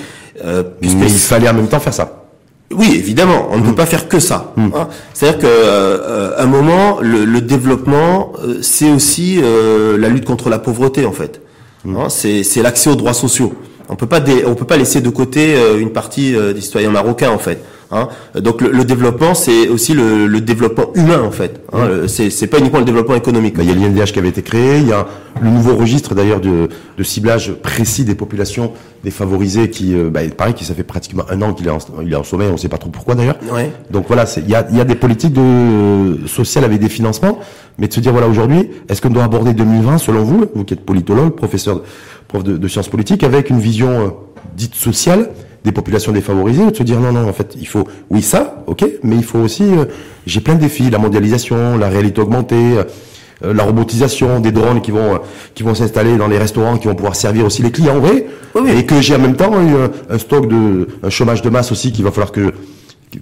euh, 0.44 0.62
Mais 0.80 0.88
il 0.88 1.10
fallait 1.10 1.48
en 1.48 1.54
même 1.54 1.68
temps 1.68 1.80
faire 1.80 1.94
ça. 1.94 2.24
Oui, 2.72 2.92
évidemment, 2.94 3.48
on 3.50 3.58
ne 3.58 3.62
peut 3.62 3.70
mm. 3.70 3.76
pas 3.76 3.86
faire 3.86 4.08
que 4.08 4.18
ça. 4.18 4.52
Mm. 4.56 4.68
Hein. 4.74 4.88
C'est-à-dire 5.12 5.40
qu'à 5.40 5.46
euh, 5.46 6.32
un 6.38 6.46
moment, 6.46 6.98
le, 7.00 7.24
le 7.24 7.40
développement, 7.40 8.32
euh, 8.42 8.58
c'est 8.62 8.90
aussi 8.90 9.38
euh, 9.42 9.96
la 9.98 10.08
lutte 10.08 10.24
contre 10.24 10.48
la 10.48 10.58
pauvreté, 10.58 11.04
en 11.06 11.12
fait. 11.12 11.40
Mm. 11.84 11.96
Hein, 11.96 12.08
c'est, 12.08 12.42
c'est 12.42 12.62
l'accès 12.62 12.90
aux 12.90 12.96
droits 12.96 13.14
sociaux. 13.14 13.54
On 13.88 13.96
peut 13.96 14.06
pas, 14.06 14.20
on 14.46 14.54
peut 14.54 14.64
pas 14.64 14.78
laisser 14.78 15.02
de 15.02 15.10
côté 15.10 15.54
une 15.78 15.90
partie 15.90 16.32
des 16.32 16.60
citoyens 16.62 16.88
marocains, 16.88 17.30
en 17.30 17.38
fait. 17.38 17.62
Hein. 17.94 18.08
Donc 18.40 18.60
le, 18.60 18.84
développement, 18.84 19.34
c'est 19.34 19.68
aussi 19.68 19.94
le, 19.94 20.40
développement 20.40 20.92
humain 20.94 21.22
en 21.22 21.30
fait. 21.30 21.60
Hein. 21.72 22.06
C'est 22.08 22.46
pas 22.48 22.58
uniquement 22.58 22.80
le 22.80 22.84
développement 22.84 23.14
économique. 23.14 23.54
il 23.58 23.64
y 23.64 23.70
a 23.70 23.74
l'INDH 23.74 24.12
qui 24.12 24.18
avait 24.18 24.28
été 24.28 24.42
créé, 24.42 24.78
il 24.78 24.88
y 24.88 24.92
a 24.92 25.06
le 25.40 25.50
nouveau 25.50 25.76
registre 25.76 26.14
d'ailleurs 26.14 26.40
de, 26.40 26.68
ciblage 27.02 27.52
précis 27.52 28.04
des 28.04 28.14
populations 28.14 28.72
défavorisées 29.02 29.68
qui, 29.68 29.94
euh, 29.94 30.10
bah, 30.10 30.20
pareil, 30.36 30.54
qui 30.54 30.64
ça 30.64 30.74
fait 30.74 30.84
pratiquement 30.84 31.24
un 31.30 31.42
an 31.42 31.52
qu'il 31.52 31.66
est 31.66 31.70
en, 31.70 31.78
il 32.02 32.12
est 32.12 32.16
en 32.16 32.24
sommeil, 32.24 32.48
on 32.48 32.52
ne 32.52 32.56
sait 32.56 32.68
pas 32.68 32.78
trop 32.78 32.90
pourquoi 32.90 33.14
d'ailleurs. 33.14 33.36
Donc 33.90 34.06
voilà, 34.08 34.24
il 34.36 34.48
y 34.48 34.54
a, 34.54 34.66
y 34.70 34.80
a 34.80 34.84
des 34.84 34.94
politiques 34.94 35.34
de, 35.34 36.26
sociales 36.26 36.64
avec 36.64 36.80
des 36.80 36.88
financements, 36.88 37.38
mais 37.78 37.88
de 37.88 37.92
se 37.92 38.00
dire 38.00 38.12
voilà 38.12 38.28
aujourd'hui, 38.28 38.70
est-ce 38.88 39.02
qu'on 39.02 39.10
doit 39.10 39.24
aborder 39.24 39.52
2020 39.52 39.98
selon 39.98 40.22
vous, 40.22 40.46
vous 40.54 40.64
qui 40.64 40.74
êtes 40.74 40.84
politologue, 40.84 41.34
professeur, 41.34 41.82
prof 42.28 42.42
de, 42.42 42.68
sciences 42.68 42.88
politiques, 42.88 43.22
avec 43.22 43.50
une 43.50 43.60
vision 43.60 43.90
euh, 43.90 44.08
dite 44.56 44.74
sociale 44.74 45.30
des 45.64 45.72
populations 45.72 46.12
défavorisées, 46.12 46.70
de 46.70 46.76
se 46.76 46.82
dire 46.82 47.00
non, 47.00 47.12
non, 47.12 47.28
en 47.28 47.32
fait, 47.32 47.56
il 47.58 47.66
faut, 47.66 47.84
oui, 48.10 48.22
ça, 48.22 48.62
ok, 48.66 48.84
mais 49.02 49.16
il 49.16 49.24
faut 49.24 49.38
aussi, 49.38 49.64
euh, 49.64 49.86
j'ai 50.26 50.40
plein 50.40 50.54
de 50.54 50.60
défis, 50.60 50.90
la 50.90 50.98
mondialisation, 50.98 51.78
la 51.78 51.88
réalité 51.88 52.20
augmentée, 52.20 52.76
euh, 53.44 53.52
la 53.54 53.64
robotisation, 53.64 54.40
des 54.40 54.52
drones 54.52 54.82
qui 54.82 54.90
vont, 54.90 55.20
qui 55.54 55.62
vont 55.62 55.74
s'installer 55.74 56.16
dans 56.16 56.28
les 56.28 56.38
restaurants, 56.38 56.76
qui 56.76 56.86
vont 56.86 56.94
pouvoir 56.94 57.16
servir 57.16 57.46
aussi 57.46 57.62
les 57.62 57.70
clients, 57.70 57.98
vrai, 57.98 58.26
oui, 58.54 58.70
et 58.76 58.84
que 58.84 59.00
j'ai 59.00 59.16
en 59.16 59.18
même 59.18 59.36
temps 59.36 59.52
un, 59.54 59.90
un 60.14 60.18
stock 60.18 60.48
de, 60.48 60.86
un 61.02 61.10
chômage 61.10 61.40
de 61.40 61.48
masse 61.48 61.72
aussi 61.72 61.92
qu'il 61.92 62.04
va 62.04 62.10
falloir 62.10 62.30
que 62.30 62.52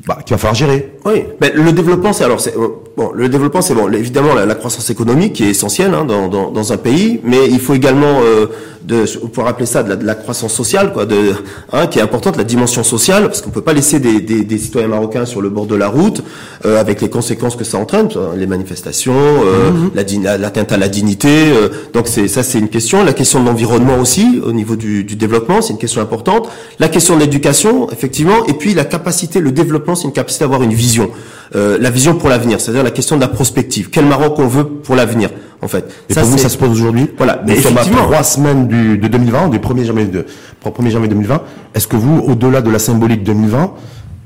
bah, 0.06 0.18
qu'il 0.24 0.34
va 0.34 0.38
falloir 0.38 0.54
gérer. 0.54 0.94
Oui, 1.04 1.24
mais 1.40 1.52
le 1.54 1.72
développement, 1.72 2.12
c'est 2.12 2.24
alors 2.24 2.40
c'est 2.40 2.56
euh, 2.56 2.68
bon, 2.96 3.10
le 3.14 3.28
développement, 3.28 3.62
c'est 3.62 3.74
bon, 3.74 3.90
évidemment 3.92 4.34
la, 4.34 4.54
croissance 4.54 4.90
économique 4.90 5.34
qui 5.34 5.44
est 5.44 5.50
essentielle 5.50 5.94
hein, 5.94 6.04
dans, 6.04 6.28
dans, 6.28 6.50
dans, 6.50 6.72
un 6.72 6.76
pays, 6.76 7.20
mais 7.24 7.48
il 7.48 7.60
faut 7.60 7.74
également 7.74 8.20
euh, 8.22 8.46
de, 8.84 9.04
on 9.22 9.28
pourrait 9.28 9.50
appeler 9.50 9.66
ça 9.66 9.82
de 9.82 9.90
la, 9.90 9.96
de 9.96 10.04
la, 10.04 10.14
croissance 10.14 10.52
sociale, 10.52 10.92
quoi, 10.92 11.06
de, 11.06 11.32
hein, 11.72 11.86
qui 11.86 11.98
est 11.98 12.02
importante, 12.02 12.36
la 12.36 12.44
dimension 12.44 12.82
sociale, 12.82 13.24
parce 13.24 13.40
qu'on 13.40 13.50
peut 13.50 13.62
pas 13.62 13.72
laisser 13.72 14.00
des, 14.00 14.20
des, 14.20 14.44
des, 14.44 14.58
citoyens 14.58 14.88
marocains 14.88 15.24
sur 15.24 15.40
le 15.40 15.50
bord 15.50 15.66
de 15.66 15.76
la 15.76 15.88
route 15.88 16.22
euh, 16.64 16.80
avec 16.80 17.00
les 17.00 17.08
conséquences 17.08 17.56
que 17.56 17.64
ça 17.64 17.78
entraîne, 17.78 18.08
les 18.36 18.46
manifestations, 18.46 19.14
euh, 19.14 19.70
mm-hmm. 19.94 20.36
l'atteinte 20.38 20.72
à 20.72 20.76
la 20.76 20.88
dignité. 20.88 21.28
Euh, 21.28 21.68
donc 21.92 22.08
c'est 22.08 22.28
ça, 22.28 22.42
c'est 22.42 22.58
une 22.58 22.68
question. 22.68 23.04
La 23.04 23.12
question 23.12 23.40
de 23.40 23.46
l'environnement 23.46 23.98
aussi, 23.98 24.40
au 24.44 24.52
niveau 24.52 24.76
du, 24.76 25.04
du 25.04 25.16
développement, 25.16 25.62
c'est 25.62 25.72
une 25.72 25.78
question 25.78 26.00
importante. 26.00 26.48
La 26.78 26.88
question 26.88 27.14
de 27.14 27.20
l'éducation, 27.20 27.90
effectivement, 27.90 28.46
et 28.46 28.54
puis 28.54 28.74
la 28.74 28.84
capacité, 28.84 29.40
le 29.40 29.52
développement, 29.52 29.81
c'est 29.94 30.04
une 30.04 30.12
capacité 30.12 30.44
d'avoir 30.44 30.62
une 30.62 30.72
vision. 30.72 31.10
Euh, 31.54 31.76
la 31.80 31.90
vision 31.90 32.14
pour 32.14 32.28
l'avenir, 32.28 32.60
c'est-à-dire 32.60 32.82
la 32.82 32.90
question 32.90 33.16
de 33.16 33.20
la 33.20 33.28
prospective. 33.28 33.90
Quel 33.90 34.06
Maroc 34.06 34.38
on 34.38 34.46
veut 34.46 34.64
pour 34.64 34.94
l'avenir, 34.94 35.30
en 35.60 35.68
fait. 35.68 35.84
Et 36.08 36.14
ça, 36.14 36.22
pour 36.22 36.30
vous, 36.30 36.38
ça 36.38 36.48
se 36.48 36.56
pose 36.56 36.70
aujourd'hui. 36.70 37.10
Voilà. 37.16 37.42
Mais 37.46 37.56
Nous 37.56 37.60
sommes 37.60 37.76
à 37.76 37.82
trois 37.82 38.22
semaines 38.22 38.68
du, 38.68 38.96
de 38.96 39.08
2020, 39.08 39.48
du 39.48 39.58
1er 39.58 39.84
janvier, 39.84 40.04
de, 40.06 40.24
1er 40.64 40.90
janvier 40.90 41.08
2020. 41.08 41.42
Est-ce 41.74 41.86
que 41.86 41.96
vous, 41.96 42.20
au-delà 42.20 42.62
de 42.62 42.70
la 42.70 42.78
symbolique 42.78 43.22
2020, 43.22 43.72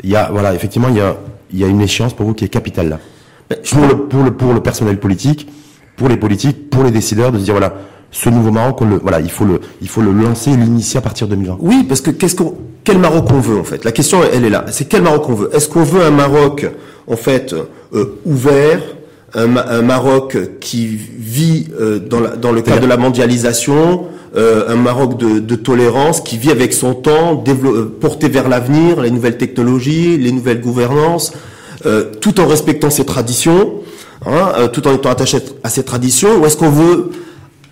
il 0.05 0.11
y 0.11 0.17
a, 0.17 0.29
voilà, 0.31 0.55
effectivement, 0.55 0.89
il 0.89 0.97
y 0.97 1.01
a, 1.01 1.17
il 1.53 1.59
y 1.59 1.65
a 1.65 1.67
une 1.67 1.81
échéance 1.81 2.15
pour 2.15 2.27
vous 2.27 2.35
qui 2.35 2.45
est 2.45 2.49
capitale 2.49 2.89
là. 2.91 3.01
Ben, 3.51 3.59
pour, 3.69 3.87
le, 3.87 3.97
pour, 4.07 4.23
le, 4.23 4.31
pour 4.33 4.53
le 4.53 4.61
personnel 4.61 4.99
politique, 4.99 5.49
pour 5.97 6.09
les 6.09 6.17
politiques, 6.17 6.71
pour 6.71 6.85
les 6.85 6.91
décideurs, 6.91 7.33
de 7.33 7.39
se 7.39 7.45
dire, 7.45 7.55
voilà, 7.55 7.75
ce 8.11 8.31
nouveau 8.31 8.51
Maroc, 8.51 8.81
le, 8.81 8.97
voilà, 8.97 9.21
il 9.21 9.31
faut 9.31 9.45
le, 9.45 9.61
il 9.83 9.89
faut 9.89 10.01
le 10.01 10.13
lancer, 10.13 10.51
l'initier 10.51 10.99
à 10.99 11.03
partir 11.03 11.27
de 11.27 11.35
2020. 11.35 11.59
Oui, 11.61 11.85
parce 11.89 12.01
que 12.01 12.11
qu'est-ce 12.11 12.37
qu'on, 12.37 12.55
quel 12.87 12.99
Maroc 12.99 13.27
on 13.31 13.41
veut 13.41 13.59
en 13.59 13.65
fait? 13.65 13.85
La 13.85 13.93
question, 13.93 14.21
elle 14.33 14.45
est 14.45 14.51
là. 14.51 14.65
C'est 14.71 14.87
quel 14.89 15.03
Maroc 15.03 15.29
on 15.29 15.35
veut? 15.35 15.51
Est-ce 15.53 15.69
qu'on 15.69 15.83
veut 15.83 16.03
un 16.03 16.13
Maroc 16.13 16.67
en 17.09 17.17
fait 17.17 17.55
euh, 17.95 18.19
ouvert, 18.25 18.81
un, 19.35 19.83
Maroc 19.83 20.37
qui 20.61 20.87
vit 20.87 21.67
euh, 21.79 21.99
dans, 21.99 22.21
dans, 22.41 22.53
le 22.53 22.63
cadre 22.63 22.81
de 22.81 22.87
la 22.87 22.97
mondialisation, 22.97 24.07
euh, 24.37 24.73
un 24.73 24.77
Maroc 24.77 25.19
de, 25.19 25.41
de, 25.41 25.57
tolérance 25.57 26.21
qui 26.21 26.39
vit 26.39 26.51
avec 26.51 26.73
son 26.73 26.95
temps, 26.95 27.45
porté 28.01 28.29
vers 28.29 28.49
l'avenir, 28.49 29.01
les 29.01 29.11
nouvelles 29.11 29.37
technologies, 29.37 30.17
les 30.17 30.33
nouvelles 30.33 30.61
gouvernances, 30.61 31.33
tout 32.21 32.41
en 32.41 32.47
respectant 32.47 32.91
ses 32.91 33.05
traditions, 33.05 33.75
hein, 34.25 34.69
tout 34.73 34.89
en 34.89 34.95
étant 34.95 35.11
attaché 35.11 35.39
à 35.63 35.69
ses 35.69 35.85
traditions, 35.85 36.41
ou 36.41 36.47
est-ce 36.47 36.57
qu'on 36.57 36.71
veut 36.71 37.11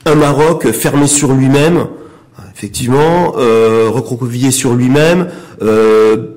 un 0.06 0.14
Maroc 0.14 0.70
fermé 0.70 1.06
sur 1.06 1.32
lui-même, 1.32 1.86
effectivement, 2.54 3.34
euh, 3.38 3.88
recroquevillé 3.90 4.50
sur 4.50 4.74
lui-même, 4.74 5.28
euh, 5.62 6.34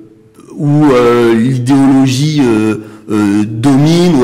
où 0.58 0.86
euh, 0.86 1.34
l'idéologie 1.36 2.41
euh, 2.43 2.75
euh, 3.12 3.43
domine, 3.45 4.15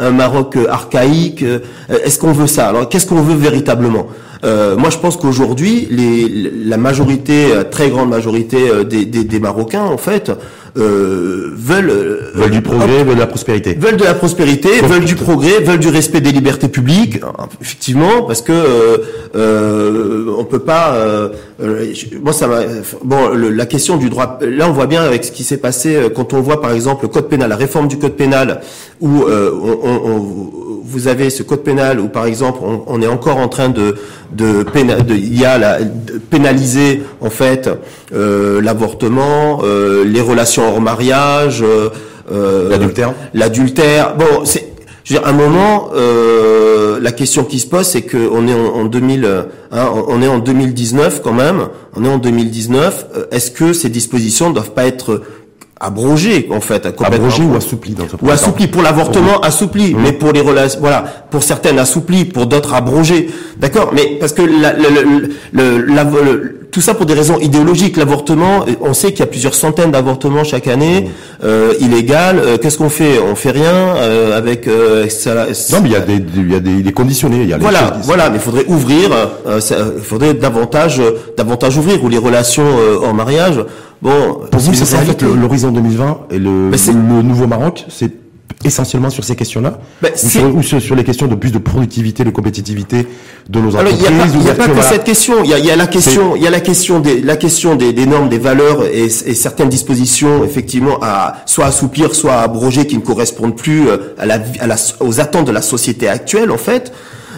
un, 0.00 0.10
Maroc 0.10 0.58
archaïque. 0.68 1.44
Est-ce 1.88 2.18
qu'on 2.18 2.32
veut 2.32 2.46
ça? 2.46 2.68
Alors, 2.68 2.88
qu'est-ce 2.88 3.06
qu'on 3.06 3.22
veut 3.22 3.36
véritablement? 3.36 4.06
Moi, 4.42 4.90
je 4.90 4.98
pense 4.98 5.16
qu'aujourd'hui, 5.16 5.88
la 6.66 6.76
majorité, 6.76 7.46
très 7.70 7.88
grande 7.88 8.10
majorité 8.10 8.84
des 8.84 9.40
Marocains, 9.40 9.84
en 9.84 9.96
fait, 9.96 10.30
euh, 10.76 11.52
veulent 11.54 12.24
veulent 12.34 12.50
du 12.50 12.62
progrès, 12.62 13.04
veulent 13.04 13.14
de 13.14 13.20
la 13.20 13.26
prospérité. 13.26 13.74
Veulent 13.74 13.96
de 13.96 14.04
la 14.04 14.14
prospérité, 14.14 14.80
veulent 14.82 15.04
du 15.04 15.14
progrès, 15.14 15.60
veulent 15.60 15.78
du 15.78 15.88
respect 15.88 16.20
des 16.20 16.32
libertés 16.32 16.68
publiques, 16.68 17.20
effectivement, 17.60 18.22
parce 18.26 18.42
que 18.42 18.52
euh, 18.52 18.98
euh, 19.36 20.34
on 20.36 20.44
peut 20.44 20.58
pas. 20.58 20.94
Euh, 20.94 21.28
moi, 22.20 22.32
ça. 22.32 22.48
Bon, 23.04 23.28
la 23.34 23.66
question 23.66 23.96
du 23.96 24.10
droit. 24.10 24.38
Là, 24.40 24.68
on 24.68 24.72
voit 24.72 24.86
bien 24.86 25.02
avec 25.02 25.24
ce 25.24 25.32
qui 25.32 25.44
s'est 25.44 25.58
passé 25.58 26.08
quand 26.14 26.32
on 26.32 26.40
voit, 26.40 26.60
par 26.60 26.72
exemple, 26.72 27.04
le 27.04 27.08
code 27.08 27.28
pénal, 27.28 27.48
la 27.48 27.56
réforme 27.56 27.88
du 27.88 27.98
code 27.98 28.14
pénal, 28.14 28.60
où 29.00 29.24
on, 29.26 30.00
on, 30.04 30.50
vous 30.94 31.08
avez 31.08 31.28
ce 31.28 31.42
code 31.42 31.64
pénal 31.64 31.98
où, 31.98 32.08
par 32.08 32.26
exemple, 32.26 32.60
on, 32.62 32.84
on 32.86 33.02
est 33.02 33.06
encore 33.06 33.38
en 33.38 33.48
train 33.48 33.68
de 33.68 33.96
de, 34.32 34.62
de 34.62 35.14
il 35.14 35.38
y 35.38 35.44
a 35.44 35.58
la, 35.58 35.78
pénaliser 36.30 37.02
en 37.20 37.30
fait 37.30 37.68
euh, 38.12 38.60
l'avortement, 38.60 39.60
euh, 39.64 40.04
les 40.04 40.20
relations 40.20 40.68
hors 40.68 40.80
mariage, 40.80 41.62
euh, 41.62 41.90
euh 42.32 42.68
l'adultère. 42.68 43.12
L'adultère. 43.34 44.16
Bon, 44.16 44.44
c'est 44.44 44.70
je 45.04 45.12
veux 45.12 45.20
dire, 45.20 45.28
à 45.28 45.32
un 45.32 45.34
moment, 45.34 45.90
euh, 45.94 46.98
la 46.98 47.12
question 47.12 47.44
qui 47.44 47.58
se 47.58 47.66
pose, 47.66 47.86
c'est 47.86 48.00
qu'on 48.00 48.48
est 48.48 48.54
en, 48.54 48.74
en 48.74 48.84
2000, 48.86 49.28
hein, 49.70 49.90
on 50.08 50.22
est 50.22 50.28
en 50.28 50.38
2019 50.38 51.20
quand 51.22 51.34
même. 51.34 51.68
On 51.94 52.06
est 52.06 52.08
en 52.08 52.16
2019. 52.16 53.06
Est-ce 53.30 53.50
que 53.50 53.74
ces 53.74 53.90
dispositions 53.90 54.48
ne 54.48 54.54
doivent 54.54 54.72
pas 54.72 54.86
être 54.86 55.20
abrogé 55.84 56.48
en 56.50 56.60
fait 56.60 56.86
abrogé 56.86 57.42
ou 57.42 57.56
assoupli 57.56 57.92
dans 57.94 58.04
ou 58.22 58.30
assoupli 58.30 58.66
pour 58.66 58.82
l'avortement 58.82 59.40
assoupli 59.40 59.94
mais 59.94 60.12
pour 60.12 60.32
les 60.32 60.40
relations 60.40 60.80
voilà 60.80 61.04
pour 61.30 61.42
certaines 61.42 61.78
assoupli 61.78 62.24
pour 62.24 62.46
d'autres 62.46 62.74
abrogé 62.74 63.28
d'accord? 63.56 63.90
Mais 63.94 64.16
parce 64.20 64.32
que 64.32 64.42
la, 64.42 64.72
le, 64.72 65.30
le, 65.52 66.63
tout 66.74 66.80
ça 66.80 66.92
pour 66.94 67.06
des 67.06 67.14
raisons 67.14 67.38
idéologiques. 67.38 67.96
L'avortement 67.96 68.64
on 68.80 68.94
sait 68.94 69.10
qu'il 69.12 69.20
y 69.20 69.22
a 69.22 69.26
plusieurs 69.26 69.54
centaines 69.54 69.92
d'avortements 69.92 70.42
chaque 70.42 70.66
année. 70.66 71.02
Mmh. 71.02 71.44
euh, 71.44 71.72
illégal. 71.78 72.40
Euh, 72.40 72.58
qu'est-ce 72.58 72.78
qu'on 72.78 72.88
fait? 72.88 73.20
On 73.20 73.36
fait 73.36 73.52
rien 73.52 73.94
euh, 73.96 74.36
avec 74.36 74.68
ça, 75.08 75.46
non 75.70 75.78
mais 75.82 75.90
il 75.90 75.92
y 75.92 75.96
a 75.96 76.00
des 76.00 76.20
il 76.36 76.52
y 76.52 76.56
a 76.56 76.60
des, 76.60 76.82
des 76.82 76.92
conditionnés 76.92 77.42
il 77.42 77.48
y 77.48 77.52
a 77.52 77.58
voilà 77.58 77.98
voilà 78.02 78.28
mais 78.28 78.38
il 78.38 78.40
faudrait 78.40 78.64
ouvrir 78.66 79.10
il 79.46 80.02
faudrait 80.02 80.34
davantage 80.34 81.00
davantage 81.36 81.76
ouvrir 81.78 82.02
ou 82.02 82.08
les 82.08 82.18
relations 82.18 82.66
en 83.04 83.12
mariage. 83.14 83.64
Bon, 84.02 84.40
pour 84.50 84.60
vous, 84.60 84.74
c'est 84.74 84.96
en 84.96 85.00
fait 85.00 85.22
l'horizon 85.22 85.70
2020 85.70 86.18
et 86.32 86.38
le, 86.38 86.70
le 86.70 87.22
nouveau 87.22 87.46
Maroc, 87.46 87.86
c'est 87.88 88.23
essentiellement 88.64 89.10
sur 89.10 89.24
ces 89.24 89.36
questions-là 89.36 89.78
bah, 90.00 90.08
ou, 90.54 90.62
sur, 90.62 90.94
les 90.94 91.04
questions 91.04 91.26
de 91.26 91.34
plus 91.34 91.50
de 91.50 91.58
productivité, 91.58 92.24
de 92.24 92.30
compétitivité 92.30 93.06
de 93.48 93.60
nos 93.60 93.74
entreprises 93.76 94.32
Il 94.34 94.40
n'y 94.40 94.50
a 94.50 94.54
pas, 94.54 94.68
que 94.68 94.82
cette 94.82 95.04
question. 95.04 95.44
Il 95.44 95.50
y 95.50 95.70
a, 95.70 95.76
la 95.76 95.86
question, 95.86 96.36
il 96.36 96.42
y 96.42 96.46
a 96.46 96.50
la 96.50 96.60
question 96.60 97.00
des, 97.00 97.20
la 97.20 97.36
question 97.36 97.74
des, 97.74 98.06
normes, 98.06 98.28
des 98.28 98.38
valeurs 98.38 98.84
et, 98.86 99.08
certaines 99.08 99.68
dispositions 99.68 100.44
effectivement 100.44 100.98
à 101.02 101.42
soit 101.46 101.66
assouplir, 101.66 102.14
soit 102.14 102.40
abroger 102.40 102.86
qui 102.86 102.96
ne 102.96 103.02
correspondent 103.02 103.56
plus 103.56 103.88
euh, 103.88 104.14
à 104.18 104.26
la, 104.26 104.38
à 104.60 104.66
la, 104.66 104.76
aux 105.00 105.20
attentes 105.20 105.46
de 105.46 105.52
la 105.52 105.62
société 105.62 106.08
actuelle 106.08 106.50
en 106.50 106.58
fait. 106.58 106.92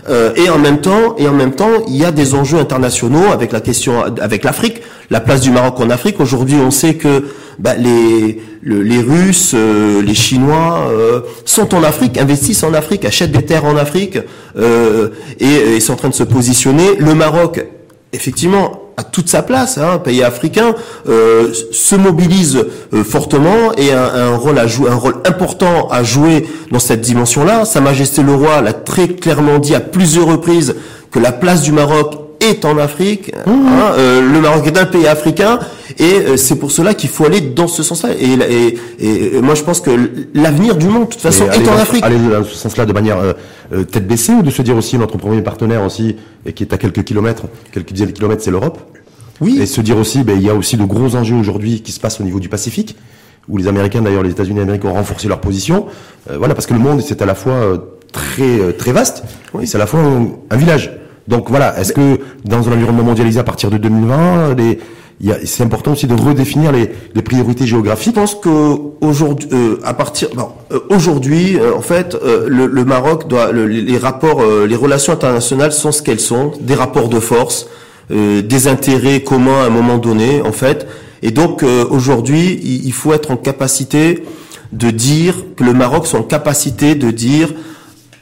Euh, 0.09 0.33
et 0.37 0.49
en 0.49 0.59
même 0.59 0.81
temps, 0.81 1.17
et 1.19 1.29
en 1.29 1.33
même 1.33 1.53
temps, 1.53 1.85
il 1.89 1.97
y 1.97 2.05
a 2.05 2.13
des 2.13 2.35
enjeux 2.35 2.59
internationaux 2.59 3.33
avec 3.33 3.53
la 3.53 3.61
question, 3.61 4.03
avec 4.21 4.45
l'Afrique, 4.45 4.83
la 5.11 5.21
place 5.21 5.41
du 5.41 5.51
Maroc 5.51 5.81
en 5.81 5.91
Afrique. 5.91 6.21
Aujourd'hui, 6.21 6.57
on 6.57 6.71
sait 6.71 6.95
que 6.95 7.25
bah, 7.59 7.75
les 7.75 8.41
les 8.63 9.01
Russes, 9.01 9.53
euh, 9.55 10.03
les 10.03 10.15
Chinois 10.15 10.89
euh, 10.91 11.21
sont 11.45 11.73
en 11.75 11.85
Afrique, 11.85 12.19
investissent 12.19 12.65
en 12.65 12.75
Afrique, 12.75 13.05
achètent 13.05 13.31
des 13.31 13.45
terres 13.45 13.65
en 13.65 13.77
Afrique 13.77 14.19
et, 14.59 15.45
et 15.45 15.81
sont 15.81 15.93
en 15.93 15.97
train 15.97 16.09
de 16.09 16.15
se 16.15 16.25
positionner. 16.25 16.97
Le 16.99 17.15
Maroc, 17.15 17.65
effectivement, 18.13 18.86
a 18.97 19.05
toute 19.05 19.29
sa 19.29 19.43
place, 19.43 19.79
hein, 19.79 19.99
pays 19.99 20.23
africain, 20.23 20.75
euh, 21.09 21.53
se 21.73 21.97
mobilise 21.97 22.65
euh, 22.93 23.05
fortement 23.05 23.73
et 23.77 23.93
a, 23.93 24.15
un 24.15 24.37
rôle 24.37 24.59
à 24.59 24.67
jouer, 24.67 24.91
un 24.91 24.95
rôle 24.95 25.17
important 25.27 25.89
à 25.91 26.03
jouer 26.03 26.47
dans 26.71 26.79
cette 26.79 27.03
dimension-là. 27.03 27.65
Sa 27.65 27.81
Majesté 27.81 28.23
le 28.23 28.35
Roi 28.35 28.63
l'a 28.63 28.73
très 28.73 29.09
clairement 29.09 29.59
dit 29.59 29.75
à 29.75 29.81
plusieurs 29.81 30.27
reprises 30.27 30.75
que 31.11 31.19
la 31.19 31.33
place 31.33 31.63
du 31.63 31.73
Maroc 31.73 32.26
est 32.51 32.65
en 32.65 32.79
Afrique. 32.79 33.33
Mmh. 33.47 33.51
Hein, 33.51 33.93
euh, 33.97 34.21
le 34.21 34.41
Maroc 34.41 34.67
est 34.67 34.79
un 34.79 34.87
pays 34.87 35.07
africain 35.07 35.59
et 35.99 36.37
c'est 36.37 36.57
pour 36.57 36.73
cela 36.73 36.95
qu'il 36.95 37.09
faut 37.09 37.25
aller 37.25 37.41
dans 37.41 37.69
ce 37.69 37.83
sens-là. 37.83 38.11
Et, 38.19 38.77
et, 38.99 39.41
moi, 39.41 39.55
je 39.55 39.63
pense 39.63 39.81
que 39.81 39.91
l'avenir 40.35 40.77
du 40.77 40.89
monde, 40.89 41.05
de 41.05 41.13
toute 41.13 41.21
façon, 41.23 41.47
est 41.47 41.69
en 41.69 41.77
Afrique. 41.77 42.05
Aller 42.05 42.19
dans 42.19 42.45
ce 42.45 42.55
sens-là 42.55 42.85
de 42.85 42.93
manière 42.93 43.19
tête 43.91 44.07
baissée 44.07 44.33
ou 44.33 44.43
de 44.43 44.51
se 44.51 44.61
dire 44.61 44.77
aussi 44.77 44.99
notre 44.99 45.17
premier 45.17 45.41
partenaire 45.41 45.83
aussi, 45.83 46.17
et 46.45 46.53
qui 46.53 46.65
est 46.65 46.73
à 46.75 46.77
quelques 46.79 47.03
kilomètres, 47.05 47.45
quelques 47.73 47.93
dizaines 47.93 48.09
de 48.09 48.13
kilomètres, 48.13 48.43
c'est 48.43 48.51
l'Europe? 48.51 48.79
Oui. 49.41 49.59
Et 49.61 49.67
se 49.67 49.81
dire 49.81 49.97
aussi, 49.97 50.23
ben, 50.23 50.37
il 50.37 50.43
y 50.43 50.51
a 50.51 50.55
aussi 50.55 50.77
de 50.77 50.85
gros 50.85 51.15
enjeux 51.17 51.37
aujourd'hui 51.37 51.83
qui 51.83 51.93
se 51.93 52.01
passent 52.01 52.21
au 52.21 52.25
niveau 52.25 52.41
du 52.41 52.49
Pacifique, 52.49 52.97
où 53.49 53.57
les 53.57 53.69
Américains, 53.69 54.03
d'ailleurs 54.03 54.23
les 54.23 54.31
États-Unis 54.31 54.59
d'Amérique 54.59 54.85
ont 54.85 54.93
renforcé 54.93 55.29
leur 55.29 55.41
position. 55.41 55.87
Euh, 56.31 56.39
voilà, 56.39 56.55
parce 56.55 56.67
que 56.67 56.75
le 56.75 56.81
monde 56.81 57.01
c'est 57.01 57.23
à 57.23 57.27
la 57.27 57.35
fois 57.35 57.53
euh, 57.53 57.79
très 58.13 58.61
euh, 58.61 58.73
très 58.73 58.93
vaste 58.93 59.25
et 59.61 59.67
c'est 59.67 59.77
à 59.77 59.79
la 59.79 59.87
fois 59.87 60.01
un, 60.51 60.57
village. 60.57 60.93
Donc 61.29 61.51
voilà, 61.51 61.79
est-ce 61.79 61.93
que 61.93 62.21
dans 62.45 62.69
un 62.69 62.73
environnement 62.73 63.03
mondialisé 63.03 63.41
à 63.41 63.45
partir 63.45 63.71
de 63.71 63.79
2020, 63.79 64.55
les, 64.55 64.79
c'est 65.45 65.65
important 65.65 65.93
aussi 65.93 66.07
de 66.07 66.15
redéfinir 66.15 66.73
les, 66.73 66.89
priorités 67.23 67.67
géographiques. 67.67 68.15
Je 68.15 68.21
pense 68.21 68.35
que 68.35 68.77
aujourd'hui, 69.01 69.49
à 69.83 69.95
partir, 69.95 70.29
aujourd'hui, 70.91 71.59
en 71.75 71.81
fait, 71.81 72.17
le, 72.47 72.85
Maroc 72.85 73.27
doit, 73.27 73.51
les 73.51 73.99
rapports, 73.99 74.43
les 74.69 74.77
relations 74.77 75.15
internationales 75.15 75.73
sont 75.73 75.91
ce 75.91 76.03
qu'elles 76.03 76.21
sont, 76.21 76.53
des 76.61 76.75
rapports 76.75 77.09
de 77.09 77.19
force. 77.19 77.67
Euh, 78.13 78.41
des 78.41 78.69
intérêts 78.69 79.25
communs 79.25 79.63
à 79.63 79.67
un 79.67 79.71
moment 79.71 79.99
donné, 79.99 80.41
en 80.41 80.53
fait. 80.53 80.87
Et 81.23 81.33
donc 81.33 81.65
euh, 81.65 81.85
aujourd'hui, 81.91 82.61
il, 82.63 82.93
faut 82.93 83.13
être 83.13 83.33
en 83.33 83.37
capacité 83.37 84.23
de 84.73 84.91
dire 84.91 85.35
que 85.57 85.65
le 85.65 85.73
Maroc 85.73 86.07
soit 86.07 86.21
en 86.21 86.23
capacité 86.23 86.95
de 86.95 87.11
dire 87.11 87.53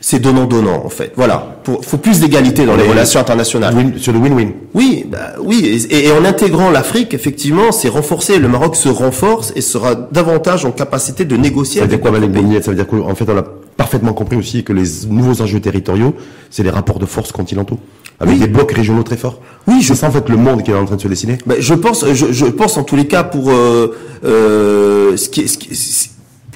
c'est 0.07 0.19
donnant-donnant 0.19 0.83
en 0.85 0.91
fait. 0.91 1.13
Voilà. 1.17 1.57
Il 1.67 1.83
faut 1.83 1.97
plus 1.97 2.21
d'égalité 2.21 2.67
dans 2.67 2.77
les, 2.77 2.87
relations 2.87 3.21
internationales. 3.21 3.95
sur 3.97 4.13
le 4.13 4.19
win-win. 4.19 4.51
Oui, 4.75 5.07
bah, 5.09 5.33
oui. 5.41 5.87
Et, 5.89 6.13
en 6.13 6.27
intégrant 6.27 6.69
l'Afrique, 6.71 7.15
effectivement, 7.15 7.73
c'est 7.73 7.89
renforcé. 7.89 8.39
Le 8.39 8.47
Maroc 8.47 8.77
se 8.77 8.91
renforce 8.91 9.55
et 9.57 9.63
sera 9.63 9.95
davantage 9.95 10.67
en 10.67 10.73
capacité 10.73 11.25
de 11.25 11.39
négocier. 11.39 11.81
Ça 11.81 11.87
veut 11.87 11.97
dire 11.97 12.01
quoi, 12.03 12.11
Ça 12.13 12.71
veut 12.71 12.77
dire 12.77 12.87
qu'en 12.87 13.15
fait, 13.15 13.25
on 13.31 13.39
a 13.39 13.45
parfaitement 13.79 14.13
compris 14.13 14.37
aussi 14.37 14.63
que 14.63 14.75
les 14.75 15.07
nouveaux 15.09 15.41
enjeux 15.41 15.61
territoriaux, 15.61 16.15
c'est 16.51 16.63
les 16.63 16.71
rapports 16.71 16.99
de 16.99 17.07
force 17.07 17.33
continentaux 17.33 17.79
avec 18.21 18.39
des 18.39 18.47
blocs 18.47 18.73
régionaux 18.73 19.03
très 19.05 19.17
forts. 19.17 19.41
Oui, 19.67 19.81
je... 19.81 19.89
c'est 19.89 19.95
ça 19.95 20.09
en 20.09 20.11
fait 20.11 20.29
le 20.29 20.37
monde 20.37 20.63
qui 20.63 20.71
est 20.71 20.75
en 20.75 20.85
train 20.85 20.97
de 20.97 21.01
se 21.01 21.09
dessiner. 21.09 21.39
Ben, 21.47 21.57
je 21.59 21.75
pense, 21.75 22.05
je, 22.13 22.31
je, 22.31 22.47
pense 22.47 22.77
en 22.77 22.85
tous 22.85 22.95
les 22.95 23.07
cas 23.07 23.25
pour 23.25 23.51
euh, 23.51 23.97
euh, 24.25 25.17
ce, 25.17 25.29
qui, 25.29 25.49
ce, 25.49 25.59
qui, 25.59 25.75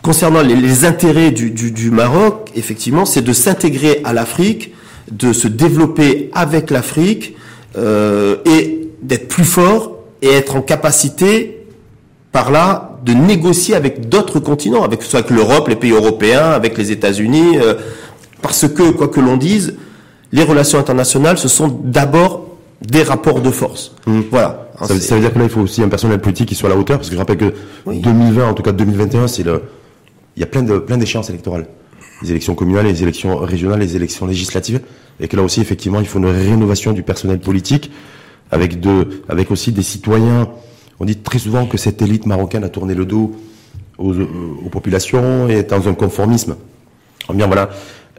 concernant 0.03 0.43
les, 0.43 0.57
les 0.57 0.85
intérêts 0.85 1.31
du, 1.31 1.51
du, 1.51 1.71
du, 1.71 1.91
Maroc, 1.91 2.51
effectivement, 2.55 3.05
c'est 3.05 3.23
de 3.23 3.33
s'intégrer 3.33 4.01
à 4.05 4.13
l'Afrique, 4.13 4.73
de 5.11 5.33
se 5.33 5.49
développer 5.49 6.31
avec 6.35 6.71
l'Afrique 6.71 7.37
euh, 7.77 8.37
et 8.45 8.89
d'être 9.03 9.29
plus 9.29 9.45
fort 9.45 9.97
et 10.23 10.29
être 10.29 10.57
en 10.57 10.63
capacité 10.63 11.67
par 12.33 12.51
là 12.51 12.99
de 13.05 13.13
négocier 13.13 13.75
avec 13.75 14.09
d'autres 14.09 14.41
continents, 14.41 14.83
avec 14.83 15.03
soit 15.03 15.21
avec 15.21 15.31
l'Europe, 15.31 15.69
les 15.69 15.77
pays 15.77 15.93
européens, 15.93 16.51
avec 16.51 16.77
les 16.77 16.91
États-Unis, 16.91 17.59
euh, 17.59 17.75
parce 18.43 18.69
que 18.69 18.91
quoi 18.91 19.09
que 19.09 19.21
l'on 19.21 19.37
dise 19.37 19.77
les 20.33 20.43
relations 20.43 20.79
internationales, 20.79 21.39
ce 21.39 21.49
sont 21.49 21.69
d'abord 21.69 22.47
des 22.83 23.03
rapports 23.03 23.41
de 23.41 23.51
force. 23.51 23.95
Mmh. 24.07 24.21
Voilà. 24.31 24.69
Ça, 24.83 25.15
veut 25.15 25.21
dire 25.21 25.33
que 25.33 25.39
là, 25.39 25.45
il 25.45 25.51
faut 25.51 25.61
aussi 25.61 25.83
un 25.83 25.89
personnel 25.89 26.21
politique 26.21 26.49
qui 26.51 26.55
soit 26.55 26.69
à 26.69 26.73
la 26.73 26.79
hauteur, 26.79 26.99
parce 26.99 27.09
que 27.09 27.15
je 27.15 27.19
rappelle 27.19 27.39
que 27.39 27.53
2020, 27.87 28.49
en 28.49 28.55
tout 28.55 28.63
cas 28.63 28.73
2021, 28.73 29.27
c'est 29.27 29.43
le, 29.43 29.63
il 30.39 30.41
y 30.41 30.45
a 30.45 30.47
plein 30.47 30.63
de 30.63 30.79
plein 30.79 30.97
d'échéances 30.97 31.31
électorales, 31.31 31.67
les 32.23 32.31
élections 32.31 32.55
communales, 32.55 32.87
les 32.87 33.03
élections 33.03 33.37
régionales, 33.39 33.81
les 33.81 33.97
élections 33.97 34.25
législatives, 34.25 34.81
et 35.19 35.27
que 35.27 35.35
là 35.35 35.43
aussi, 35.43 35.61
effectivement, 35.61 35.99
il 35.99 36.07
faut 36.07 36.21
une 36.21 36.27
rénovation 36.27 36.93
du 36.93 37.03
personnel 37.03 37.41
politique, 37.41 37.91
avec 38.53 38.79
de, 38.79 39.23
avec 39.29 39.51
aussi 39.51 39.73
des 39.73 39.83
citoyens. 39.83 40.49
On 41.01 41.05
dit 41.05 41.17
très 41.17 41.41
souvent 41.41 41.67
que 41.67 41.77
cette 41.77 42.01
élite 42.03 42.25
marocaine 42.25 42.63
a 42.63 42.69
tourné 42.69 42.95
le 42.95 43.05
dos 43.05 43.33
aux, 43.99 44.15
aux 44.15 44.69
populations 44.71 45.49
et 45.49 45.55
est 45.55 45.71
dans 45.71 45.89
un 45.89 45.95
conformisme. 45.95 46.55
Bien 47.35 47.49
voilà, 47.49 47.71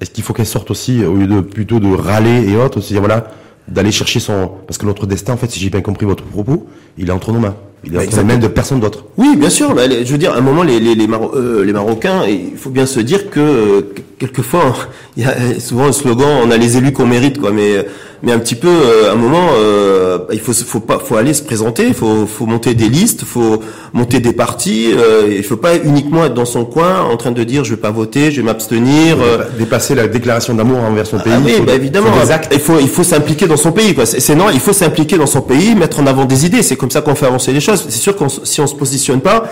est-ce 0.02 0.12
qu'il 0.12 0.26
faut 0.26 0.34
qu'elle 0.34 0.46
sorte 0.46 0.70
aussi, 0.72 1.06
au 1.06 1.16
lieu 1.16 1.26
de 1.26 1.40
plutôt 1.40 1.80
de 1.80 1.88
râler 1.88 2.50
et 2.50 2.58
autres, 2.58 2.82
c'est 2.82 2.96
voilà, 2.96 3.32
d'aller 3.70 3.94
chercher 3.94 4.20
son, 4.20 4.52
parce 4.68 4.78
que 4.78 4.86
notre 4.86 5.06
destin, 5.06 5.34
en 5.34 5.38
fait, 5.38 5.50
si 5.50 5.60
j'ai 5.62 5.70
bien 5.70 5.82
compris 5.82 6.06
votre 6.06 6.26
propos, 6.26 6.68
il 6.98 7.08
est 7.08 7.14
entre 7.14 7.32
nos 7.32 7.40
mains. 7.40 7.56
Il 7.86 7.96
est 7.96 8.16
bah, 8.16 8.36
de 8.36 8.48
personne 8.48 8.80
d'autre. 8.80 9.06
Oui, 9.18 9.36
bien 9.38 9.50
sûr. 9.50 9.74
je 9.78 10.12
veux 10.12 10.18
dire, 10.18 10.34
à 10.34 10.38
un 10.38 10.42
moment, 10.42 10.64
les, 10.64 10.80
les, 10.80 10.96
les, 10.96 11.08
euh, 11.08 11.64
les 11.64 11.72
Marocains, 11.72 12.26
il 12.26 12.58
faut 12.58 12.70
bien 12.70 12.86
se 12.86 13.00
dire 13.00 13.30
que 13.30 13.40
euh, 13.40 13.82
quelquefois, 14.18 14.76
il 15.18 15.24
y 15.24 15.26
a 15.26 15.60
souvent 15.60 15.86
un 15.86 15.92
slogan, 15.92 16.28
on 16.44 16.52
a 16.52 16.58
les 16.58 16.78
élus 16.78 16.92
qu'on 16.92 17.08
mérite, 17.08 17.40
quoi. 17.40 17.52
Mais 17.52 17.86
mais 18.24 18.32
un 18.34 18.40
petit 18.40 18.56
peu, 18.56 18.68
euh, 18.68 19.10
à 19.10 19.14
un 19.14 19.16
moment, 19.16 19.50
euh, 19.58 20.18
il 20.34 20.40
faut, 20.40 20.54
faut 20.54 20.80
pas, 20.82 21.00
faut 21.00 21.16
aller 21.16 21.34
se 21.34 21.42
présenter, 21.44 21.94
faut, 21.94 22.26
faut 22.28 22.46
monter 22.46 22.74
des 22.74 22.90
listes, 22.90 23.24
faut 23.26 23.62
monter 23.94 24.20
des 24.20 24.34
partis. 24.34 24.92
Euh, 24.94 25.28
il 25.36 25.44
faut 25.44 25.56
pas 25.58 25.76
uniquement 25.78 26.26
être 26.26 26.34
dans 26.34 26.46
son 26.46 26.66
coin 26.66 27.02
en 27.02 27.16
train 27.18 27.32
de 27.32 27.44
dire 27.44 27.64
je 27.64 27.72
vais 27.72 27.80
pas 27.82 27.92
voter, 27.92 28.32
je 28.32 28.38
vais 28.42 28.46
m'abstenir. 28.46 29.18
euh, 29.22 29.46
Dépasser 29.58 29.96
la 29.96 30.08
déclaration 30.08 30.54
d'amour 30.54 30.80
envers 30.80 31.08
son 31.08 31.20
pays. 31.20 31.34
ah 31.36 31.42
oui, 31.44 31.54
faut- 31.58 31.64
bah 31.64 31.74
évidemment. 31.76 32.12
faut 32.12 32.26
des 32.26 32.32
actes. 32.32 32.52
Il 32.54 32.60
faut, 32.60 32.80
il 32.80 32.90
faut 32.90 33.04
s'impliquer 33.04 33.48
dans 33.48 33.58
son 33.58 33.72
pays, 33.72 33.94
quoi. 33.96 34.06
C'est 34.06 34.36
non, 34.36 34.50
il 34.54 34.60
faut 34.60 34.74
s'impliquer 34.74 35.18
dans 35.18 35.26
son 35.28 35.42
pays, 35.42 35.76
mettre 35.76 36.00
en 36.00 36.06
avant 36.08 36.26
des 36.26 36.46
idées. 36.46 36.62
C'est 36.64 36.76
comme 36.76 36.92
ça 36.92 37.02
qu'on 37.02 37.16
fait 37.16 37.26
avancer 37.28 37.54
les 37.54 37.60
choses. 37.62 37.86
C'est 37.90 38.00
sûr 38.00 38.16
qu'on, 38.16 38.28
si 38.30 38.60
on 38.62 38.68
se 38.68 38.76
positionne 38.76 39.22
pas, 39.22 39.46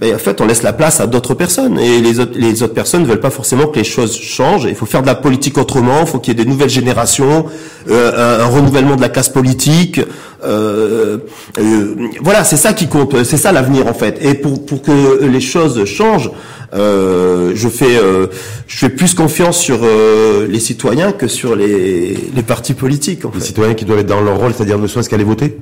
ben, 0.00 0.14
en 0.14 0.18
fait, 0.18 0.40
on 0.40 0.46
laisse 0.46 0.62
la 0.62 0.72
place 0.72 1.00
à 1.00 1.06
d'autres 1.06 1.34
personnes. 1.34 1.78
Et 1.78 2.00
les 2.00 2.20
autres, 2.20 2.32
les 2.34 2.62
autres 2.62 2.72
personnes 2.74 3.02
ne 3.02 3.06
veulent 3.06 3.20
pas 3.20 3.30
forcément 3.30 3.66
que 3.66 3.78
les 3.78 3.84
choses 3.84 4.16
changent. 4.18 4.64
Il 4.68 4.74
faut 4.74 4.86
faire 4.86 5.02
de 5.02 5.06
la 5.06 5.14
politique 5.14 5.58
autrement. 5.58 6.00
Il 6.00 6.06
faut 6.06 6.18
qu'il 6.18 6.36
y 6.36 6.40
ait 6.40 6.44
des 6.44 6.50
nouvelles 6.50 6.70
générations, 6.70 7.46
euh, 7.88 8.38
un, 8.40 8.44
un 8.44 8.46
renouvellement 8.46 8.96
de 8.96 9.02
la 9.02 9.10
classe 9.10 9.28
politique. 9.28 10.00
Euh, 10.42 11.18
euh, 11.58 11.94
voilà, 12.22 12.44
c'est 12.44 12.56
ça 12.56 12.72
qui 12.72 12.88
compte. 12.88 13.24
C'est 13.24 13.36
ça 13.36 13.52
l'avenir, 13.52 13.86
en 13.86 13.94
fait. 13.94 14.18
Et 14.22 14.34
pour, 14.34 14.64
pour 14.64 14.80
que 14.80 15.22
les 15.24 15.40
choses 15.40 15.84
changent, 15.84 16.30
euh, 16.72 17.52
je 17.54 17.68
fais 17.68 17.96
euh, 17.98 18.28
je 18.68 18.76
fais 18.78 18.90
plus 18.90 19.12
confiance 19.14 19.58
sur 19.58 19.80
euh, 19.82 20.46
les 20.48 20.60
citoyens 20.60 21.10
que 21.10 21.26
sur 21.26 21.56
les, 21.56 22.16
les 22.34 22.42
partis 22.44 22.74
politiques 22.74 23.24
en 23.24 23.32
Les 23.34 23.40
fait. 23.40 23.46
citoyens 23.46 23.74
qui 23.74 23.84
doivent 23.84 23.98
être 23.98 24.06
dans 24.06 24.20
leur 24.20 24.38
rôle, 24.38 24.54
c'est-à-dire 24.54 24.78
ne 24.78 24.86
serait-ce 24.86 25.10
qu'aller 25.10 25.24
voter, 25.24 25.58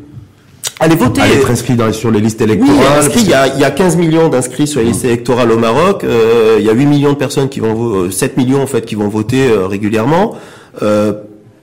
Allez 0.81 0.95
voter. 0.97 1.21
aller 1.23 1.35
être 1.35 1.51
inscrits 1.51 1.75
dans- 1.75 1.93
sur 1.93 2.11
les 2.11 2.21
listes 2.21 2.39
Oui, 2.41 2.53
électorales. 2.53 2.99
inscrits, 3.01 3.21
il 3.23 3.29
y, 3.31 3.35
a, 3.35 3.49
il 3.49 3.61
y 3.61 3.65
a 3.65 3.71
15 3.71 3.97
millions 3.97 4.29
d'inscrits 4.29 4.67
sur 4.69 4.81
les 4.81 4.87
listes 4.87 5.05
électorales 5.05 5.51
au 5.51 5.59
Maroc. 5.59 6.05
euh, 6.05 6.57
il 6.61 6.65
y 6.67 6.71
a 6.71 6.73
8 6.73 6.87
millions 6.87 7.13
de 7.13 7.19
personnes 7.19 7.49
qui 7.49 7.61
vont 7.61 7.75
vo- 7.75 7.95
euh, 8.05 8.11
7 8.11 8.37
millions 8.37 8.63
en 8.63 8.67
fait 8.67 8.85
qui 8.85 8.95
vont 8.95 9.09
voter 9.09 9.49
euh, 9.49 9.67
régulièrement. 9.67 10.37
Euh, 10.83 11.13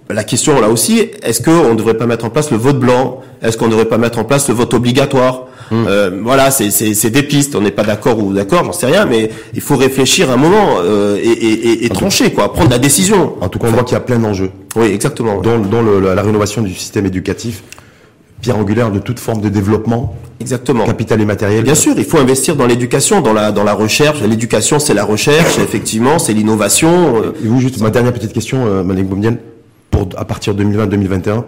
la 0.10 0.24
question 0.24 0.60
là 0.60 0.70
aussi, 0.70 1.00
est-ce 1.24 1.42
qu'on 1.42 1.70
ne 1.72 1.76
devrait 1.76 1.96
pas 1.98 2.06
mettre 2.06 2.26
en 2.26 2.30
place 2.30 2.52
le 2.52 2.58
vote 2.58 2.80
blanc? 2.80 3.22
Est-ce 3.42 3.58
qu'on 3.58 3.66
ne 3.66 3.72
devrait 3.72 3.86
pas 3.86 3.98
mettre 3.98 4.20
en 4.20 4.24
place 4.26 4.50
le 4.50 4.54
vote 4.54 4.74
obligatoire? 4.74 5.44
Euh, 5.72 6.12
voilà, 6.22 6.52
c'est- 6.52 6.70
c'est 6.70 6.94
c'est 6.94 7.10
des 7.10 7.24
pistes. 7.24 7.56
On 7.56 7.62
n'est 7.62 7.72
pas 7.72 7.84
d'accord 7.84 8.20
ou 8.20 8.34
d'accord, 8.34 8.64
j'en 8.66 8.72
sais 8.72 8.86
rien, 8.86 9.06
mais 9.06 9.32
il 9.56 9.62
faut 9.62 9.78
réfléchir 9.78 10.30
un 10.30 10.38
moment 10.38 10.76
euh, 10.84 11.18
et, 11.18 11.28
et, 11.30 11.68
et, 11.70 11.86
et 11.86 11.90
trancher, 11.90 12.32
quoi, 12.34 12.54
prendre 12.54 12.70
la 12.70 12.78
décision. 12.78 13.34
En 13.42 13.50
tout 13.50 13.58
cas, 13.58 13.68
on 13.70 13.72
voit 13.72 13.84
qu'il 13.84 13.94
y 13.94 13.98
a 13.98 14.02
plein 14.02 14.20
d'enjeux, 14.20 14.52
Oui, 14.76 14.88
exactement. 14.94 15.42
dont, 15.42 15.58
dont 15.58 15.82
le- 15.82 16.00
la, 16.02 16.14
la 16.14 16.22
rénovation 16.22 16.62
du 16.62 16.76
système 16.76 17.08
éducatif, 17.08 17.64
pierre 18.46 18.60
angulaire 18.60 18.92
de 18.92 19.00
toute 19.00 19.20
forme 19.20 19.42
de 19.42 19.50
développement, 19.50 20.16
Exactement. 20.40 20.86
capital 20.86 21.20
et 21.20 21.26
matériel. 21.26 21.64
Bien 21.64 21.74
sûr, 21.74 21.96
il 21.98 22.04
faut 22.06 22.20
investir 22.20 22.56
dans 22.56 22.68
l'éducation, 22.68 23.22
dans 23.22 23.34
la 23.34 23.52
dans 23.52 23.64
la 23.64 23.74
recherche. 23.74 24.22
L'éducation, 24.22 24.78
c'est 24.78 24.94
la 24.94 25.04
recherche, 25.04 25.58
effectivement, 25.58 26.20
c'est 26.20 26.34
l'innovation. 26.34 27.24
euh, 27.24 27.32
Et 27.44 27.48
vous, 27.48 27.60
juste 27.60 27.82
ma 27.82 27.90
dernière 27.90 28.14
petite 28.14 28.34
question, 28.34 28.68
euh, 28.68 28.84
Malik 28.84 29.08
Boumdienne, 29.08 29.38
pour 29.90 30.10
à 30.16 30.26
partir 30.26 30.54
de 30.54 30.64
2020-2021, 30.64 31.44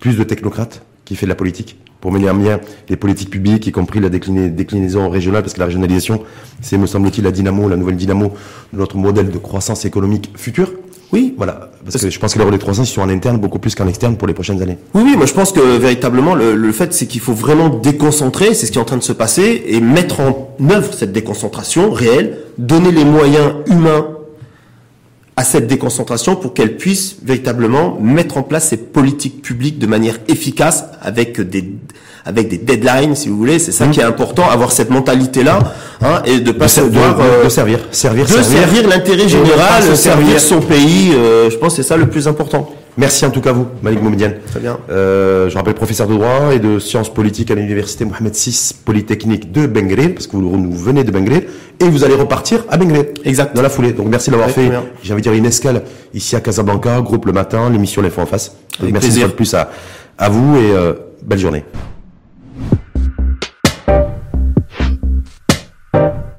plus 0.00 0.18
de 0.18 0.22
technocrates 0.24 0.82
qui 1.06 1.16
fait 1.16 1.24
de 1.24 1.30
la 1.30 1.34
politique 1.34 1.78
pour 2.02 2.12
mener 2.12 2.28
à 2.28 2.34
bien 2.34 2.60
les 2.90 2.96
politiques 2.96 3.30
publiques, 3.30 3.66
y 3.66 3.72
compris 3.72 4.00
la 4.00 4.10
déclinaison 4.10 5.08
régionale, 5.08 5.42
parce 5.42 5.54
que 5.54 5.60
la 5.60 5.66
régionalisation, 5.66 6.20
c'est, 6.60 6.76
me 6.76 6.86
semble-t-il, 6.86 7.24
la 7.24 7.30
dynamo, 7.30 7.68
la 7.70 7.76
nouvelle 7.76 7.96
dynamo 7.96 8.34
de 8.74 8.78
notre 8.78 8.96
modèle 8.98 9.30
de 9.30 9.38
croissance 9.38 9.86
économique 9.86 10.30
futur. 10.36 10.72
Oui, 11.12 11.34
Voilà, 11.36 11.70
parce 11.84 11.98
que 11.98 12.08
je 12.08 12.18
pense 12.18 12.32
que 12.32 12.38
les 12.38 12.44
relais 12.44 12.56
de 12.56 12.62
croissance 12.62 12.90
ils 12.90 12.94
sont 12.94 13.02
en 13.02 13.08
interne 13.10 13.36
beaucoup 13.36 13.58
plus 13.58 13.74
qu'en 13.74 13.86
externe 13.86 14.16
pour 14.16 14.26
les 14.26 14.34
prochaines 14.34 14.62
années. 14.62 14.78
Oui, 14.94 15.02
oui, 15.04 15.16
moi 15.16 15.26
je 15.26 15.34
pense 15.34 15.52
que 15.52 15.60
véritablement 15.76 16.34
le, 16.34 16.54
le 16.54 16.72
fait 16.72 16.92
c'est 16.94 17.06
qu'il 17.06 17.20
faut 17.20 17.34
vraiment 17.34 17.68
déconcentrer, 17.68 18.54
c'est 18.54 18.66
ce 18.66 18.72
qui 18.72 18.78
est 18.78 18.80
en 18.80 18.86
train 18.86 18.96
de 18.96 19.02
se 19.02 19.12
passer, 19.12 19.62
et 19.66 19.80
mettre 19.80 20.20
en 20.20 20.56
œuvre 20.70 20.94
cette 20.94 21.12
déconcentration 21.12 21.90
réelle, 21.90 22.38
donner 22.56 22.92
les 22.92 23.04
moyens 23.04 23.52
humains 23.66 24.06
à 25.36 25.44
cette 25.44 25.66
déconcentration 25.66 26.36
pour 26.36 26.54
qu'elle 26.54 26.76
puisse 26.76 27.16
véritablement 27.22 27.98
mettre 28.00 28.36
en 28.36 28.42
place 28.42 28.68
ces 28.68 28.76
politiques 28.76 29.42
publiques 29.42 29.78
de 29.78 29.86
manière 29.86 30.18
efficace 30.28 30.84
avec 31.00 31.40
des 31.40 31.74
avec 32.24 32.48
des 32.48 32.58
deadlines 32.58 33.14
si 33.16 33.28
vous 33.28 33.36
voulez 33.36 33.58
c'est 33.58 33.72
ça 33.72 33.86
qui 33.88 34.00
est 34.00 34.04
important 34.04 34.48
avoir 34.48 34.70
cette 34.72 34.90
mentalité 34.90 35.42
là 35.42 35.58
hein, 36.02 36.22
et 36.24 36.40
de 36.40 36.52
pas 36.52 36.68
se 36.68 36.80
de, 36.80 36.86
voir 36.86 37.16
de- 37.16 37.22
euh, 37.22 37.44
de 37.44 37.48
servir, 37.48 37.78
servir, 37.90 38.26
de 38.26 38.30
servir 38.42 38.88
l'intérêt 38.88 39.28
général 39.28 39.82
se 39.82 39.94
servir 39.94 40.38
son 40.40 40.60
pays 40.60 41.12
euh, 41.14 41.50
je 41.50 41.56
pense 41.56 41.76
que 41.76 41.82
c'est 41.82 41.88
ça 41.88 41.96
le 41.96 42.06
plus 42.08 42.28
important 42.28 42.70
Merci 42.98 43.24
en 43.24 43.30
tout 43.30 43.40
cas 43.40 43.52
vous, 43.52 43.68
Malik 43.82 44.02
Moumediane. 44.02 44.34
Très 44.50 44.60
bien. 44.60 44.76
Euh, 44.90 45.48
je 45.48 45.56
rappelle 45.56 45.72
professeur 45.72 46.06
de 46.06 46.12
droit 46.12 46.52
et 46.52 46.58
de 46.58 46.78
sciences 46.78 47.08
politiques 47.10 47.50
à 47.50 47.54
l'université 47.54 48.04
Mohamed 48.04 48.34
VI 48.34 48.74
Polytechnique 48.84 49.50
de 49.50 49.66
Bengril, 49.66 50.12
parce 50.12 50.26
que 50.26 50.36
vous, 50.36 50.50
vous 50.50 50.76
venez 50.78 51.02
de 51.02 51.10
Bengril, 51.10 51.44
et 51.80 51.84
vous 51.88 52.04
allez 52.04 52.14
repartir 52.16 52.66
à 52.68 52.76
Bengril. 52.76 53.06
Exact. 53.24 53.56
Dans 53.56 53.62
la 53.62 53.70
foulée. 53.70 53.92
Donc 53.92 54.08
merci 54.08 54.30
d'avoir 54.30 54.50
fait, 54.50 54.70
j'ai 55.02 55.14
envie 55.14 55.22
de 55.22 55.26
dire, 55.30 55.32
une 55.32 55.46
escale 55.46 55.84
ici 56.12 56.36
à 56.36 56.40
Casablanca, 56.42 57.00
groupe 57.00 57.24
le 57.24 57.32
matin, 57.32 57.70
l'émission 57.70 58.02
L'Info 58.02 58.20
en 58.20 58.26
face. 58.26 58.56
Donc, 58.78 58.90
merci 58.92 59.06
plaisir. 59.08 59.22
une 59.22 59.28
fois 59.28 59.30
de 59.30 59.36
plus 59.36 59.54
à, 59.54 59.70
à 60.18 60.28
vous 60.28 60.56
et 60.58 60.72
euh, 60.76 60.92
belle 61.24 61.38
journée. 61.38 61.64